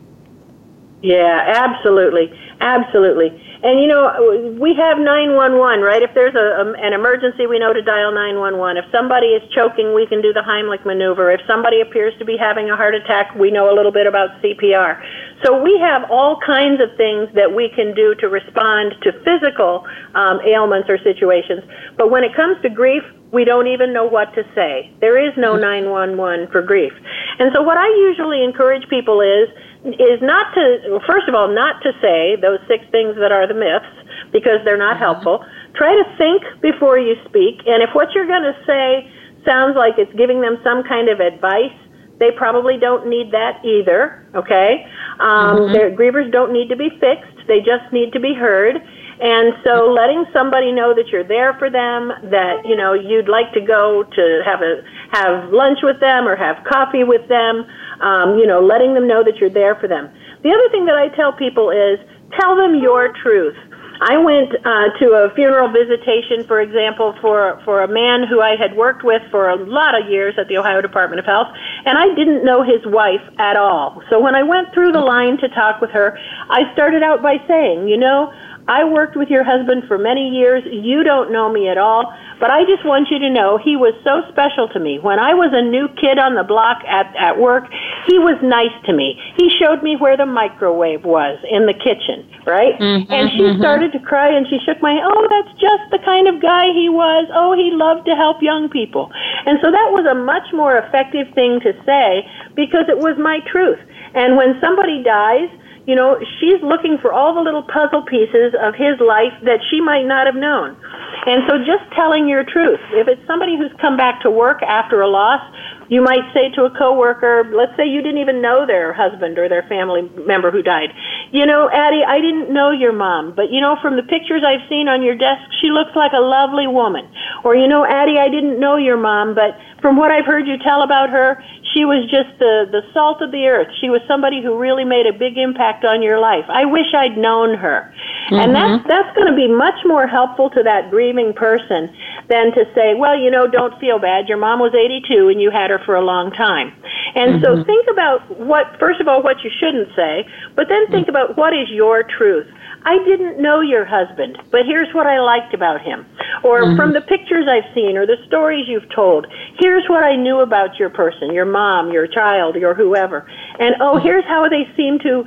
Yeah, 1.02 1.44
absolutely, 1.46 2.32
absolutely. 2.60 3.42
And 3.62 3.80
you 3.80 3.86
know, 3.86 4.56
we 4.58 4.72
have 4.74 4.96
911, 4.96 5.84
right? 5.84 6.02
If 6.02 6.14
there's 6.14 6.34
a, 6.34 6.64
a, 6.64 6.72
an 6.80 6.92
emergency, 6.94 7.46
we 7.46 7.58
know 7.58 7.72
to 7.72 7.82
dial 7.82 8.12
911. 8.12 8.80
If 8.80 8.88
somebody 8.90 9.36
is 9.36 9.42
choking, 9.52 9.94
we 9.94 10.06
can 10.06 10.22
do 10.22 10.32
the 10.32 10.40
Heimlich 10.40 10.84
maneuver. 10.86 11.30
If 11.30 11.40
somebody 11.46 11.80
appears 11.82 12.16
to 12.18 12.24
be 12.24 12.38
having 12.40 12.70
a 12.70 12.76
heart 12.76 12.94
attack, 12.94 13.34
we 13.34 13.50
know 13.50 13.68
a 13.68 13.74
little 13.76 13.92
bit 13.92 14.06
about 14.06 14.40
CPR. 14.40 14.96
So 15.44 15.62
we 15.62 15.78
have 15.78 16.10
all 16.10 16.40
kinds 16.40 16.80
of 16.80 16.96
things 16.96 17.28
that 17.34 17.52
we 17.52 17.68
can 17.68 17.94
do 17.94 18.14
to 18.20 18.28
respond 18.28 18.94
to 19.02 19.12
physical 19.24 19.84
um, 20.14 20.40
ailments 20.40 20.88
or 20.88 20.96
situations. 20.96 21.60
But 21.98 22.10
when 22.10 22.24
it 22.24 22.34
comes 22.34 22.60
to 22.62 22.70
grief, 22.70 23.02
we 23.32 23.44
don't 23.44 23.68
even 23.68 23.92
know 23.92 24.06
what 24.06 24.34
to 24.34 24.42
say. 24.54 24.90
There 25.00 25.20
is 25.20 25.32
no 25.36 25.54
911 25.54 26.48
for 26.50 26.62
grief. 26.62 26.92
And 27.38 27.52
so 27.54 27.62
what 27.62 27.76
I 27.76 27.88
usually 28.08 28.42
encourage 28.42 28.88
people 28.88 29.20
is 29.20 29.48
is 29.84 30.20
not 30.20 30.52
to, 30.54 31.00
first 31.06 31.28
of 31.28 31.34
all, 31.34 31.48
not 31.48 31.80
to 31.82 31.92
say 32.00 32.36
those 32.36 32.58
six 32.68 32.84
things 32.90 33.16
that 33.16 33.32
are 33.32 33.48
the 33.48 33.54
myths 33.54 33.88
because 34.32 34.60
they're 34.64 34.80
not 34.80 34.98
helpful. 34.98 35.44
Try 35.74 35.94
to 35.94 36.04
think 36.18 36.42
before 36.60 36.98
you 36.98 37.16
speak, 37.28 37.64
and 37.66 37.82
if 37.82 37.90
what 37.94 38.12
you're 38.14 38.26
going 38.26 38.44
to 38.44 38.56
say 38.66 39.10
sounds 39.44 39.76
like 39.76 39.94
it's 39.96 40.12
giving 40.14 40.40
them 40.40 40.58
some 40.62 40.82
kind 40.84 41.08
of 41.08 41.20
advice, 41.20 41.72
they 42.18 42.30
probably 42.36 42.76
don't 42.76 43.08
need 43.08 43.32
that 43.32 43.64
either, 43.64 44.28
okay? 44.34 44.84
Um, 45.18 45.72
mm-hmm. 45.72 45.96
Grievers 45.96 46.30
don't 46.30 46.52
need 46.52 46.68
to 46.68 46.76
be 46.76 46.90
fixed, 47.00 47.48
they 47.48 47.60
just 47.60 47.90
need 47.92 48.12
to 48.12 48.20
be 48.20 48.34
heard. 48.34 48.76
And 49.20 49.52
so 49.62 49.92
letting 49.92 50.24
somebody 50.32 50.72
know 50.72 50.94
that 50.94 51.08
you're 51.12 51.28
there 51.28 51.52
for 51.58 51.68
them, 51.68 52.08
that, 52.30 52.64
you 52.64 52.74
know, 52.74 52.94
you'd 52.94 53.28
like 53.28 53.52
to 53.52 53.60
go 53.60 54.02
to 54.02 54.42
have 54.46 54.62
a, 54.62 54.80
have 55.12 55.52
lunch 55.52 55.80
with 55.82 56.00
them 56.00 56.26
or 56.26 56.36
have 56.36 56.64
coffee 56.64 57.04
with 57.04 57.28
them, 57.28 57.66
um, 58.00 58.38
you 58.38 58.46
know, 58.46 58.60
letting 58.64 58.94
them 58.94 59.06
know 59.06 59.22
that 59.22 59.36
you're 59.36 59.52
there 59.52 59.76
for 59.76 59.88
them. 59.88 60.08
The 60.42 60.48
other 60.48 60.68
thing 60.72 60.86
that 60.86 60.96
I 60.96 61.14
tell 61.14 61.32
people 61.36 61.68
is 61.68 62.00
tell 62.40 62.56
them 62.56 62.80
your 62.80 63.12
truth. 63.22 63.56
I 64.00 64.16
went 64.16 64.56
uh, 64.64 64.96
to 64.96 65.06
a 65.12 65.34
funeral 65.34 65.68
visitation, 65.68 66.48
for 66.48 66.62
example, 66.62 67.14
for 67.20 67.60
for 67.66 67.82
a 67.82 67.88
man 67.88 68.24
who 68.26 68.40
I 68.40 68.56
had 68.56 68.74
worked 68.74 69.04
with 69.04 69.20
for 69.30 69.50
a 69.50 69.56
lot 69.56 69.92
of 69.92 70.08
years 70.08 70.34
at 70.40 70.48
the 70.48 70.56
Ohio 70.56 70.80
Department 70.80 71.20
of 71.20 71.26
Health, 71.26 71.48
and 71.84 71.98
I 71.98 72.08
didn't 72.14 72.42
know 72.42 72.62
his 72.62 72.80
wife 72.86 73.20
at 73.38 73.56
all. 73.56 74.00
So 74.08 74.18
when 74.18 74.34
I 74.34 74.42
went 74.42 74.72
through 74.72 74.92
the 74.92 75.04
line 75.04 75.36
to 75.44 75.48
talk 75.50 75.82
with 75.82 75.90
her, 75.90 76.16
I 76.48 76.72
started 76.72 77.02
out 77.02 77.20
by 77.20 77.44
saying, 77.46 77.88
you 77.88 77.98
know, 77.98 78.32
I 78.70 78.86
worked 78.86 79.18
with 79.18 79.28
your 79.28 79.42
husband 79.42 79.90
for 79.90 79.98
many 79.98 80.30
years. 80.30 80.62
You 80.70 81.02
don't 81.02 81.34
know 81.34 81.50
me 81.50 81.66
at 81.66 81.74
all, 81.74 82.06
but 82.38 82.54
I 82.54 82.62
just 82.62 82.86
want 82.86 83.10
you 83.10 83.18
to 83.18 83.28
know 83.28 83.58
he 83.58 83.74
was 83.74 83.98
so 84.06 84.22
special 84.30 84.70
to 84.70 84.78
me. 84.78 85.02
When 85.02 85.18
I 85.18 85.34
was 85.34 85.50
a 85.50 85.58
new 85.58 85.90
kid 85.98 86.22
on 86.22 86.38
the 86.38 86.46
block 86.46 86.78
at, 86.86 87.10
at 87.18 87.34
work, 87.34 87.66
he 88.06 88.22
was 88.22 88.38
nice 88.46 88.70
to 88.86 88.94
me. 88.94 89.18
He 89.34 89.50
showed 89.58 89.82
me 89.82 89.98
where 89.98 90.14
the 90.14 90.24
microwave 90.24 91.02
was 91.02 91.42
in 91.50 91.66
the 91.66 91.74
kitchen, 91.74 92.22
right? 92.46 92.78
Mm-hmm, 92.78 93.10
and 93.10 93.34
she 93.34 93.42
mm-hmm. 93.42 93.58
started 93.58 93.90
to 93.90 93.98
cry 93.98 94.30
and 94.30 94.46
she 94.46 94.62
shook 94.62 94.78
my 94.78 94.94
hand. 94.94 95.02
Oh, 95.02 95.26
that's 95.26 95.50
just 95.58 95.90
the 95.90 95.98
kind 96.06 96.30
of 96.30 96.38
guy 96.38 96.70
he 96.70 96.86
was. 96.86 97.26
Oh, 97.34 97.58
he 97.58 97.74
loved 97.74 98.06
to 98.06 98.14
help 98.14 98.38
young 98.38 98.70
people. 98.70 99.10
And 99.50 99.58
so 99.58 99.74
that 99.74 99.90
was 99.90 100.06
a 100.06 100.14
much 100.14 100.46
more 100.54 100.78
effective 100.78 101.26
thing 101.34 101.58
to 101.66 101.74
say 101.82 102.22
because 102.54 102.86
it 102.86 103.02
was 103.02 103.18
my 103.18 103.42
truth. 103.50 103.82
And 104.14 104.38
when 104.38 104.62
somebody 104.62 105.02
dies, 105.02 105.50
you 105.90 105.98
know, 105.98 106.22
she's 106.38 106.62
looking 106.62 107.02
for 107.02 107.10
all 107.10 107.34
the 107.34 107.42
little 107.42 107.66
puzzle 107.66 108.06
pieces 108.06 108.54
of 108.54 108.78
his 108.78 108.94
life 109.02 109.34
that 109.42 109.58
she 109.74 109.82
might 109.82 110.06
not 110.06 110.30
have 110.30 110.38
known. 110.38 110.78
And 111.26 111.42
so 111.50 111.58
just 111.66 111.82
telling 111.98 112.30
your 112.30 112.46
truth. 112.46 112.78
If 112.94 113.10
it's 113.10 113.26
somebody 113.26 113.58
who's 113.58 113.74
come 113.82 113.98
back 113.98 114.22
to 114.22 114.30
work 114.30 114.62
after 114.62 115.02
a 115.02 115.10
loss, 115.10 115.42
you 115.90 115.98
might 116.00 116.22
say 116.30 116.54
to 116.54 116.70
a 116.70 116.72
coworker, 116.78 117.50
let's 117.50 117.74
say 117.74 117.90
you 117.90 117.98
didn't 118.06 118.22
even 118.22 118.38
know 118.38 118.62
their 118.62 118.94
husband 118.94 119.34
or 119.34 119.50
their 119.50 119.66
family 119.66 120.06
member 120.22 120.54
who 120.54 120.62
died. 120.62 120.94
You 121.34 121.44
know, 121.44 121.66
Addie, 121.66 122.06
I 122.06 122.22
didn't 122.22 122.54
know 122.54 122.70
your 122.70 122.94
mom, 122.94 123.34
but 123.34 123.50
you 123.50 123.60
know, 123.60 123.74
from 123.82 123.98
the 123.98 124.06
pictures 124.06 124.46
I've 124.46 124.62
seen 124.70 124.86
on 124.86 125.02
your 125.02 125.18
desk, 125.18 125.42
she 125.58 125.74
looks 125.74 125.90
like 125.98 126.14
a 126.14 126.22
lovely 126.22 126.70
woman. 126.70 127.10
Or, 127.42 127.58
you 127.58 127.66
know, 127.66 127.82
Addie, 127.82 128.22
I 128.22 128.30
didn't 128.30 128.62
know 128.62 128.78
your 128.78 128.96
mom, 128.96 129.34
but 129.34 129.58
from 129.82 129.98
what 129.98 130.14
I've 130.14 130.26
heard 130.26 130.46
you 130.46 130.62
tell 130.62 130.86
about 130.86 131.10
her, 131.10 131.42
she 131.72 131.84
was 131.84 132.02
just 132.10 132.32
the, 132.38 132.66
the 132.70 132.82
salt 132.92 133.22
of 133.22 133.30
the 133.30 133.46
earth. 133.46 133.68
She 133.80 133.90
was 133.90 134.00
somebody 134.08 134.42
who 134.42 134.58
really 134.58 134.84
made 134.84 135.06
a 135.06 135.12
big 135.12 135.38
impact 135.38 135.84
on 135.84 136.02
your 136.02 136.18
life. 136.18 136.44
I 136.48 136.64
wish 136.64 136.90
I'd 136.94 137.16
known 137.16 137.56
her. 137.56 137.92
Mm-hmm. 138.30 138.34
And 138.34 138.54
that's, 138.54 138.82
that's 138.88 139.12
going 139.14 139.30
to 139.30 139.36
be 139.36 139.46
much 139.46 139.78
more 139.84 140.06
helpful 140.06 140.50
to 140.50 140.62
that 140.62 140.90
grieving 140.90 141.32
person 141.32 141.90
than 142.28 142.52
to 142.54 142.64
say, 142.74 142.94
well, 142.94 143.18
you 143.18 143.30
know, 143.30 143.46
don't 143.46 143.78
feel 143.78 143.98
bad. 143.98 144.28
Your 144.28 144.38
mom 144.38 144.58
was 144.58 144.74
82 144.74 145.28
and 145.28 145.40
you 145.40 145.50
had 145.50 145.70
her 145.70 145.78
for 145.84 145.94
a 145.94 146.04
long 146.04 146.30
time. 146.30 146.74
And 147.14 147.38
mm-hmm. 147.38 147.44
so 147.44 147.64
think 147.64 147.86
about 147.90 148.38
what, 148.38 148.78
first 148.78 149.00
of 149.00 149.08
all, 149.08 149.22
what 149.22 149.42
you 149.42 149.50
shouldn't 149.50 149.94
say, 149.94 150.26
but 150.54 150.66
then 150.68 150.86
think 150.90 151.06
mm-hmm. 151.06 151.16
about 151.16 151.36
what 151.36 151.52
is 151.52 151.70
your 151.70 152.02
truth. 152.02 152.46
I 152.84 152.96
didn't 153.04 153.40
know 153.40 153.60
your 153.60 153.84
husband, 153.84 154.38
but 154.50 154.64
here's 154.64 154.92
what 154.94 155.06
I 155.06 155.20
liked 155.20 155.52
about 155.54 155.82
him. 155.82 156.06
Or 156.42 156.62
mm-hmm. 156.62 156.76
from 156.76 156.92
the 156.92 157.02
pictures 157.02 157.46
I've 157.48 157.74
seen 157.74 157.96
or 157.96 158.06
the 158.06 158.16
stories 158.26 158.66
you've 158.68 158.88
told, 158.94 159.26
here's 159.58 159.84
what 159.88 160.02
I 160.02 160.16
knew 160.16 160.40
about 160.40 160.78
your 160.78 160.88
person, 160.90 161.32
your 161.32 161.44
mom, 161.44 161.92
your 161.92 162.06
child, 162.06 162.56
your 162.56 162.74
whoever. 162.74 163.28
And 163.58 163.74
oh, 163.80 163.96
mm-hmm. 163.96 164.06
here's 164.06 164.24
how 164.24 164.48
they 164.48 164.64
seem 164.76 164.98
to 165.00 165.24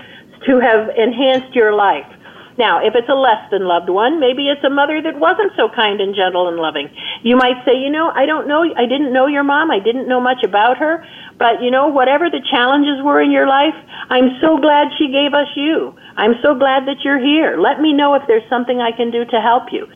to 0.47 0.59
have 0.59 0.89
enhanced 0.97 1.55
your 1.55 1.73
life. 1.73 2.05
Now, 2.57 2.85
if 2.85 2.93
it's 2.93 3.09
a 3.09 3.17
less 3.17 3.41
than 3.49 3.65
loved 3.65 3.89
one, 3.89 4.19
maybe 4.19 4.49
it's 4.49 4.63
a 4.63 4.69
mother 4.69 5.01
that 5.01 5.17
wasn't 5.17 5.53
so 5.57 5.69
kind 5.73 6.01
and 6.01 6.13
gentle 6.13 6.47
and 6.47 6.57
loving. 6.57 6.89
You 7.23 7.35
might 7.35 7.57
say, 7.65 7.77
you 7.77 7.89
know, 7.89 8.11
I 8.13 8.25
don't 8.25 8.47
know, 8.47 8.61
I 8.61 8.85
didn't 8.85 9.13
know 9.13 9.27
your 9.27 9.43
mom, 9.43 9.71
I 9.71 9.79
didn't 9.79 10.07
know 10.07 10.21
much 10.21 10.43
about 10.43 10.77
her, 10.77 11.05
but 11.39 11.61
you 11.61 11.71
know, 11.71 11.87
whatever 11.87 12.29
the 12.29 12.41
challenges 12.51 13.01
were 13.01 13.21
in 13.21 13.31
your 13.31 13.47
life, 13.47 13.73
I'm 14.09 14.37
so 14.41 14.57
glad 14.57 14.93
she 14.97 15.09
gave 15.09 15.33
us 15.33 15.49
you. 15.55 15.95
I'm 16.15 16.37
so 16.43 16.53
glad 16.53 16.85
that 16.85 17.01
you're 17.03 17.19
here. 17.21 17.57
Let 17.57 17.81
me 17.81 17.93
know 17.93 18.13
if 18.13 18.23
there's 18.27 18.47
something 18.49 18.79
I 18.79 18.91
can 18.95 19.09
do 19.09 19.25
to 19.25 19.41
help 19.41 19.73
you. 19.73 19.87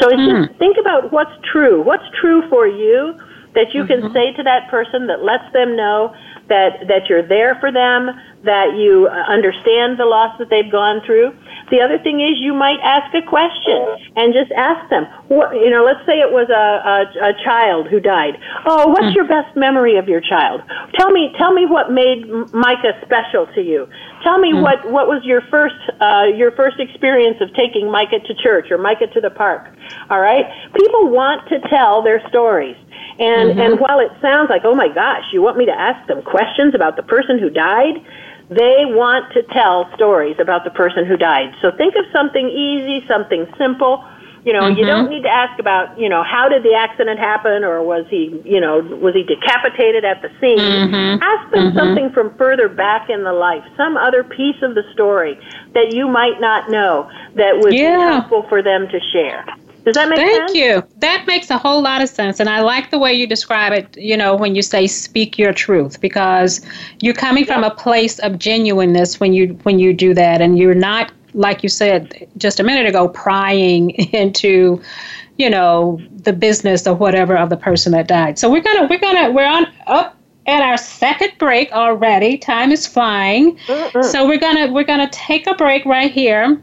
So 0.00 0.08
it's 0.12 0.20
mm. 0.20 0.46
just 0.48 0.58
think 0.58 0.76
about 0.78 1.12
what's 1.12 1.32
true. 1.50 1.80
What's 1.80 2.04
true 2.20 2.44
for 2.50 2.66
you 2.66 3.16
that 3.54 3.74
you 3.74 3.84
mm-hmm. 3.84 4.02
can 4.02 4.12
say 4.12 4.32
to 4.32 4.42
that 4.42 4.70
person 4.70 5.06
that 5.06 5.22
lets 5.22 5.50
them 5.52 5.76
know 5.76 6.14
that 6.48 6.88
that 6.88 7.08
you're 7.08 7.26
there 7.26 7.56
for 7.60 7.70
them, 7.70 8.10
that 8.44 8.74
you 8.76 9.08
understand 9.08 9.98
the 9.98 10.04
loss 10.04 10.36
that 10.38 10.50
they've 10.50 10.70
gone 10.70 11.00
through. 11.06 11.32
The 11.70 11.80
other 11.80 11.96
thing 11.96 12.20
is 12.20 12.36
you 12.36 12.52
might 12.52 12.80
ask 12.82 13.14
a 13.14 13.22
question 13.22 13.80
and 14.16 14.34
just 14.34 14.52
ask 14.52 14.90
them. 14.90 15.06
What, 15.28 15.54
you 15.54 15.70
know, 15.70 15.84
let's 15.84 16.04
say 16.04 16.20
it 16.20 16.28
was 16.28 16.50
a, 16.50 16.66
a, 16.84 17.30
a 17.30 17.44
child 17.44 17.88
who 17.88 18.00
died. 18.00 18.36
Oh, 18.66 18.88
what's 18.88 19.08
mm. 19.08 19.14
your 19.14 19.26
best 19.26 19.56
memory 19.56 19.96
of 19.96 20.08
your 20.08 20.20
child? 20.20 20.60
Tell 20.98 21.10
me, 21.10 21.32
tell 21.38 21.54
me 21.54 21.64
what 21.64 21.90
made 21.90 22.28
Micah 22.52 23.00
special 23.00 23.46
to 23.54 23.62
you. 23.62 23.88
Tell 24.22 24.38
me 24.38 24.52
mm. 24.52 24.60
what 24.60 24.84
what 24.90 25.08
was 25.08 25.24
your 25.24 25.40
first 25.48 25.80
uh, 26.00 26.26
your 26.36 26.50
first 26.52 26.78
experience 26.78 27.40
of 27.40 27.48
taking 27.54 27.90
Micah 27.90 28.20
to 28.20 28.34
church 28.42 28.70
or 28.70 28.76
Micah 28.76 29.06
to 29.14 29.20
the 29.20 29.30
park. 29.30 29.72
All 30.10 30.20
right, 30.20 30.44
people 30.76 31.08
want 31.08 31.48
to 31.48 31.60
tell 31.70 32.02
their 32.02 32.20
stories. 32.28 32.76
And 33.22 33.50
mm-hmm. 33.50 33.60
and 33.60 33.80
while 33.80 34.00
it 34.00 34.10
sounds 34.20 34.50
like, 34.50 34.62
oh 34.64 34.74
my 34.74 34.88
gosh, 34.88 35.22
you 35.32 35.40
want 35.40 35.56
me 35.56 35.66
to 35.66 35.72
ask 35.72 36.06
them 36.08 36.22
questions 36.22 36.74
about 36.74 36.96
the 36.96 37.04
person 37.04 37.38
who 37.38 37.50
died, 37.50 38.02
they 38.50 38.82
want 38.82 39.32
to 39.34 39.42
tell 39.54 39.88
stories 39.94 40.36
about 40.40 40.64
the 40.64 40.70
person 40.70 41.06
who 41.06 41.16
died. 41.16 41.54
So 41.62 41.70
think 41.70 41.94
of 41.94 42.04
something 42.12 42.50
easy, 42.50 43.06
something 43.06 43.46
simple. 43.56 44.04
You 44.44 44.52
know, 44.52 44.62
mm-hmm. 44.62 44.76
you 44.76 44.86
don't 44.86 45.08
need 45.08 45.22
to 45.22 45.28
ask 45.30 45.60
about, 45.60 46.00
you 46.00 46.08
know, 46.08 46.24
how 46.24 46.48
did 46.48 46.64
the 46.64 46.74
accident 46.74 47.20
happen 47.20 47.62
or 47.62 47.80
was 47.80 48.04
he, 48.10 48.42
you 48.44 48.60
know, 48.60 48.80
was 48.80 49.14
he 49.14 49.22
decapitated 49.22 50.04
at 50.04 50.20
the 50.20 50.28
scene? 50.40 50.58
Mm-hmm. 50.58 51.22
Ask 51.22 51.52
them 51.52 51.68
mm-hmm. 51.68 51.78
something 51.78 52.10
from 52.10 52.36
further 52.36 52.68
back 52.68 53.08
in 53.08 53.22
the 53.22 53.32
life, 53.32 53.62
some 53.76 53.96
other 53.96 54.24
piece 54.24 54.60
of 54.62 54.74
the 54.74 54.82
story 54.92 55.38
that 55.74 55.94
you 55.94 56.08
might 56.08 56.40
not 56.40 56.70
know 56.70 57.08
that 57.36 57.62
would 57.62 57.72
yeah. 57.72 57.94
be 57.94 58.02
helpful 58.02 58.42
for 58.48 58.64
them 58.64 58.88
to 58.88 58.98
share. 59.12 59.46
Does 59.84 59.94
that 59.94 60.08
make 60.08 60.18
Thank 60.18 60.36
sense? 60.36 60.52
Thank 60.52 60.64
you. 60.64 60.98
That 61.00 61.26
makes 61.26 61.50
a 61.50 61.58
whole 61.58 61.82
lot 61.82 62.02
of 62.02 62.08
sense. 62.08 62.38
And 62.40 62.48
I 62.48 62.60
like 62.60 62.90
the 62.90 62.98
way 62.98 63.12
you 63.12 63.26
describe 63.26 63.72
it, 63.72 63.96
you 63.96 64.16
know, 64.16 64.36
when 64.36 64.54
you 64.54 64.62
say 64.62 64.86
speak 64.86 65.38
your 65.38 65.52
truth 65.52 66.00
because 66.00 66.60
you're 67.00 67.14
coming 67.14 67.44
from 67.44 67.64
a 67.64 67.74
place 67.74 68.18
of 68.20 68.38
genuineness 68.38 69.18
when 69.18 69.32
you 69.32 69.48
when 69.64 69.78
you 69.78 69.92
do 69.92 70.14
that 70.14 70.40
and 70.40 70.58
you're 70.58 70.74
not 70.74 71.10
like 71.34 71.62
you 71.62 71.68
said 71.68 72.28
just 72.36 72.60
a 72.60 72.62
minute 72.62 72.86
ago 72.86 73.08
prying 73.08 73.90
into 74.12 74.80
you 75.38 75.48
know 75.48 76.00
the 76.10 76.32
business 76.32 76.86
or 76.86 76.94
whatever 76.94 77.36
of 77.36 77.50
the 77.50 77.56
person 77.56 77.92
that 77.92 78.06
died. 78.06 78.38
So 78.38 78.50
we're 78.50 78.62
going 78.62 78.82
to 78.82 78.86
we're 78.88 79.00
going 79.00 79.24
to 79.24 79.30
we're 79.32 79.48
on 79.48 79.66
up 79.86 80.16
at 80.46 80.62
our 80.62 80.76
second 80.76 81.32
break 81.38 81.72
already. 81.72 82.38
Time 82.38 82.72
is 82.72 82.86
flying. 82.86 83.56
Mm-mm. 83.66 84.04
So 84.04 84.26
we're 84.26 84.38
to 84.38 84.72
we're 84.72 84.84
going 84.84 85.00
to 85.00 85.10
take 85.10 85.46
a 85.46 85.54
break 85.54 85.84
right 85.84 86.10
here. 86.10 86.62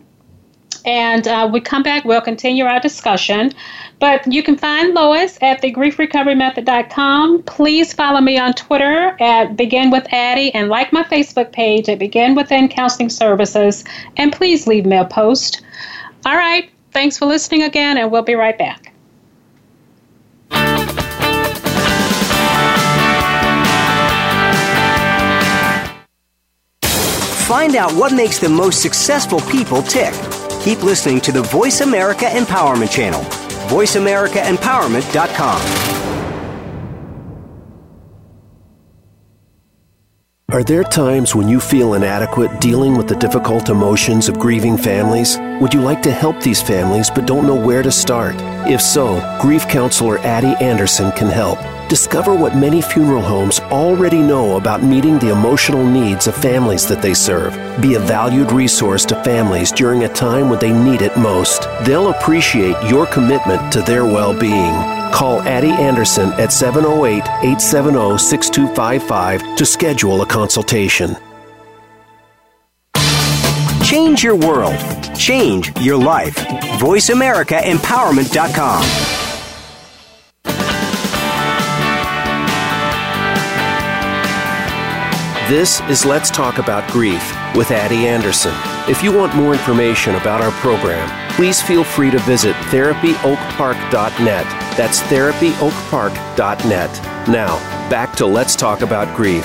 And 0.86 1.28
uh, 1.28 1.50
we 1.52 1.60
come 1.60 1.84
back, 1.84 2.06
we'll 2.06 2.22
continue 2.22 2.66
our 2.66 2.80
discussion. 2.80 3.52
But 4.00 4.26
you 4.32 4.42
can 4.42 4.58
find 4.58 4.94
Lois 4.94 5.38
at 5.42 5.62
thegriefrecoverymethod.com. 5.62 7.44
Please 7.44 7.94
follow 7.94 8.22
me 8.22 8.38
on 8.38 8.54
Twitter 8.54 9.16
at 9.20 9.58
Begin 9.58 9.92
Within 9.92 10.14
Addie 10.14 10.54
and 10.54 10.70
like 10.70 10.94
my 10.94 11.04
Facebook 11.04 11.52
page 11.52 11.90
at 11.90 12.00
Begin 12.00 12.36
Within 12.36 12.70
Counseling 12.70 13.10
Services. 13.10 13.84
And 14.18 14.32
please 14.32 14.68
leave 14.68 14.86
me 14.86 14.98
a 14.98 15.06
post. 15.06 15.62
All 16.26 16.36
right. 16.36 16.70
Thanks 16.92 17.18
for 17.18 17.26
listening 17.26 17.64
again, 17.64 17.98
and 17.98 18.12
we'll 18.12 18.24
be 18.24 18.36
right 18.36 18.58
back. 18.58 18.94
Find 27.50 27.76
out 27.76 27.92
what 27.94 28.14
makes 28.14 28.38
the 28.38 28.48
most 28.48 28.82
successful 28.82 29.42
people 29.42 29.82
tick 29.82 30.14
Keep 30.62 30.84
listening 30.84 31.22
to 31.22 31.32
the 31.32 31.42
Voice 31.42 31.82
America 31.82 32.26
Empowerment 32.26 32.92
Channel. 32.92 33.22
VoiceAmericaEmpowerment.com. 33.70 35.62
Are 40.52 40.64
there 40.64 40.84
times 40.84 41.36
when 41.36 41.48
you 41.48 41.60
feel 41.60 41.94
inadequate 41.94 42.60
dealing 42.60 42.98
with 42.98 43.08
the 43.08 43.16
difficult 43.16 43.70
emotions 43.70 44.28
of 44.28 44.40
grieving 44.40 44.78
families? 44.78 45.38
Would 45.62 45.74
you 45.74 45.82
like 45.82 46.02
to 46.02 46.12
help 46.12 46.42
these 46.42 46.62
families 46.62 47.10
but 47.10 47.28
don't 47.28 47.46
know 47.46 47.56
where 47.56 47.84
to 47.84 47.92
start? 47.92 48.36
If 48.68 48.82
so, 48.82 49.22
grief 49.40 49.68
counselor 49.68 50.18
Addie 50.20 50.62
Anderson 50.62 51.12
can 51.14 51.28
help. 51.28 51.60
Discover 51.90 52.36
what 52.36 52.56
many 52.56 52.82
funeral 52.84 53.24
homes 53.24 53.60
already 53.72 54.20
know 54.20 54.58
about 54.58 54.84
meeting 54.84 55.18
the 55.18 55.32
emotional 55.32 55.84
needs 55.84 56.28
of 56.28 56.36
families 56.36 56.88
that 56.88 57.02
they 57.02 57.16
serve. 57.16 57.56
Be 57.82 57.96
a 57.96 58.00
valued 58.00 58.52
resource 58.52 59.04
to 59.06 59.16
families 59.24 59.72
during 59.72 60.04
a 60.04 60.14
time 60.14 60.52
when 60.52 60.60
they 60.60 60.72
need 60.72 61.02
it 61.02 61.18
most. 61.18 61.64
They'll 61.86 62.12
appreciate 62.12 62.76
your 62.88 63.08
commitment 63.08 63.74
to 63.74 63.82
their 63.82 64.06
well 64.06 64.40
being. 64.40 64.72
Call 65.12 65.42
Addie 65.42 65.72
Anderson 65.72 66.32
at 66.34 66.54
708 66.54 67.24
870 67.24 68.20
6255 68.20 69.56
to 69.56 69.66
schedule 69.66 70.22
a 70.22 70.28
consultation. 70.28 71.16
Change 73.84 74.24
your 74.24 74.36
world. 74.36 74.78
Change 75.18 75.76
your 75.80 75.98
life. 75.98 76.36
VoiceAmericaEmpowerment.com. 76.78 79.29
This 85.50 85.82
is 85.90 86.06
Let's 86.06 86.30
Talk 86.30 86.60
About 86.60 86.88
Grief 86.92 87.24
with 87.56 87.72
Addie 87.72 88.08
Anderson. 88.08 88.54
If 88.88 89.02
you 89.02 89.12
want 89.12 89.36
more 89.36 89.54
information 89.54 90.14
about 90.14 90.42
our 90.42 90.52
program, 90.52 91.10
please 91.32 91.60
feel 91.60 91.84
free 91.84 92.12
to 92.12 92.20
visit 92.20 92.56
therapyoakpark.net. 92.68 94.46
That's 94.78 95.02
therapyoakpark.net. 95.02 97.28
Now, 97.28 97.58
back 97.90 98.16
to 98.18 98.28
Let's 98.28 98.56
Talk 98.56 98.82
About 98.82 99.18
Grief. 99.18 99.44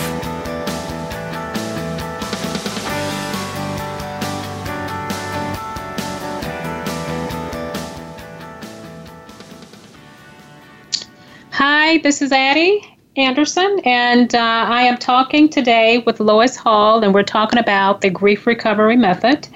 Hi, 11.53 11.97
this 12.03 12.21
is 12.21 12.31
Addie. 12.31 12.94
Anderson, 13.17 13.81
and 13.85 14.35
uh, 14.35 14.39
I 14.39 14.83
am 14.83 14.99
talking 14.99 15.49
today 15.49 15.99
with 15.99 16.19
Lois 16.19 16.57
Hall, 16.57 17.05
and 17.05 17.15
we're 17.15 17.23
talking 17.23 17.61
about 17.61 18.01
the 18.01 18.11
grief 18.11 18.45
recovery 18.45 18.97
method. 18.97 19.47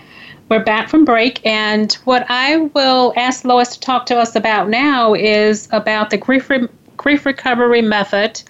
We're 0.48 0.62
back 0.62 0.88
from 0.88 1.04
break, 1.04 1.44
and 1.44 1.92
what 2.04 2.24
I 2.28 2.59
will 2.59 3.12
ask 3.16 3.44
Lois 3.44 3.74
to 3.74 3.80
talk 3.80 4.06
to 4.06 4.16
us 4.16 4.36
about 4.36 4.68
now 4.68 5.12
is 5.12 5.68
about 5.72 6.11
the 6.11 6.16
grief, 6.16 6.48
re- 6.48 6.68
grief 6.96 7.26
recovery 7.26 7.82
method 7.82 8.40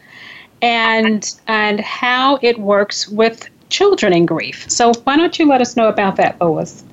and 0.61 1.35
and 1.47 1.81
how 1.81 2.39
it 2.43 2.59
works 2.59 3.09
with 3.09 3.49
children 3.71 4.13
in 4.13 4.27
grief. 4.27 4.71
So 4.71 4.93
why 5.05 5.17
don't 5.17 5.39
you 5.39 5.49
let 5.49 5.63
us 5.63 5.75
know 5.75 5.89
about 5.89 6.17
that, 6.17 6.39
Lois? 6.39 6.85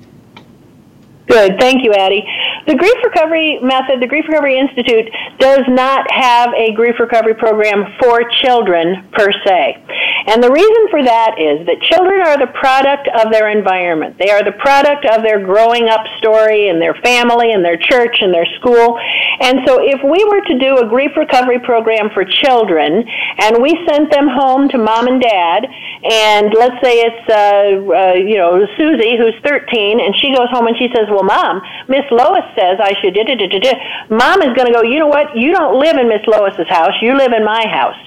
Good. 1.26 1.58
Thank 1.60 1.84
you, 1.84 1.92
Addie. 1.92 2.26
The 2.66 2.74
Grief 2.74 2.98
Recovery 3.04 3.60
Method, 3.62 4.02
the 4.02 4.08
Grief 4.08 4.24
Recovery 4.26 4.58
Institute, 4.58 5.06
does 5.38 5.62
not 5.68 6.10
have 6.10 6.50
a 6.54 6.74
grief 6.74 6.98
recovery 6.98 7.34
program 7.34 7.94
for 8.02 8.26
children 8.42 9.06
per 9.12 9.30
se. 9.46 9.78
And 10.26 10.42
the 10.42 10.50
reason 10.50 10.90
for 10.90 11.04
that 11.04 11.38
is 11.38 11.64
that 11.70 11.78
children 11.86 12.26
are 12.26 12.34
the 12.34 12.50
product 12.58 13.06
of 13.22 13.30
their 13.30 13.54
environment. 13.54 14.18
They 14.18 14.30
are 14.30 14.42
the 14.42 14.58
product 14.58 15.06
of 15.06 15.22
their 15.22 15.38
growing 15.38 15.88
up 15.88 16.02
story 16.18 16.68
and 16.68 16.82
their 16.82 16.94
family 17.06 17.52
and 17.52 17.64
their 17.64 17.78
church 17.78 18.18
and 18.20 18.34
their 18.34 18.46
school. 18.58 18.98
And 19.40 19.60
so 19.66 19.78
if 19.80 20.00
we 20.02 20.24
were 20.24 20.40
to 20.40 20.58
do 20.58 20.78
a 20.78 20.88
grief 20.88 21.12
recovery 21.16 21.60
program 21.60 22.10
for 22.14 22.24
children 22.24 23.04
and 23.38 23.62
we 23.62 23.76
sent 23.88 24.10
them 24.10 24.28
home 24.28 24.68
to 24.70 24.78
mom 24.78 25.06
and 25.06 25.20
dad, 25.20 25.66
and 26.04 26.54
let's 26.54 26.76
say 26.82 27.04
it's, 27.04 27.24
uh, 27.28 27.76
uh, 27.92 28.14
you 28.14 28.36
know, 28.36 28.66
Susie 28.76 29.16
who's 29.16 29.34
13 29.44 30.00
and 30.00 30.14
she 30.16 30.34
goes 30.34 30.48
home 30.50 30.66
and 30.66 30.76
she 30.76 30.88
says, 30.94 31.08
well, 31.10 31.24
mom, 31.24 31.60
Miss 31.88 32.04
Lois 32.10 32.44
says 32.56 32.78
I 32.80 32.94
should, 33.00 33.14
da, 33.14 33.24
da, 33.24 33.36
da, 33.36 33.48
da, 33.48 33.74
mom 34.08 34.42
is 34.42 34.54
going 34.54 34.66
to 34.66 34.72
go, 34.72 34.82
you 34.82 34.98
know 34.98 35.08
what? 35.08 35.36
You 35.36 35.52
don't 35.52 35.78
live 35.78 35.96
in 35.96 36.08
Miss 36.08 36.24
Lois's 36.26 36.68
house. 36.68 36.94
You 37.00 37.16
live 37.16 37.32
in 37.32 37.44
my 37.44 37.66
house. 37.66 37.98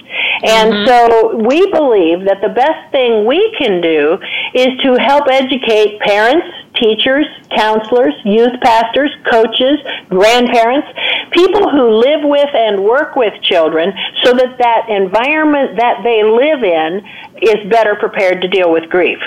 And 0.42 0.72
mm-hmm. 0.72 0.86
so 0.88 1.36
we 1.36 1.70
believe 1.70 2.24
that 2.26 2.40
the 2.42 2.48
best 2.48 2.90
thing 2.90 3.26
we 3.26 3.38
can 3.58 3.80
do 3.80 4.18
is 4.54 4.68
to 4.82 4.96
help 4.98 5.28
educate 5.30 6.00
parents, 6.00 6.46
teachers, 6.74 7.26
counselors, 7.54 8.14
youth 8.24 8.54
pastors, 8.62 9.10
coaches, 9.30 9.78
grandparents, 10.08 10.88
people 11.32 11.68
who 11.70 12.00
live 12.00 12.20
with 12.22 12.48
and 12.54 12.84
work 12.84 13.16
with 13.16 13.34
children 13.42 13.92
so 14.22 14.32
that 14.32 14.58
that 14.58 14.88
environment 14.88 15.76
that 15.76 16.02
they 16.02 16.22
live 16.22 16.62
in 16.62 17.02
is 17.42 17.70
better 17.70 17.96
prepared 17.96 18.42
to 18.42 18.48
deal 18.48 18.70
with 18.72 18.88
grief. 18.90 19.18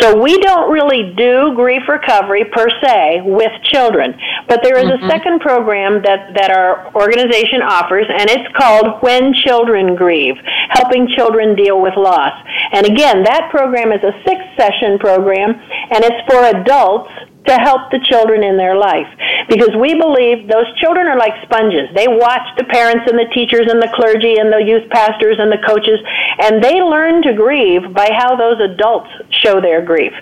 So 0.00 0.20
we 0.20 0.38
don't 0.40 0.70
really 0.70 1.14
do 1.14 1.54
grief 1.54 1.82
recovery 1.88 2.44
per 2.44 2.68
se 2.82 3.22
with 3.24 3.52
children, 3.64 4.18
but 4.48 4.60
there 4.62 4.78
is 4.78 4.86
mm-hmm. 4.86 5.04
a 5.04 5.08
second 5.08 5.40
program 5.40 6.02
that, 6.02 6.34
that 6.34 6.50
our 6.50 6.92
organization 6.94 7.62
offers, 7.62 8.06
and 8.08 8.28
it's 8.30 8.48
called 8.56 9.02
When 9.02 9.32
Children 9.34 9.94
Grieve, 9.94 10.36
helping 10.70 11.08
children 11.08 11.54
deal 11.54 11.80
with 11.80 11.94
loss. 11.96 12.34
And 12.72 12.86
again, 12.86 13.22
that 13.24 13.48
program 13.50 13.92
is 13.92 14.02
a 14.02 14.12
six 14.26 14.40
session 14.56 14.98
program, 14.98 15.54
and 15.54 16.04
it's 16.04 16.22
for 16.26 16.42
adults 16.44 17.12
to 17.46 17.54
help 17.58 17.90
the 17.90 17.98
children 18.04 18.44
in 18.44 18.56
their 18.56 18.76
life. 18.76 19.08
Because 19.48 19.74
we 19.74 19.94
believe 19.94 20.46
those 20.46 20.66
children 20.78 21.06
are 21.06 21.18
like 21.18 21.34
sponges. 21.42 21.88
They 21.94 22.06
watch 22.06 22.46
the 22.56 22.64
parents 22.64 23.10
and 23.10 23.18
the 23.18 23.30
teachers 23.34 23.66
and 23.68 23.82
the 23.82 23.90
clergy 23.94 24.38
and 24.38 24.52
the 24.52 24.62
youth 24.62 24.88
pastors 24.90 25.36
and 25.38 25.50
the 25.50 25.58
coaches, 25.66 25.98
and 26.38 26.62
they 26.62 26.80
learn 26.80 27.22
to 27.22 27.34
grieve 27.34 27.92
by 27.92 28.10
how 28.12 28.36
those 28.36 28.60
adults 28.60 29.10
show 29.30 29.60
their 29.60 29.82
grief. 29.82 30.12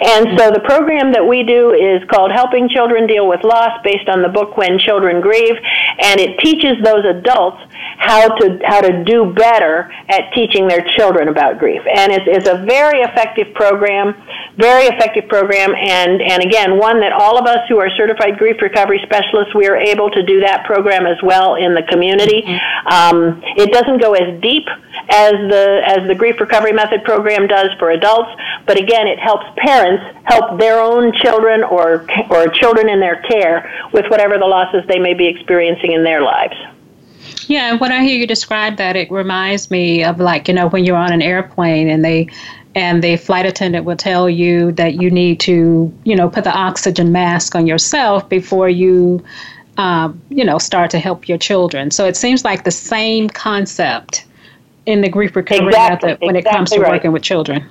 And 0.00 0.38
so 0.38 0.50
the 0.50 0.64
program 0.64 1.12
that 1.12 1.26
we 1.26 1.42
do 1.42 1.72
is 1.72 2.02
called 2.08 2.32
Helping 2.32 2.68
Children 2.68 3.06
Deal 3.06 3.28
with 3.28 3.44
Loss 3.44 3.82
based 3.84 4.08
on 4.08 4.22
the 4.22 4.28
book 4.28 4.56
When 4.56 4.78
Children 4.78 5.20
Grieve, 5.20 5.56
and 6.00 6.20
it 6.20 6.38
teaches 6.40 6.80
those 6.82 7.04
adults 7.04 7.60
how 7.98 8.28
to 8.28 8.58
how 8.64 8.80
to 8.80 9.04
do 9.04 9.32
better 9.34 9.92
at 10.08 10.32
teaching 10.32 10.66
their 10.66 10.80
children 10.96 11.28
about 11.28 11.58
grief. 11.58 11.82
And 11.94 12.12
it's, 12.12 12.24
it's 12.26 12.48
a 12.48 12.64
very 12.64 13.00
effective 13.00 13.52
program, 13.54 14.14
very 14.56 14.84
effective 14.86 15.28
program, 15.28 15.74
and, 15.74 16.22
and 16.22 16.42
again, 16.42 16.69
and 16.70 16.78
one 16.78 17.00
that 17.00 17.12
all 17.12 17.38
of 17.38 17.46
us 17.46 17.68
who 17.68 17.78
are 17.78 17.90
certified 17.90 18.38
grief 18.38 18.60
recovery 18.62 19.00
specialists, 19.02 19.54
we 19.54 19.66
are 19.66 19.76
able 19.76 20.10
to 20.10 20.22
do 20.22 20.40
that 20.40 20.64
program 20.64 21.06
as 21.06 21.20
well 21.22 21.56
in 21.56 21.74
the 21.74 21.82
community. 21.82 22.42
Mm-hmm. 22.42 22.86
Um, 22.86 23.42
it 23.56 23.72
doesn't 23.72 24.00
go 24.00 24.14
as 24.14 24.40
deep 24.40 24.66
as 25.10 25.32
the 25.32 25.82
as 25.84 26.06
the 26.06 26.14
grief 26.14 26.38
recovery 26.38 26.72
method 26.72 27.02
program 27.04 27.46
does 27.48 27.70
for 27.78 27.90
adults, 27.90 28.30
but 28.66 28.78
again, 28.78 29.08
it 29.08 29.18
helps 29.18 29.46
parents 29.56 30.04
help 30.24 30.60
their 30.60 30.80
own 30.80 31.12
children 31.12 31.64
or 31.64 32.06
or 32.30 32.48
children 32.48 32.88
in 32.88 33.00
their 33.00 33.20
care 33.22 33.90
with 33.92 34.06
whatever 34.06 34.38
the 34.38 34.46
losses 34.46 34.84
they 34.86 34.98
may 34.98 35.14
be 35.14 35.26
experiencing 35.26 35.92
in 35.92 36.04
their 36.04 36.22
lives. 36.22 36.54
Yeah, 37.46 37.76
when 37.78 37.90
I 37.90 38.04
hear 38.04 38.16
you 38.16 38.26
describe 38.26 38.76
that, 38.76 38.94
it 38.94 39.10
reminds 39.10 39.70
me 39.70 40.04
of 40.04 40.20
like, 40.20 40.46
you 40.46 40.54
know, 40.54 40.68
when 40.68 40.84
you're 40.84 40.96
on 40.96 41.12
an 41.12 41.20
airplane 41.20 41.88
and 41.88 42.04
they 42.04 42.28
and 42.74 43.02
the 43.02 43.16
flight 43.16 43.46
attendant 43.46 43.84
will 43.84 43.96
tell 43.96 44.30
you 44.30 44.72
that 44.72 44.94
you 44.94 45.10
need 45.10 45.40
to, 45.40 45.92
you 46.04 46.14
know, 46.14 46.28
put 46.28 46.44
the 46.44 46.52
oxygen 46.52 47.10
mask 47.10 47.54
on 47.54 47.66
yourself 47.66 48.28
before 48.28 48.68
you, 48.68 49.24
um, 49.76 50.20
you 50.28 50.44
know, 50.44 50.58
start 50.58 50.90
to 50.92 50.98
help 50.98 51.28
your 51.28 51.38
children. 51.38 51.90
So 51.90 52.04
it 52.06 52.16
seems 52.16 52.44
like 52.44 52.64
the 52.64 52.70
same 52.70 53.28
concept 53.28 54.24
in 54.86 55.00
the 55.00 55.08
grief 55.08 55.34
recovery 55.34 55.68
exactly, 55.68 56.10
method 56.10 56.26
when 56.26 56.36
exactly 56.36 56.54
it 56.54 56.56
comes 56.56 56.70
to 56.70 56.80
right. 56.80 56.92
working 56.92 57.12
with 57.12 57.22
children. 57.22 57.68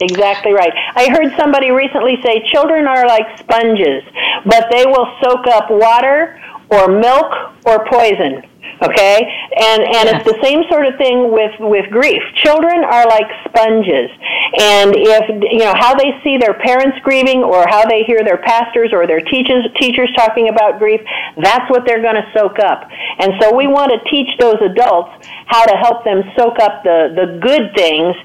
Exactly 0.00 0.52
right. 0.52 0.72
I 0.94 1.08
heard 1.10 1.34
somebody 1.36 1.70
recently 1.70 2.20
say 2.22 2.42
children 2.50 2.86
are 2.86 3.06
like 3.06 3.38
sponges, 3.38 4.02
but 4.44 4.66
they 4.70 4.84
will 4.84 5.16
soak 5.22 5.46
up 5.46 5.70
water 5.70 6.40
or 6.72 6.88
milk 6.88 7.32
or 7.64 7.86
poison 7.86 8.42
Okay, 8.82 9.22
and 9.22 9.82
and 9.82 10.04
it's 10.10 10.26
the 10.26 10.38
same 10.42 10.66
sort 10.66 10.86
of 10.86 10.98
thing 10.98 11.30
with 11.30 11.54
with 11.60 11.86
grief. 11.90 12.22
Children 12.42 12.82
are 12.82 13.06
like 13.06 13.30
sponges, 13.46 14.10
and 14.58 14.90
if 14.98 15.22
you 15.54 15.62
know 15.62 15.74
how 15.78 15.94
they 15.94 16.18
see 16.24 16.34
their 16.36 16.54
parents 16.54 16.98
grieving, 17.04 17.44
or 17.44 17.62
how 17.68 17.86
they 17.86 18.02
hear 18.02 18.24
their 18.24 18.38
pastors 18.38 18.90
or 18.92 19.06
their 19.06 19.20
teachers 19.20 19.70
teachers 19.78 20.10
talking 20.16 20.48
about 20.48 20.80
grief, 20.80 21.00
that's 21.38 21.70
what 21.70 21.86
they're 21.86 22.02
going 22.02 22.18
to 22.18 22.26
soak 22.34 22.58
up. 22.58 22.90
And 23.22 23.34
so 23.40 23.54
we 23.54 23.68
want 23.68 23.92
to 23.94 24.02
teach 24.10 24.30
those 24.40 24.58
adults 24.58 25.14
how 25.46 25.64
to 25.64 25.76
help 25.78 26.02
them 26.02 26.22
soak 26.34 26.58
up 26.58 26.82
the 26.82 27.14
the 27.14 27.38
good 27.38 27.70
things 27.78 28.16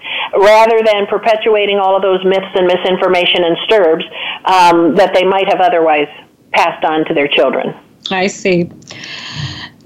rather 0.41 0.81
than 0.81 1.05
perpetuating 1.05 1.77
all 1.77 1.95
of 1.95 2.01
those 2.01 2.25
myths 2.25 2.49
and 2.57 2.65
misinformation 2.65 3.45
and 3.45 3.57
STERBs 3.69 4.05
um, 4.49 4.95
that 4.95 5.13
they 5.13 5.23
might 5.23 5.45
have 5.45 5.61
otherwise 5.61 6.09
passed 6.51 6.83
on 6.83 7.05
to 7.05 7.13
their 7.13 7.27
children. 7.27 7.77
I 8.12 8.28
see. 8.28 8.70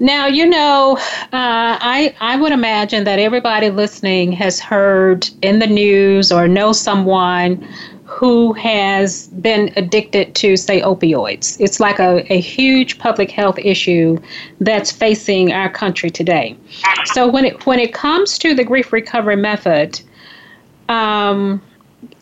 Now, 0.00 0.26
you 0.26 0.46
know, 0.46 0.96
uh, 0.96 1.28
I, 1.32 2.14
I 2.20 2.36
would 2.36 2.52
imagine 2.52 3.04
that 3.04 3.20
everybody 3.20 3.70
listening 3.70 4.32
has 4.32 4.58
heard 4.58 5.28
in 5.42 5.60
the 5.60 5.66
news 5.66 6.32
or 6.32 6.48
know 6.48 6.72
someone 6.72 7.66
who 8.04 8.52
has 8.54 9.28
been 9.28 9.72
addicted 9.76 10.34
to, 10.34 10.56
say, 10.56 10.80
opioids. 10.80 11.56
It's 11.60 11.80
like 11.80 11.98
a, 11.98 12.30
a 12.32 12.40
huge 12.40 12.98
public 12.98 13.30
health 13.30 13.58
issue 13.58 14.18
that's 14.60 14.92
facing 14.92 15.52
our 15.52 15.70
country 15.70 16.10
today. 16.10 16.56
So 17.06 17.28
when 17.28 17.44
it 17.44 17.64
when 17.64 17.78
it 17.78 17.94
comes 17.94 18.38
to 18.38 18.54
the 18.54 18.64
grief 18.64 18.92
recovery 18.92 19.36
method, 19.36 20.00
um, 20.88 21.62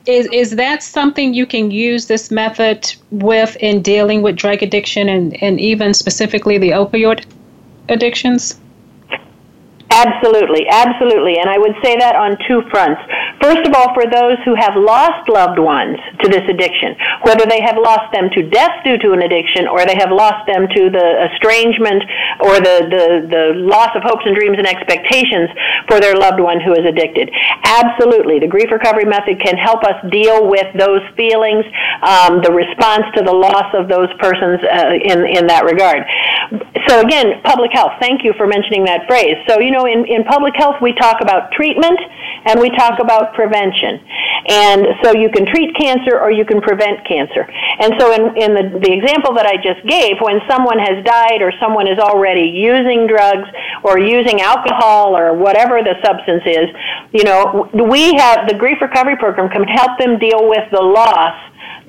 is 0.07 0.29
is 0.33 0.57
that 0.57 0.83
something 0.83 1.35
you 1.35 1.47
can 1.47 1.71
use 1.71 2.07
this 2.07 2.31
method 2.31 2.93
with 3.11 3.57
in 3.57 3.83
dealing 3.83 4.23
with 4.23 4.37
drug 4.37 4.63
addiction 4.63 5.09
and, 5.09 5.41
and 5.43 5.61
even 5.61 5.95
specifically 5.95 6.59
the 6.59 6.71
opioid 6.71 7.25
addictions? 7.89 8.61
Absolutely, 9.91 10.67
absolutely. 10.71 11.39
And 11.39 11.51
I 11.51 11.59
would 11.59 11.75
say 11.83 11.97
that 11.99 12.15
on 12.15 12.37
two 12.47 12.63
fronts. 12.71 13.01
First 13.41 13.65
of 13.65 13.73
all, 13.73 13.95
for 13.97 14.05
those 14.05 14.37
who 14.45 14.55
have 14.55 14.77
lost 14.77 15.29
loved 15.29 15.59
ones 15.59 15.97
to 16.21 16.29
this 16.29 16.45
addiction, 16.45 16.93
whether 17.25 17.49
they 17.49 17.65
have 17.65 17.81
lost 17.81 18.13
them 18.13 18.29
to 18.37 18.45
death 18.45 18.85
due 18.85 18.99
to 18.99 19.13
an 19.17 19.23
addiction 19.25 19.65
or 19.67 19.89
they 19.89 19.97
have 19.97 20.13
lost 20.13 20.45
them 20.45 20.69
to 20.69 20.83
the 20.93 21.09
estrangement 21.33 22.05
or 22.45 22.61
the, 22.61 22.77
the, 22.93 23.05
the 23.33 23.45
loss 23.57 23.97
of 23.97 24.05
hopes 24.05 24.29
and 24.29 24.37
dreams 24.37 24.61
and 24.61 24.69
expectations 24.69 25.49
for 25.89 26.01
their 26.05 26.17
loved 26.21 26.39
one 26.39 26.61
who 26.61 26.77
is 26.77 26.85
addicted. 26.85 27.33
Absolutely. 27.65 28.39
The 28.39 28.47
grief 28.47 28.69
recovery 28.69 29.09
method 29.09 29.41
can 29.41 29.57
help 29.57 29.85
us 29.89 29.97
deal 30.13 30.45
with 30.45 30.69
those 30.77 31.01
feelings, 31.17 31.65
um, 32.05 32.45
the 32.45 32.53
response 32.53 33.09
to 33.17 33.25
the 33.25 33.33
loss 33.33 33.73
of 33.73 33.89
those 33.89 34.13
persons 34.21 34.61
uh, 34.69 35.01
in, 35.01 35.25
in 35.25 35.49
that 35.49 35.65
regard. 35.65 36.05
So 36.93 37.01
again, 37.01 37.41
public 37.43 37.73
health. 37.73 37.97
Thank 38.01 38.21
you 38.21 38.35
for 38.37 38.47
mentioning 38.47 38.85
that 38.85 39.09
phrase. 39.09 39.41
So, 39.49 39.61
you 39.61 39.71
know, 39.71 39.87
in, 39.87 40.05
in 40.05 40.25
public 40.25 40.53
health, 40.57 40.77
we 40.83 40.93
talk 40.93 41.25
about 41.25 41.53
treatment 41.53 41.99
and 42.45 42.61
we 42.61 42.69
talk 42.77 43.01
about 43.01 43.30
prevention. 43.35 44.01
And 44.49 44.87
so 45.03 45.13
you 45.13 45.31
can 45.31 45.47
treat 45.47 45.77
cancer 45.77 46.19
or 46.19 46.31
you 46.31 46.45
can 46.45 46.61
prevent 46.61 47.07
cancer. 47.07 47.47
And 47.81 47.95
so 47.99 48.13
in, 48.13 48.37
in 48.37 48.51
the, 48.55 48.81
the 48.81 48.93
example 48.93 49.35
that 49.35 49.47
I 49.47 49.57
just 49.57 49.85
gave, 49.87 50.17
when 50.21 50.41
someone 50.49 50.79
has 50.79 51.05
died 51.05 51.43
or 51.43 51.53
someone 51.61 51.87
is 51.87 51.99
already 51.99 52.49
using 52.49 53.07
drugs 53.07 53.49
or 53.85 53.99
using 53.99 54.41
alcohol 54.41 55.17
or 55.17 55.37
whatever 55.37 55.83
the 55.83 55.95
substance 56.03 56.43
is, 56.47 56.67
you 57.13 57.25
know, 57.25 57.69
we 57.75 58.15
have 58.15 58.49
the 58.49 58.55
grief 58.55 58.81
recovery 58.81 59.17
program 59.17 59.51
can 59.51 59.65
help 59.65 59.99
them 59.99 60.19
deal 60.19 60.49
with 60.49 60.65
the 60.73 60.81
loss 60.81 61.37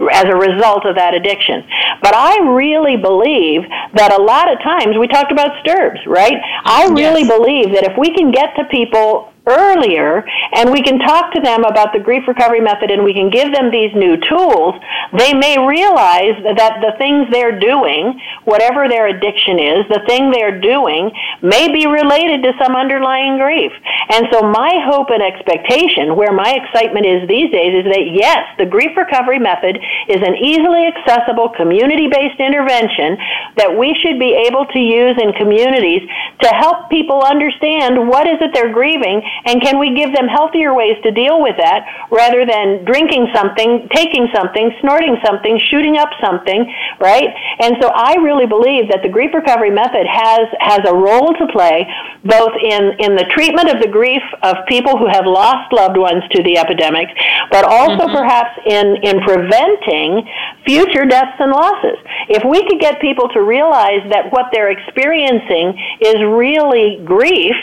as 0.09 0.25
a 0.25 0.35
result 0.35 0.85
of 0.85 0.95
that 0.95 1.13
addiction. 1.13 1.63
But 2.01 2.15
I 2.15 2.39
really 2.53 2.97
believe 2.97 3.61
that 3.93 4.09
a 4.13 4.21
lot 4.21 4.51
of 4.51 4.57
times 4.59 4.97
we 4.97 5.07
talked 5.07 5.31
about 5.31 5.51
STERBs, 5.63 6.07
right? 6.07 6.37
I 6.65 6.89
really 6.89 7.21
yes. 7.21 7.37
believe 7.37 7.73
that 7.75 7.83
if 7.85 7.97
we 7.97 8.13
can 8.15 8.31
get 8.31 8.55
to 8.57 8.65
people 8.65 9.31
earlier 9.47 10.23
and 10.53 10.71
we 10.71 10.81
can 10.81 10.99
talk 10.99 11.33
to 11.33 11.41
them 11.41 11.63
about 11.63 11.93
the 11.93 11.99
grief 11.99 12.27
recovery 12.27 12.61
method 12.61 12.91
and 12.91 13.03
we 13.03 13.13
can 13.13 13.29
give 13.29 13.51
them 13.53 13.71
these 13.71 13.93
new 13.95 14.17
tools, 14.29 14.75
they 15.17 15.33
may 15.33 15.57
realize 15.57 16.37
that 16.43 16.77
the 16.81 16.93
things 16.97 17.25
they're 17.31 17.57
doing, 17.57 18.19
whatever 18.45 18.87
their 18.87 19.07
addiction 19.07 19.57
is, 19.57 19.81
the 19.89 20.05
thing 20.05 20.29
they're 20.29 20.59
doing 20.61 21.11
may 21.41 21.71
be 21.73 21.87
related 21.87 22.43
to 22.43 22.53
some 22.61 22.75
underlying 22.75 23.37
grief. 23.37 23.71
And 24.13 24.27
so 24.31 24.45
my 24.45 24.77
hope 24.85 25.09
and 25.09 25.23
expectation, 25.23 26.15
where 26.15 26.33
my 26.33 26.53
excitement 26.61 27.05
is 27.05 27.27
these 27.27 27.49
days, 27.51 27.81
is 27.81 27.85
that 27.89 28.05
yes, 28.13 28.45
the 28.57 28.69
grief 28.69 28.93
recovery 28.95 29.39
method 29.39 29.79
is 30.07 30.21
an 30.21 30.37
easily 30.37 30.85
accessible 30.85 31.49
community-based 31.49 32.39
intervention 32.39 33.17
that 33.57 33.73
we 33.73 33.97
should 34.01 34.19
be 34.19 34.37
able 34.45 34.65
to 34.69 34.79
use 34.79 35.17
in 35.17 35.33
communities 35.33 36.05
to 36.45 36.49
help 36.49 36.89
people 36.89 37.23
understand 37.23 37.97
what 38.07 38.27
is 38.27 38.37
it 38.41 38.53
they're 38.53 38.73
grieving 38.73 39.21
and 39.45 39.61
can 39.61 39.79
we 39.79 39.95
give 39.95 40.13
them 40.13 40.27
healthier 40.27 40.73
ways 40.73 40.97
to 41.03 41.11
deal 41.11 41.41
with 41.41 41.57
that 41.57 41.86
rather 42.11 42.45
than 42.45 42.86
drinking 42.86 43.27
something, 43.34 43.88
taking 43.93 44.27
something, 44.34 44.71
snorting 44.82 45.17
something, 45.25 45.59
shooting 45.69 45.97
up 45.97 46.09
something, 46.21 46.65
right? 46.99 47.29
And 47.59 47.77
so 47.82 47.89
I 47.93 48.15
really 48.21 48.45
believe 48.45 48.89
that 48.89 49.01
the 49.01 49.09
grief 49.09 49.34
recovery 49.34 49.71
method 49.71 50.05
has, 50.05 50.47
has 50.59 50.82
a 50.88 50.93
role 50.93 51.34
to 51.34 51.45
play 51.51 51.88
both 52.23 52.53
in, 52.61 52.93
in 52.99 53.15
the 53.15 53.25
treatment 53.34 53.69
of 53.73 53.82
the 53.82 53.89
grief 53.89 54.21
of 54.43 54.55
people 54.67 54.97
who 54.97 55.07
have 55.07 55.25
lost 55.25 55.73
loved 55.73 55.97
ones 55.97 56.23
to 56.32 56.43
the 56.43 56.57
epidemic, 56.57 57.09
but 57.49 57.65
also 57.65 58.05
mm-hmm. 58.05 58.15
perhaps 58.15 58.53
in, 58.65 58.97
in 59.01 59.19
preventing 59.25 60.21
future 60.65 61.05
deaths 61.05 61.38
and 61.39 61.51
losses. 61.51 61.97
If 62.29 62.43
we 62.45 62.61
could 62.67 62.79
get 62.79 63.01
people 63.01 63.27
to 63.29 63.41
realize 63.41 64.05
that 64.11 64.32
what 64.32 64.53
they're 64.53 64.71
experiencing 64.71 65.73
is 65.99 66.15
really 66.21 67.01
grief, 67.03 67.57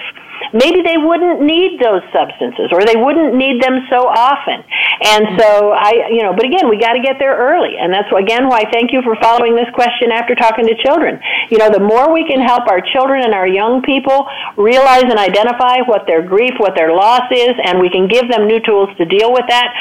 maybe 0.52 0.82
they 0.82 0.96
wouldn't 0.96 1.42
need 1.42 1.80
those 1.80 2.02
substances 2.12 2.70
or 2.72 2.84
they 2.84 2.96
wouldn't 2.96 3.34
need 3.34 3.62
them 3.62 3.86
so 3.90 4.06
often. 4.08 4.64
And 5.02 5.38
so 5.38 5.72
I, 5.72 6.10
you 6.10 6.22
know, 6.22 6.32
but 6.32 6.44
again, 6.44 6.68
we 6.68 6.78
got 6.78 6.94
to 6.94 7.02
get 7.02 7.18
there 7.18 7.36
early. 7.36 7.76
And 7.78 7.92
that's 7.92 8.08
again 8.12 8.48
why 8.48 8.64
thank 8.70 8.92
you 8.92 9.02
for 9.02 9.16
following 9.20 9.54
this 9.54 9.68
question 9.74 10.10
after 10.12 10.34
talking 10.34 10.66
to 10.66 10.74
children. 10.82 11.20
You 11.50 11.58
know, 11.58 11.70
the 11.70 11.82
more 11.82 12.12
we 12.12 12.26
can 12.26 12.40
help 12.40 12.66
our 12.68 12.80
children 12.80 13.24
and 13.24 13.34
our 13.34 13.46
young 13.46 13.82
people 13.82 14.26
realize 14.56 15.04
and 15.04 15.18
identify 15.18 15.80
what 15.86 16.06
their 16.06 16.22
grief, 16.22 16.54
what 16.58 16.74
their 16.74 16.92
loss 16.94 17.26
is, 17.30 17.54
and 17.64 17.80
we 17.80 17.90
can 17.90 18.08
give 18.08 18.28
them 18.30 18.46
new 18.46 18.60
tools 18.60 18.88
to 18.98 19.04
deal 19.04 19.32
with 19.32 19.44
that, 19.48 19.72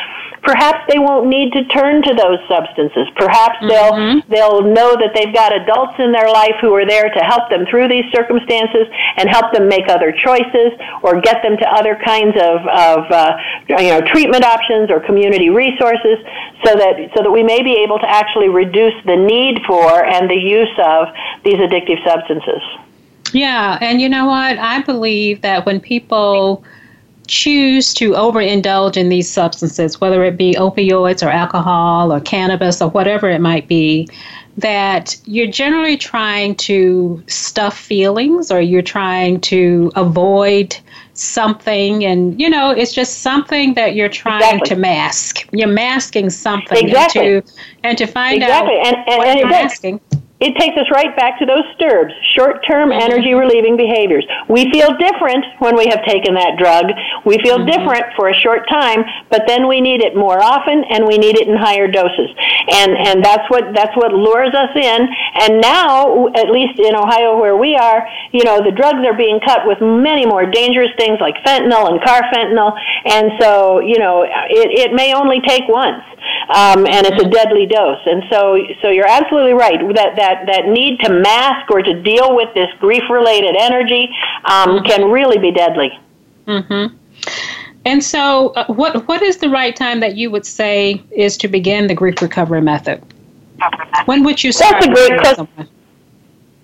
perhaps 0.43 0.79
they 0.87 0.99
won't 0.99 1.27
need 1.27 1.51
to 1.53 1.65
turn 1.75 2.01
to 2.03 2.13
those 2.13 2.39
substances. 2.47 3.07
Perhaps 3.15 3.59
they'll 3.67 3.93
mm-hmm. 3.93 4.31
they'll 4.31 4.63
know 4.63 4.95
that 4.95 5.11
they've 5.15 5.33
got 5.33 5.51
adults 5.51 5.99
in 5.99 6.11
their 6.11 6.31
life 6.31 6.55
who 6.61 6.73
are 6.73 6.85
there 6.85 7.09
to 7.09 7.21
help 7.27 7.49
them 7.49 7.65
through 7.69 7.87
these 7.87 8.05
circumstances 8.13 8.87
and 9.17 9.27
help 9.29 9.51
them 9.51 9.67
make 9.67 9.89
other 9.89 10.11
choices 10.11 10.46
or 11.03 11.21
get 11.21 11.41
them 11.43 11.57
to 11.57 11.67
other 11.69 11.99
kinds 12.03 12.35
of 12.35 12.61
of 12.67 13.11
uh, 13.11 13.37
you 13.69 13.89
know 13.89 14.01
treatment 14.01 14.43
options 14.43 14.89
or 14.89 14.99
community 14.99 15.49
resources 15.49 16.17
so 16.63 16.75
that 16.75 17.11
so 17.15 17.23
that 17.23 17.31
we 17.31 17.43
may 17.43 17.61
be 17.63 17.73
able 17.83 17.99
to 17.99 18.09
actually 18.09 18.49
reduce 18.49 18.93
the 19.05 19.15
need 19.15 19.61
for 19.65 20.05
and 20.05 20.29
the 20.29 20.35
use 20.35 20.73
of 20.79 21.07
these 21.43 21.55
addictive 21.55 22.03
substances. 22.03 22.61
Yeah, 23.33 23.77
and 23.81 24.01
you 24.01 24.09
know 24.09 24.25
what? 24.25 24.57
I 24.57 24.81
believe 24.83 25.41
that 25.41 25.65
when 25.65 25.79
people 25.79 26.63
choose 27.27 27.93
to 27.95 28.11
overindulge 28.11 28.97
in 28.97 29.09
these 29.09 29.29
substances, 29.29 29.99
whether 29.99 30.23
it 30.23 30.37
be 30.37 30.53
opioids 30.53 31.25
or 31.25 31.29
alcohol 31.29 32.11
or 32.11 32.21
cannabis 32.21 32.81
or 32.81 32.89
whatever 32.89 33.29
it 33.29 33.41
might 33.41 33.67
be, 33.67 34.07
that 34.57 35.15
you're 35.25 35.47
generally 35.47 35.95
trying 35.95 36.55
to 36.55 37.23
stuff 37.27 37.77
feelings 37.77 38.51
or 38.51 38.59
you're 38.59 38.81
trying 38.81 39.39
to 39.41 39.91
avoid 39.95 40.75
something 41.13 42.05
and 42.05 42.39
you 42.39 42.49
know 42.49 42.69
it's 42.69 42.93
just 42.93 43.19
something 43.19 43.73
that 43.73 43.95
you're 43.95 44.09
trying 44.09 44.41
exactly. 44.41 44.69
to 44.69 44.75
mask 44.75 45.47
you're 45.51 45.67
masking 45.67 46.29
something 46.29 46.87
exactly. 46.87 47.35
and 47.35 47.45
to 47.45 47.53
and 47.83 47.97
to 47.97 48.05
find 48.05 48.43
exactly. 48.43 48.79
out 48.79 48.87
and, 48.87 48.95
and, 48.95 49.17
what 49.17 49.27
and 49.27 49.39
you're 49.39 49.49
masking 49.49 49.99
it 50.39 50.53
takes 50.61 50.77
us 50.77 50.85
right 50.93 51.15
back 51.17 51.39
to 51.39 51.45
those 51.45 51.65
STERBs, 51.77 52.13
short-term 52.37 52.89
mm-hmm. 52.93 53.01
energy 53.01 53.33
relieving 53.33 53.75
behaviors. 53.75 54.25
We 54.47 54.69
feel 54.69 54.93
different 54.97 55.43
when 55.57 55.75
we 55.75 55.87
have 55.89 56.05
taken 56.05 56.35
that 56.35 56.61
drug. 56.61 56.93
We 57.25 57.41
feel 57.41 57.57
mm-hmm. 57.57 57.73
different 57.73 58.13
for 58.15 58.29
a 58.29 58.37
short 58.37 58.69
time, 58.69 59.01
but 59.31 59.43
then 59.47 59.67
we 59.67 59.81
need 59.81 60.01
it 60.01 60.15
more 60.15 60.37
often 60.37 60.85
and 60.93 61.07
we 61.07 61.17
need 61.17 61.37
it 61.41 61.47
in 61.47 61.57
higher 61.57 61.89
doses. 61.89 62.29
And 62.69 62.93
and 62.93 63.25
that's 63.25 63.49
what 63.49 63.73
that's 63.73 63.95
what 63.97 64.13
lures 64.13 64.53
us 64.53 64.69
in. 64.77 65.09
And 65.41 65.61
now, 65.61 66.27
at 66.37 66.53
least 66.53 66.77
in 66.77 66.93
Ohio 66.93 67.39
where 67.41 67.57
we 67.57 67.75
are, 67.75 68.05
you 68.31 68.43
know, 68.43 68.61
the 68.61 68.71
drugs 68.71 69.01
are 69.09 69.17
being 69.17 69.39
cut 69.41 69.65
with 69.65 69.81
many 69.81 70.25
more 70.25 70.45
dangerous 70.45 70.91
things 70.99 71.17
like 71.19 71.33
fentanyl 71.41 71.89
and 71.89 71.97
carfentanil. 72.01 72.77
And 73.05 73.31
so, 73.41 73.79
you 73.79 73.97
know, 73.97 74.21
it, 74.21 74.69
it 74.85 74.93
may 74.93 75.15
only 75.15 75.41
take 75.41 75.65
once 75.67 76.03
um, 76.53 76.85
and 76.85 77.05
it's 77.05 77.21
a 77.23 77.29
deadly 77.29 77.65
dose. 77.65 78.01
And 78.05 78.23
so, 78.29 78.57
so 78.81 78.89
you're 78.89 79.07
absolutely 79.07 79.53
right 79.53 79.79
that 79.95 80.15
that 80.15 80.26
that 80.47 80.67
need 80.67 80.99
to 81.01 81.09
mask 81.09 81.69
or 81.71 81.81
to 81.81 82.01
deal 82.01 82.35
with 82.35 82.53
this 82.53 82.69
grief-related 82.79 83.55
energy 83.57 84.09
um, 84.45 84.69
mm-hmm. 84.69 84.85
can 84.85 85.11
really 85.11 85.37
be 85.37 85.51
deadly. 85.51 85.97
Mm-hmm. 86.47 86.95
And 87.85 88.03
so, 88.03 88.49
uh, 88.49 88.65
what 88.67 89.07
what 89.07 89.21
is 89.21 89.37
the 89.37 89.49
right 89.49 89.75
time 89.75 90.01
that 90.01 90.17
you 90.17 90.29
would 90.29 90.45
say 90.45 91.01
is 91.11 91.37
to 91.37 91.47
begin 91.47 91.87
the 91.87 91.95
grief 91.95 92.21
recovery 92.21 92.61
method? 92.61 93.01
When 94.05 94.23
would 94.23 94.43
you 94.43 94.51
start? 94.51 94.75
That's 94.81 94.87
a 94.87 94.91
great 94.91 95.19
question. 95.21 95.69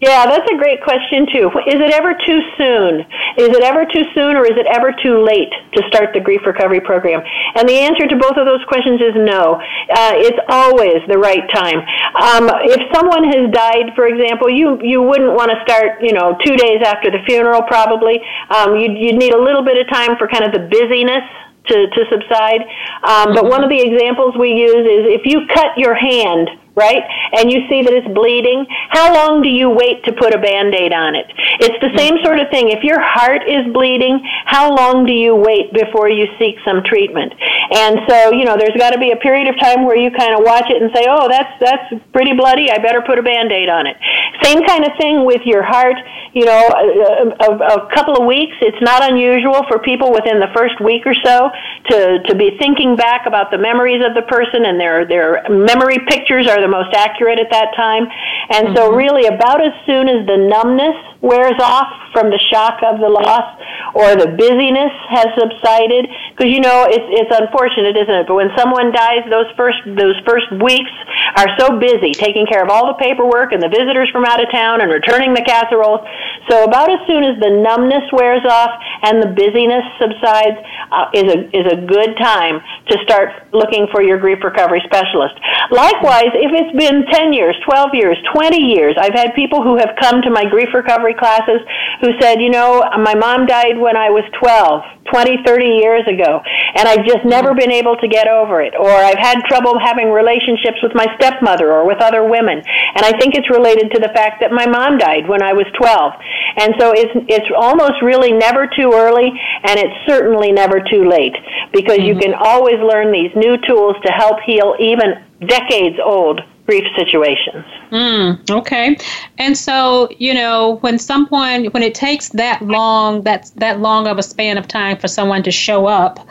Yeah, 0.04 0.28
that's 0.28 0.44
a 0.52 0.58
great 0.60 0.84
question 0.84 1.24
too. 1.32 1.48
Is 1.64 1.80
it 1.80 1.96
ever 1.96 2.12
too 2.12 2.44
soon? 2.60 3.08
Is 3.40 3.56
it 3.56 3.64
ever 3.64 3.88
too 3.88 4.04
soon 4.12 4.36
or 4.36 4.44
is 4.44 4.60
it 4.60 4.68
ever 4.68 4.92
too 4.92 5.24
late 5.24 5.48
to 5.80 5.80
start 5.88 6.12
the 6.12 6.20
grief 6.20 6.44
recovery 6.44 6.82
program? 6.84 7.24
And 7.56 7.64
the 7.64 7.80
answer 7.80 8.04
to 8.12 8.18
both 8.20 8.36
of 8.36 8.44
those 8.44 8.60
questions 8.68 9.00
is 9.00 9.16
no. 9.16 9.64
Uh, 9.88 10.12
it's 10.20 10.44
always 10.52 11.00
the 11.08 11.16
right 11.16 11.48
time. 11.56 11.80
Um, 12.20 12.52
if 12.68 12.84
someone 12.92 13.24
has 13.32 13.48
died, 13.56 13.96
for 13.96 14.12
example, 14.12 14.52
you 14.52 14.76
you 14.84 15.00
wouldn't 15.02 15.32
want 15.40 15.56
to 15.56 15.58
start, 15.64 16.04
you 16.04 16.12
know, 16.12 16.36
two 16.44 16.60
days 16.60 16.84
after 16.84 17.08
the 17.08 17.24
funeral. 17.24 17.64
Probably, 17.64 18.20
um, 18.52 18.76
you'd, 18.76 19.00
you'd 19.00 19.16
need 19.16 19.32
a 19.32 19.40
little 19.42 19.64
bit 19.64 19.80
of 19.80 19.88
time 19.88 20.20
for 20.20 20.28
kind 20.28 20.44
of 20.44 20.52
the 20.52 20.68
busyness 20.68 21.24
to, 21.72 21.88
to 21.88 22.02
subside. 22.12 22.68
Um, 23.08 23.32
but 23.32 23.48
one 23.48 23.64
of 23.64 23.72
the 23.72 23.80
examples 23.80 24.36
we 24.36 24.52
use 24.52 24.84
is 24.84 25.16
if 25.16 25.24
you 25.24 25.48
cut 25.48 25.80
your 25.80 25.96
hand 25.96 26.50
right? 26.76 27.04
And 27.38 27.52
you 27.52 27.68
see 27.70 27.84
that 27.84 27.94
it's 27.94 28.10
bleeding. 28.14 28.66
How 28.90 29.14
long 29.14 29.42
do 29.42 29.50
you 29.50 29.70
wait 29.70 30.04
to 30.06 30.12
put 30.14 30.34
a 30.34 30.42
band 30.42 30.74
aid 30.74 30.94
on 30.94 31.14
it? 31.14 31.30
It's 31.62 31.78
the 31.82 31.94
same 31.98 32.18
sort 32.26 32.40
of 32.40 32.50
thing. 32.50 32.70
If 32.70 32.84
your 32.84 33.00
heart 33.00 33.46
is 33.46 33.70
bleeding, 33.74 34.22
how 34.46 34.74
long 34.74 35.06
do 35.06 35.14
you 35.14 35.36
wait 35.36 35.74
before 35.74 36.10
you 36.10 36.26
seek 36.42 36.58
some 36.66 36.82
treatment? 36.84 37.34
And 37.72 38.02
so, 38.10 38.34
you 38.34 38.46
know, 38.46 38.58
there's 38.58 38.76
got 38.78 38.92
to 38.92 39.00
be 39.00 39.12
a 39.12 39.22
period 39.22 39.48
of 39.48 39.60
time 39.60 39.86
where 39.86 39.98
you 39.98 40.10
kind 40.10 40.34
of 40.34 40.42
watch 40.42 40.66
it 40.70 40.82
and 40.82 40.90
say, 40.94 41.06
oh, 41.06 41.30
that's, 41.30 41.54
that's 41.62 41.94
pretty 42.12 42.34
bloody. 42.34 42.72
I 42.72 42.82
better 42.82 43.02
put 43.06 43.20
a 43.20 43.24
band 43.24 43.52
aid 43.52 43.70
on 43.70 43.86
it. 43.86 43.98
Same 44.42 44.66
kind 44.66 44.84
of 44.86 44.98
thing 44.98 45.26
with 45.26 45.46
your 45.46 45.62
heart. 45.62 45.98
You 46.34 46.46
know, 46.46 46.58
a, 46.58 47.30
a, 47.38 47.86
a 47.86 47.94
couple 47.94 48.18
of 48.18 48.26
weeks, 48.26 48.58
it's 48.62 48.82
not 48.82 49.06
unusual 49.06 49.62
for 49.70 49.78
people 49.78 50.10
within 50.12 50.40
the 50.42 50.50
first 50.58 50.82
week 50.82 51.06
or 51.06 51.14
so 51.14 51.52
to, 51.94 52.24
to 52.26 52.34
be 52.34 52.58
thinking 52.58 52.96
back 52.96 53.28
about 53.28 53.52
the 53.52 53.62
memories 53.62 54.02
of 54.02 54.16
the 54.18 54.24
person 54.26 54.66
and 54.66 54.80
their, 54.80 55.06
their 55.06 55.46
memory 55.50 56.02
pictures 56.10 56.48
are 56.48 56.63
the 56.64 56.72
most 56.72 56.96
accurate 56.96 57.40
at 57.40 57.52
that 57.52 57.76
time. 57.76 58.08
And 58.50 58.72
mm-hmm. 58.72 58.80
so, 58.80 58.96
really, 58.96 59.28
about 59.28 59.60
as 59.60 59.76
soon 59.84 60.08
as 60.08 60.24
the 60.24 60.40
numbness 60.40 60.96
wears 61.24 61.60
off 61.64 61.88
from 62.12 62.30
the 62.32 62.40
shock 62.52 62.84
of 62.84 63.00
the 63.00 63.08
loss 63.08 63.48
or 63.96 64.12
the 64.20 64.28
busyness 64.36 64.92
has 65.08 65.32
subsided 65.40 66.04
because 66.36 66.52
you 66.52 66.60
know 66.60 66.84
it's 66.84 67.08
it's 67.16 67.32
unfortunate 67.32 67.96
isn't 67.96 68.12
it 68.12 68.28
but 68.28 68.36
when 68.36 68.52
someone 68.60 68.92
dies 68.92 69.24
those 69.32 69.48
first 69.56 69.80
those 69.96 70.20
first 70.28 70.52
weeks 70.60 70.92
are 71.40 71.48
so 71.56 71.80
busy 71.80 72.12
taking 72.12 72.44
care 72.46 72.60
of 72.60 72.68
all 72.68 72.92
the 72.92 73.00
paperwork 73.00 73.56
and 73.56 73.64
the 73.64 73.72
visitors 73.72 74.12
from 74.12 74.28
out 74.28 74.44
of 74.44 74.52
town 74.52 74.84
and 74.84 74.92
returning 74.92 75.32
the 75.32 75.42
casseroles 75.48 76.04
so 76.50 76.64
about 76.64 76.92
as 76.92 77.00
soon 77.08 77.24
as 77.24 77.40
the 77.40 77.50
numbness 77.50 78.04
wears 78.12 78.44
off 78.50 78.72
and 79.04 79.22
the 79.22 79.32
busyness 79.32 79.86
subsides 80.00 80.60
uh, 80.92 81.10
is 81.14 81.28
a 81.28 81.40
is 81.52 81.68
a 81.72 81.78
good 81.86 82.16
time 82.18 82.60
to 82.90 82.98
start 83.04 83.32
looking 83.54 83.88
for 83.92 84.02
your 84.02 84.18
grief 84.18 84.44
recovery 84.44 84.82
specialist. 84.86 85.36
Likewise 85.72 86.32
if 86.34 86.52
it's 86.52 86.76
been 86.78 87.06
10 87.12 87.34
years 87.34 87.56
12 87.66 87.90
years 87.94 88.18
20 88.34 88.58
years 88.58 88.96
i've 89.00 89.14
had 89.14 89.34
people 89.36 89.62
who 89.62 89.78
have 89.78 89.96
come 90.00 90.22
to 90.22 90.30
my 90.30 90.46
grief 90.46 90.70
recovery 90.74 91.14
classes 91.14 91.62
who 92.04 92.12
said, 92.20 92.42
you 92.42 92.50
know, 92.50 92.84
my 93.00 93.16
mom 93.16 93.46
died 93.46 93.78
when 93.78 93.96
I 93.96 94.10
was 94.10 94.24
12, 94.40 95.03
20, 95.12 95.44
30 95.46 95.66
years 95.66 96.08
ago, 96.08 96.42
and 96.76 96.88
I've 96.88 97.06
just 97.06 97.26
never 97.26 97.54
been 97.54 97.72
able 97.72 97.98
to 97.98 98.08
get 98.08 98.28
over 98.28 98.62
it. 98.62 98.74
Or 98.78 98.90
I've 98.90 99.20
had 99.20 99.44
trouble 99.48 99.78
having 99.80 100.12
relationships 100.12 100.78
with 100.82 100.94
my 100.96 101.08
stepmother 101.20 101.72
or 101.72 101.86
with 101.86 102.02
other 102.02 102.24
women. 102.24 102.58
And 102.60 103.04
I 103.04 103.12
think 103.20 103.36
it's 103.36 103.50
related 103.50 103.92
to 103.92 104.00
the 104.00 104.10
fact 104.16 104.40
that 104.42 104.52
my 104.52 104.66
mom 104.66 104.98
died 104.98 105.28
when 105.28 105.44
I 105.44 105.54
was 105.54 105.66
12. 105.76 106.14
And 106.58 106.74
so 106.80 106.94
it's, 106.96 107.12
it's 107.28 107.50
almost 107.56 108.02
really 108.02 108.32
never 108.32 108.68
too 108.68 108.92
early, 108.94 109.32
and 109.64 109.80
it's 109.80 109.96
certainly 110.08 110.52
never 110.52 110.80
too 110.80 111.04
late, 111.08 111.36
because 111.74 111.98
mm-hmm. 111.98 112.16
you 112.16 112.20
can 112.20 112.34
always 112.34 112.80
learn 112.80 113.12
these 113.12 113.32
new 113.36 113.58
tools 113.68 113.96
to 114.06 114.12
help 114.12 114.40
heal 114.46 114.76
even 114.80 115.24
decades 115.48 115.98
old 116.04 116.42
grief 116.66 116.86
situations. 116.96 117.66
Mm, 117.92 118.50
okay. 118.50 118.98
And 119.38 119.58
so, 119.58 120.10
you 120.18 120.34
know, 120.34 120.78
when 120.82 120.98
someone 120.98 121.66
when 121.66 121.84
it 121.84 121.94
takes 121.94 122.30
that 122.30 122.62
long 122.62 123.22
that's 123.22 123.52
that 123.52 123.80
long 123.80 124.08
of 124.08 124.18
a 124.18 124.24
span 124.24 124.58
of 124.58 124.68
time 124.68 124.98
for 124.98 125.08
someone 125.08 125.44
to 125.44 125.52
show 125.52 125.88
up 125.88 126.26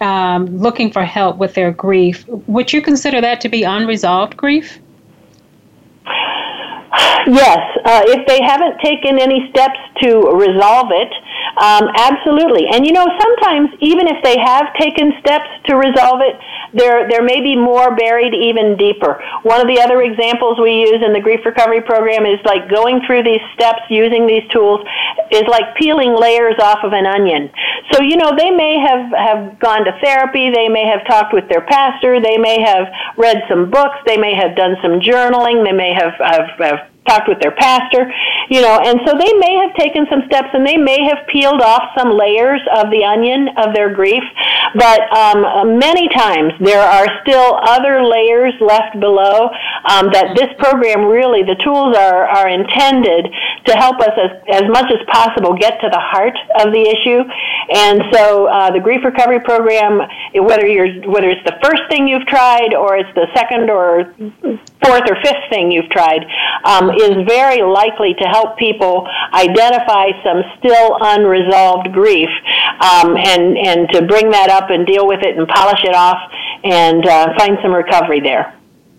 um, 0.00 0.46
looking 0.58 0.90
for 0.90 1.04
help 1.04 1.36
with 1.36 1.54
their 1.54 1.70
grief, 1.70 2.26
would 2.28 2.72
you 2.72 2.82
consider 2.82 3.20
that 3.20 3.40
to 3.42 3.48
be 3.48 3.62
unresolved 3.62 4.36
grief? 4.36 4.78
Yes, 7.26 7.58
uh, 7.84 8.02
if 8.06 8.26
they 8.28 8.38
haven't 8.40 8.78
taken 8.80 9.18
any 9.18 9.50
steps 9.50 9.78
to 10.02 10.30
resolve 10.30 10.94
it, 10.94 11.10
um, 11.58 11.90
absolutely. 11.96 12.68
And 12.70 12.86
you 12.86 12.92
know, 12.92 13.06
sometimes 13.18 13.70
even 13.80 14.06
if 14.06 14.22
they 14.22 14.38
have 14.38 14.70
taken 14.78 15.12
steps 15.20 15.48
to 15.66 15.74
resolve 15.74 16.20
it, 16.22 16.38
there 16.72 17.08
there 17.08 17.22
may 17.22 17.40
be 17.40 17.56
more 17.56 17.96
buried 17.96 18.34
even 18.34 18.76
deeper. 18.76 19.18
One 19.42 19.60
of 19.60 19.66
the 19.66 19.80
other 19.80 20.02
examples 20.02 20.58
we 20.60 20.86
use 20.86 21.02
in 21.02 21.12
the 21.12 21.20
grief 21.20 21.40
recovery 21.44 21.80
program 21.80 22.26
is 22.26 22.38
like 22.44 22.70
going 22.70 23.00
through 23.06 23.24
these 23.24 23.42
steps 23.54 23.82
using 23.90 24.26
these 24.26 24.46
tools 24.52 24.86
is 25.32 25.44
like 25.48 25.74
peeling 25.76 26.14
layers 26.14 26.56
off 26.62 26.84
of 26.84 26.92
an 26.92 27.06
onion. 27.06 27.50
So 27.92 28.02
you 28.02 28.16
know, 28.16 28.36
they 28.36 28.50
may 28.50 28.78
have 28.78 29.10
have 29.10 29.58
gone 29.58 29.84
to 29.84 29.98
therapy, 30.02 30.50
they 30.54 30.68
may 30.68 30.86
have 30.86 31.06
talked 31.06 31.34
with 31.34 31.48
their 31.48 31.62
pastor, 31.66 32.20
they 32.20 32.38
may 32.38 32.60
have 32.62 32.86
read 33.16 33.42
some 33.48 33.70
books, 33.70 33.96
they 34.06 34.16
may 34.16 34.34
have 34.34 34.54
done 34.54 34.76
some 34.82 35.00
journaling, 35.00 35.64
they 35.64 35.72
may 35.72 35.94
have 35.94 36.14
have, 36.20 36.50
have 36.58 36.85
talked 37.06 37.28
with 37.28 37.40
their 37.40 37.54
pastor, 37.54 38.10
you 38.48 38.60
know, 38.60 38.78
and 38.82 39.00
so 39.06 39.16
they 39.16 39.32
may 39.38 39.54
have 39.62 39.74
taken 39.74 40.06
some 40.10 40.22
steps 40.26 40.48
and 40.52 40.66
they 40.66 40.76
may 40.76 41.04
have 41.04 41.26
peeled 41.28 41.60
off 41.60 41.82
some 41.96 42.10
layers 42.10 42.60
of 42.74 42.90
the 42.90 43.04
onion 43.04 43.48
of 43.56 43.74
their 43.74 43.92
grief, 43.92 44.22
but 44.74 45.00
um, 45.14 45.78
many 45.78 46.08
times 46.08 46.52
there 46.60 46.82
are 46.82 47.06
still 47.22 47.58
other 47.62 48.04
layers 48.04 48.54
left 48.60 48.98
below 49.00 49.48
um, 49.88 50.10
that 50.12 50.34
this 50.36 50.50
program 50.58 51.04
really, 51.06 51.42
the 51.42 51.58
tools 51.64 51.96
are, 51.96 52.26
are 52.26 52.48
intended 52.48 53.26
to 53.66 53.74
help 53.76 54.00
us 54.00 54.14
as, 54.16 54.62
as 54.62 54.64
much 54.70 54.90
as 54.90 55.00
possible 55.08 55.54
get 55.54 55.80
to 55.80 55.88
the 55.90 55.98
heart 55.98 56.36
of 56.60 56.72
the 56.72 56.82
issue. 56.82 57.22
And 57.70 58.02
so 58.12 58.46
uh, 58.46 58.70
the 58.70 58.80
grief 58.80 59.04
recovery 59.04 59.40
program, 59.40 60.00
whether 60.34 60.66
you're 60.66 61.06
whether 61.10 61.28
it's 61.28 61.44
the 61.44 61.58
first 61.62 61.82
thing 61.90 62.06
you've 62.06 62.26
tried 62.26 62.74
or 62.74 62.96
it's 62.96 63.12
the 63.14 63.26
second 63.34 63.70
or 63.70 64.14
fourth 64.82 65.06
or 65.10 65.16
fifth 65.22 65.46
thing 65.50 65.70
you've 65.70 65.90
tried, 65.90 66.22
um, 66.64 66.90
is 66.90 67.26
very 67.26 67.62
likely 67.62 68.14
to 68.14 68.24
help 68.24 68.58
people 68.58 69.06
identify 69.32 70.10
some 70.22 70.42
still 70.58 70.98
unresolved 71.00 71.92
grief 71.92 72.30
um, 72.80 73.16
and, 73.16 73.58
and 73.58 73.88
to 73.90 74.02
bring 74.06 74.30
that 74.30 74.50
up 74.50 74.70
and 74.70 74.86
deal 74.86 75.06
with 75.06 75.22
it 75.22 75.36
and 75.36 75.48
polish 75.48 75.82
it 75.84 75.94
off 75.94 76.18
and 76.64 77.06
uh, 77.06 77.36
find 77.38 77.58
some 77.62 77.72
recovery 77.72 78.20
there. 78.20 78.54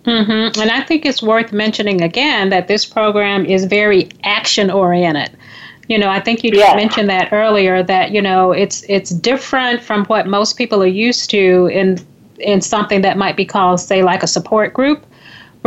Mm-hmm. 0.08 0.60
And 0.62 0.72
I 0.72 0.82
think 0.82 1.06
it's 1.06 1.22
worth 1.22 1.52
mentioning 1.52 2.02
again 2.02 2.50
that 2.50 2.68
this 2.70 2.86
program 2.86 3.46
is 3.46 3.66
very 3.66 4.10
action 4.24 4.72
oriented. 4.72 5.38
You 5.90 5.98
know, 5.98 6.10
I 6.10 6.20
think 6.22 6.44
you 6.44 6.52
yes. 6.54 6.76
mentioned 6.76 7.10
that 7.10 7.32
earlier 7.32 7.84
that 7.84 8.12
you 8.12 8.22
know 8.22 8.52
it's 8.52 8.84
it's 8.90 9.10
different 9.10 9.82
from 9.82 10.06
what 10.06 10.28
most 10.28 10.58
people 10.58 10.82
are 10.82 10.88
used 10.88 11.30
to 11.32 11.68
in 11.68 12.00
in 12.40 12.62
something 12.62 13.02
that 13.02 13.18
might 13.18 13.36
be 13.36 13.46
called, 13.46 13.80
say, 13.80 14.04
like 14.04 14.24
a 14.24 14.28
support 14.28 14.74
group 14.74 15.06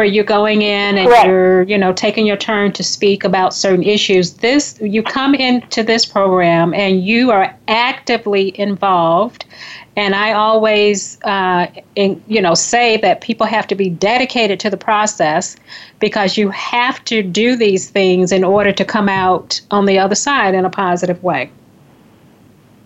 where 0.00 0.08
you're 0.08 0.24
going 0.24 0.62
in 0.62 0.96
and 0.96 1.08
Correct. 1.08 1.26
you're 1.26 1.62
you 1.64 1.76
know 1.76 1.92
taking 1.92 2.26
your 2.26 2.38
turn 2.38 2.72
to 2.72 2.82
speak 2.82 3.22
about 3.22 3.52
certain 3.52 3.82
issues. 3.82 4.32
This 4.32 4.78
you 4.80 5.02
come 5.02 5.34
into 5.34 5.82
this 5.82 6.06
program 6.06 6.72
and 6.72 7.04
you 7.04 7.30
are 7.30 7.54
actively 7.68 8.58
involved. 8.58 9.44
And 9.96 10.14
i 10.14 10.32
always 10.32 11.18
uh, 11.24 11.66
in, 11.96 12.22
you 12.28 12.40
know 12.40 12.54
say 12.54 12.96
that 12.98 13.20
people 13.20 13.46
have 13.46 13.66
to 13.66 13.74
be 13.74 13.90
dedicated 13.90 14.58
to 14.60 14.70
the 14.70 14.78
process 14.78 15.56
because 15.98 16.38
you 16.38 16.48
have 16.48 17.04
to 17.04 17.22
do 17.22 17.54
these 17.54 17.90
things 17.90 18.32
in 18.32 18.42
order 18.42 18.72
to 18.72 18.84
come 18.86 19.10
out 19.10 19.60
on 19.70 19.84
the 19.84 19.98
other 19.98 20.14
side 20.14 20.54
in 20.54 20.64
a 20.64 20.70
positive 20.70 21.22
way 21.22 21.50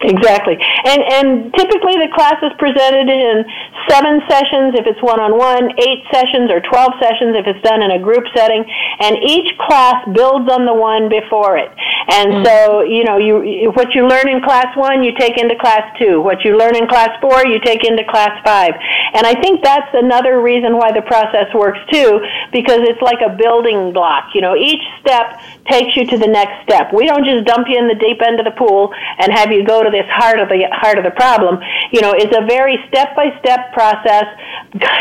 Exactly. 0.00 0.58
And 0.58 1.00
and 1.00 1.54
typically 1.54 1.96
the 1.96 2.10
class 2.12 2.36
is 2.42 2.52
presented 2.58 3.08
in 3.08 3.44
seven 3.88 4.20
sessions 4.28 4.74
if 4.74 4.86
it's 4.86 5.00
one 5.00 5.20
on 5.20 5.38
one, 5.38 5.70
eight 5.80 6.02
sessions 6.12 6.50
or 6.50 6.60
12 6.60 6.92
sessions 7.00 7.36
if 7.36 7.46
it's 7.46 7.62
done 7.62 7.82
in 7.82 7.90
a 7.92 7.98
group 7.98 8.24
setting, 8.34 8.64
and 9.00 9.16
each 9.22 9.56
class 9.58 10.04
builds 10.12 10.50
on 10.50 10.66
the 10.66 10.74
one 10.74 11.08
before 11.08 11.56
it. 11.56 11.70
And 12.08 12.32
mm-hmm. 12.32 12.44
so, 12.44 12.82
you 12.82 13.04
know, 13.04 13.16
you 13.16 13.70
what 13.72 13.94
you 13.94 14.06
learn 14.06 14.28
in 14.28 14.42
class 14.42 14.76
1, 14.76 15.02
you 15.02 15.14
take 15.16 15.38
into 15.38 15.56
class 15.56 15.86
2. 15.98 16.20
What 16.20 16.44
you 16.44 16.58
learn 16.58 16.76
in 16.76 16.86
class 16.86 17.14
4, 17.20 17.46
you 17.46 17.60
take 17.60 17.84
into 17.84 18.04
class 18.04 18.34
5. 18.44 18.74
And 19.14 19.26
I 19.26 19.40
think 19.40 19.62
that's 19.62 19.88
another 19.94 20.42
reason 20.42 20.76
why 20.76 20.92
the 20.92 21.02
process 21.02 21.48
works 21.54 21.78
too 21.92 22.20
because 22.52 22.82
it's 22.82 23.00
like 23.00 23.22
a 23.24 23.34
building 23.36 23.92
block. 23.92 24.34
You 24.34 24.42
know, 24.42 24.56
each 24.56 24.82
step 25.00 25.40
takes 25.70 25.96
you 25.96 26.04
to 26.06 26.18
the 26.18 26.26
next 26.26 26.62
step. 26.64 26.92
We 26.92 27.06
don't 27.06 27.24
just 27.24 27.46
dump 27.46 27.68
you 27.68 27.78
in 27.78 27.88
the 27.88 27.94
deep 27.94 28.20
end 28.20 28.40
of 28.40 28.44
the 28.44 28.56
pool 28.58 28.92
and 29.18 29.32
have 29.32 29.52
you 29.52 29.64
go 29.64 29.83
to 29.84 29.90
this 29.90 30.08
heart 30.08 30.40
of 30.40 30.48
the 30.48 30.66
heart 30.72 30.98
of 30.98 31.04
the 31.04 31.12
problem. 31.12 31.60
You 31.92 32.00
know, 32.00 32.12
it's 32.12 32.34
a 32.36 32.44
very 32.46 32.82
step-by-step 32.88 33.72
process, 33.72 34.26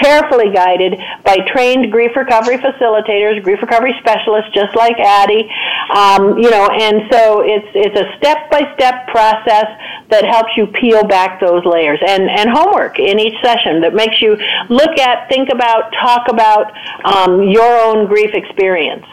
carefully 0.02 0.52
guided 0.54 1.00
by 1.24 1.38
trained 1.48 1.92
grief 1.92 2.16
recovery 2.16 2.58
facilitators, 2.58 3.42
grief 3.44 3.62
recovery 3.62 3.96
specialists, 4.00 4.52
just 4.54 4.76
like 4.76 5.00
Addie. 5.00 5.50
Um, 5.90 6.38
you 6.38 6.50
know, 6.50 6.68
and 6.70 7.02
so 7.12 7.42
it's 7.42 7.68
it's 7.74 7.98
a 8.00 8.16
step-by-step 8.18 9.08
process 9.08 9.68
that 10.10 10.24
helps 10.26 10.52
you 10.56 10.68
peel 10.68 11.04
back 11.04 11.40
those 11.40 11.66
layers 11.66 12.00
and 12.06 12.30
and 12.30 12.50
homework 12.50 13.00
in 13.00 13.20
each 13.20 13.36
session 13.42 13.82
that 13.82 13.94
makes 13.94 14.22
you 14.22 14.38
look 14.70 15.00
at, 15.00 15.28
think 15.30 15.50
about, 15.50 15.92
talk 15.94 16.28
about 16.30 16.72
um, 17.06 17.44
your 17.44 17.80
own 17.82 18.06
grief 18.06 18.32
experience. 18.34 19.06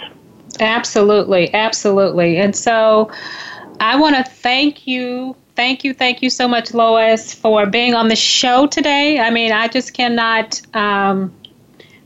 Absolutely, 0.60 1.52
absolutely. 1.54 2.38
And 2.38 2.54
so 2.54 3.10
I 3.80 3.98
want 3.98 4.16
to 4.16 4.24
thank 4.24 4.86
you. 4.86 5.36
Thank 5.56 5.84
you, 5.84 5.92
thank 5.92 6.22
you 6.22 6.30
so 6.30 6.48
much, 6.48 6.72
Lois, 6.72 7.34
for 7.34 7.66
being 7.66 7.94
on 7.94 8.08
the 8.08 8.16
show 8.16 8.66
today. 8.66 9.18
I 9.18 9.30
mean, 9.30 9.52
I 9.52 9.68
just 9.68 9.94
cannot 9.94 10.60
um, 10.74 11.34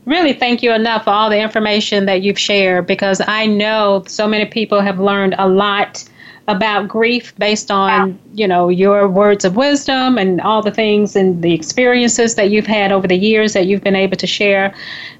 really 0.05 0.33
thank 0.33 0.61
you 0.61 0.73
enough 0.73 1.05
for 1.05 1.11
all 1.11 1.29
the 1.29 1.39
information 1.39 2.05
that 2.05 2.21
you've 2.21 2.39
shared 2.39 2.87
because 2.87 3.21
I 3.25 3.45
know 3.45 4.03
so 4.07 4.27
many 4.27 4.45
people 4.45 4.81
have 4.81 4.99
learned 4.99 5.35
a 5.37 5.47
lot 5.47 6.03
about 6.47 6.87
grief 6.87 7.35
based 7.39 7.71
on 7.71 8.19
you 8.35 8.47
know 8.47 8.69
your 8.69 9.09
words 9.09 9.43
of 9.43 9.55
wisdom 9.55 10.15
and 10.19 10.39
all 10.41 10.61
the 10.61 10.69
things 10.69 11.15
and 11.15 11.41
the 11.41 11.51
experiences 11.55 12.35
that 12.35 12.51
you've 12.51 12.67
had 12.67 12.91
over 12.91 13.07
the 13.07 13.17
years 13.17 13.53
that 13.53 13.65
you've 13.65 13.81
been 13.81 13.95
able 13.95 14.15
to 14.15 14.27
share 14.27 14.71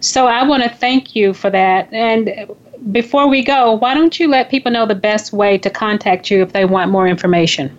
so 0.01 0.27
i 0.27 0.43
want 0.43 0.61
to 0.61 0.69
thank 0.69 1.15
you 1.15 1.33
for 1.33 1.49
that 1.49 1.91
and 1.91 2.47
before 2.91 3.27
we 3.27 3.43
go, 3.43 3.73
why 3.73 3.93
don't 3.93 4.19
you 4.19 4.27
let 4.27 4.49
people 4.49 4.71
know 4.71 4.85
the 4.85 4.95
best 4.95 5.33
way 5.33 5.57
to 5.57 5.69
contact 5.69 6.29
you 6.29 6.41
if 6.41 6.53
they 6.53 6.65
want 6.65 6.91
more 6.91 7.07
information? 7.07 7.75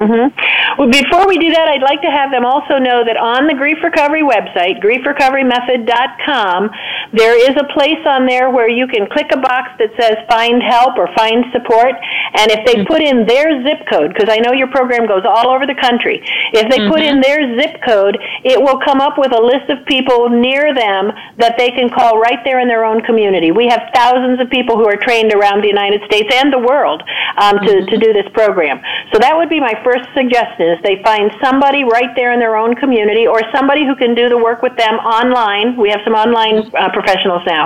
Mm-hmm. 0.00 0.80
Well, 0.80 0.90
before 0.90 1.28
we 1.28 1.38
do 1.38 1.52
that, 1.52 1.68
I'd 1.68 1.82
like 1.82 2.02
to 2.02 2.10
have 2.10 2.30
them 2.32 2.44
also 2.44 2.78
know 2.78 3.04
that 3.04 3.16
on 3.16 3.46
the 3.46 3.54
Grief 3.54 3.78
Recovery 3.84 4.22
website, 4.22 4.82
griefrecoverymethod.com, 4.82 6.70
there 7.12 7.38
is 7.38 7.54
a 7.54 7.68
place 7.70 8.02
on 8.08 8.26
there 8.26 8.50
where 8.50 8.68
you 8.68 8.88
can 8.88 9.06
click 9.06 9.30
a 9.30 9.38
box 9.38 9.70
that 9.78 9.94
says 10.00 10.16
find 10.26 10.62
help 10.62 10.98
or 10.98 11.06
find 11.14 11.44
support. 11.52 11.94
And 12.34 12.50
if 12.50 12.66
they 12.66 12.82
mm-hmm. 12.82 12.90
put 12.90 13.02
in 13.02 13.26
their 13.26 13.62
zip 13.62 13.86
code, 13.86 14.14
because 14.14 14.32
I 14.32 14.40
know 14.40 14.50
your 14.52 14.72
program 14.72 15.06
goes 15.06 15.22
all 15.22 15.52
over 15.52 15.66
the 15.66 15.78
country, 15.78 16.18
if 16.50 16.66
they 16.66 16.82
mm-hmm. 16.82 16.90
put 16.90 17.02
in 17.04 17.20
mm-hmm. 17.20 17.28
their 17.28 17.40
zip 17.60 17.78
code, 17.86 18.18
it 18.42 18.58
will 18.58 18.80
come 18.80 18.98
up 18.98 19.20
with 19.20 19.30
a 19.30 19.42
list 19.42 19.70
of 19.70 19.84
people 19.86 20.30
near 20.30 20.74
them 20.74 21.12
that 21.38 21.54
they 21.58 21.70
can 21.70 21.90
call 21.92 22.18
right 22.18 22.42
there 22.42 22.58
in 22.58 22.66
their 22.66 22.84
own 22.84 23.04
community. 23.04 23.52
We 23.52 23.68
have 23.68 23.92
thousands 23.94 24.40
of 24.40 24.50
people 24.50 24.74
who 24.74 24.88
are 24.88 24.96
trained 24.96 25.30
around 25.36 25.62
the 25.62 25.70
United 25.70 26.02
States 26.08 26.32
and 26.32 26.50
the 26.50 26.58
world 26.58 27.04
um, 27.36 27.60
to, 27.60 27.86
to 27.86 27.86
mm-hmm. 27.86 28.00
do 28.00 28.12
this 28.16 28.26
program. 28.32 28.80
So 29.12 29.20
that 29.20 29.36
would 29.36 29.52
be 29.52 29.60
my 29.60 29.78
first 29.84 29.91
first 29.92 30.08
suggestion 30.14 30.72
is 30.72 30.78
they 30.82 31.02
find 31.02 31.30
somebody 31.42 31.84
right 31.84 32.14
there 32.16 32.32
in 32.32 32.38
their 32.40 32.56
own 32.56 32.74
community 32.74 33.26
or 33.26 33.40
somebody 33.54 33.84
who 33.84 33.94
can 33.94 34.14
do 34.14 34.28
the 34.28 34.38
work 34.38 34.62
with 34.62 34.76
them 34.76 34.94
online. 35.00 35.76
We 35.76 35.90
have 35.90 36.00
some 36.04 36.14
online 36.14 36.70
uh, 36.74 36.90
professionals 36.92 37.42
now. 37.46 37.64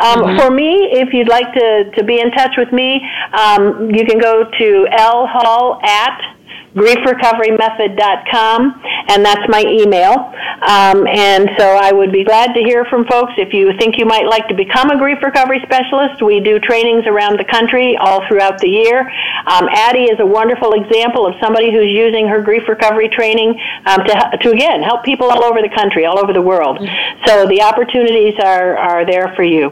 Um, 0.00 0.18
mm-hmm. 0.18 0.38
For 0.38 0.50
me, 0.50 0.90
if 0.92 1.12
you'd 1.12 1.28
like 1.28 1.52
to, 1.54 1.90
to 1.96 2.04
be 2.04 2.20
in 2.20 2.30
touch 2.32 2.54
with 2.56 2.72
me, 2.72 3.00
um, 3.32 3.90
you 3.94 4.04
can 4.04 4.18
go 4.18 4.44
to 4.44 4.86
lhall 4.90 5.82
at 5.84 6.39
griefrecoverymethod.com, 6.74 8.82
and 9.08 9.24
that's 9.24 9.48
my 9.48 9.64
email. 9.66 10.30
Um, 10.60 11.08
and 11.08 11.48
so 11.58 11.76
I 11.76 11.90
would 11.92 12.12
be 12.12 12.24
glad 12.24 12.52
to 12.54 12.60
hear 12.60 12.84
from 12.84 13.06
folks. 13.06 13.32
If 13.38 13.54
you 13.54 13.72
think 13.78 13.98
you 13.98 14.04
might 14.04 14.26
like 14.26 14.46
to 14.48 14.54
become 14.54 14.90
a 14.90 14.98
grief 14.98 15.22
recovery 15.22 15.60
specialist, 15.62 16.20
we 16.22 16.40
do 16.40 16.60
trainings 16.60 17.06
around 17.06 17.38
the 17.38 17.44
country 17.44 17.96
all 17.96 18.20
throughout 18.28 18.60
the 18.60 18.68
year. 18.68 19.10
Um, 19.46 19.68
Addie 19.70 20.10
is 20.10 20.20
a 20.20 20.26
wonderful 20.26 20.74
example 20.74 21.26
of 21.26 21.34
somebody 21.40 21.72
who's 21.72 21.88
using 21.88 22.28
her 22.28 22.42
grief 22.42 22.68
recovery 22.68 23.08
training 23.08 23.58
um, 23.86 24.04
to, 24.04 24.38
to, 24.42 24.50
again, 24.50 24.82
help 24.82 25.02
people 25.02 25.30
all 25.30 25.44
over 25.44 25.62
the 25.62 25.70
country, 25.74 26.04
all 26.04 26.18
over 26.18 26.32
the 26.32 26.42
world. 26.42 26.78
So 27.26 27.46
the 27.46 27.62
opportunities 27.62 28.34
are, 28.38 28.76
are 28.76 29.06
there 29.06 29.32
for 29.34 29.42
you. 29.42 29.70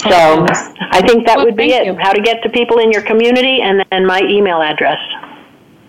So 0.00 0.46
I 0.90 1.02
think 1.02 1.26
that 1.26 1.36
well, 1.36 1.46
would 1.46 1.56
be 1.56 1.72
it. 1.72 1.86
You. 1.86 1.96
How 1.96 2.12
to 2.12 2.22
get 2.22 2.42
to 2.44 2.48
people 2.48 2.78
in 2.78 2.92
your 2.92 3.02
community 3.02 3.60
and 3.60 3.84
then 3.90 4.06
my 4.06 4.22
email 4.22 4.62
address. 4.62 4.98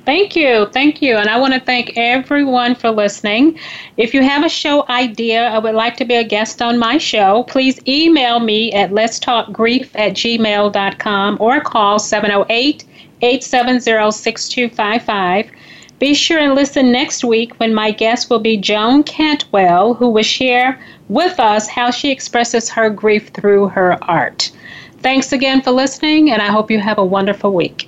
Thank 0.09 0.35
you. 0.35 0.65
Thank 0.73 1.03
you. 1.03 1.17
And 1.17 1.29
I 1.29 1.37
want 1.37 1.53
to 1.53 1.59
thank 1.59 1.95
everyone 1.95 2.73
for 2.73 2.89
listening. 2.89 3.59
If 3.95 4.15
you 4.15 4.23
have 4.23 4.43
a 4.43 4.49
show 4.49 4.83
idea 4.89 5.49
I 5.49 5.59
would 5.59 5.75
like 5.75 5.97
to 5.97 6.03
be 6.03 6.15
a 6.15 6.23
guest 6.23 6.63
on 6.63 6.79
my 6.79 6.97
show, 6.97 7.43
please 7.43 7.79
email 7.87 8.39
me 8.39 8.73
at 8.73 8.89
letstalkgrief 8.89 9.91
at 9.93 10.13
gmail.com 10.13 11.37
or 11.39 11.61
call 11.61 11.99
708 11.99 12.85
870 13.21 14.11
6255. 14.11 15.51
Be 15.99 16.15
sure 16.15 16.39
and 16.39 16.55
listen 16.55 16.91
next 16.91 17.23
week 17.23 17.53
when 17.59 17.75
my 17.75 17.91
guest 17.91 18.31
will 18.31 18.39
be 18.39 18.57
Joan 18.57 19.03
Cantwell, 19.03 19.93
who 19.93 20.09
will 20.09 20.23
share 20.23 20.81
with 21.07 21.39
us 21.39 21.67
how 21.67 21.91
she 21.91 22.09
expresses 22.09 22.67
her 22.67 22.89
grief 22.89 23.27
through 23.27 23.67
her 23.67 24.03
art. 24.05 24.49
Thanks 25.03 25.33
again 25.33 25.61
for 25.61 25.69
listening, 25.69 26.31
and 26.31 26.41
I 26.41 26.47
hope 26.47 26.71
you 26.71 26.79
have 26.79 26.97
a 26.97 27.05
wonderful 27.05 27.53
week. 27.53 27.87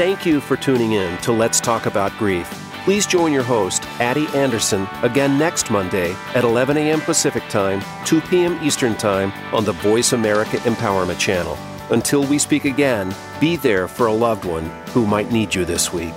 Thank 0.00 0.24
you 0.24 0.40
for 0.40 0.56
tuning 0.56 0.92
in 0.92 1.18
to 1.18 1.30
Let's 1.30 1.60
Talk 1.60 1.84
About 1.84 2.16
Grief. 2.16 2.48
Please 2.84 3.06
join 3.06 3.34
your 3.34 3.42
host, 3.42 3.84
Addie 4.00 4.28
Anderson, 4.28 4.88
again 5.02 5.38
next 5.38 5.70
Monday 5.70 6.12
at 6.34 6.42
11 6.42 6.78
a.m. 6.78 7.02
Pacific 7.02 7.42
Time, 7.50 7.82
2 8.06 8.22
p.m. 8.22 8.58
Eastern 8.64 8.96
Time 8.96 9.30
on 9.54 9.66
the 9.66 9.72
Voice 9.72 10.14
America 10.14 10.56
Empowerment 10.60 11.18
Channel. 11.18 11.58
Until 11.90 12.24
we 12.24 12.38
speak 12.38 12.64
again, 12.64 13.14
be 13.40 13.56
there 13.56 13.86
for 13.86 14.06
a 14.06 14.12
loved 14.14 14.46
one 14.46 14.70
who 14.86 15.04
might 15.04 15.32
need 15.32 15.54
you 15.54 15.66
this 15.66 15.92
week. 15.92 16.14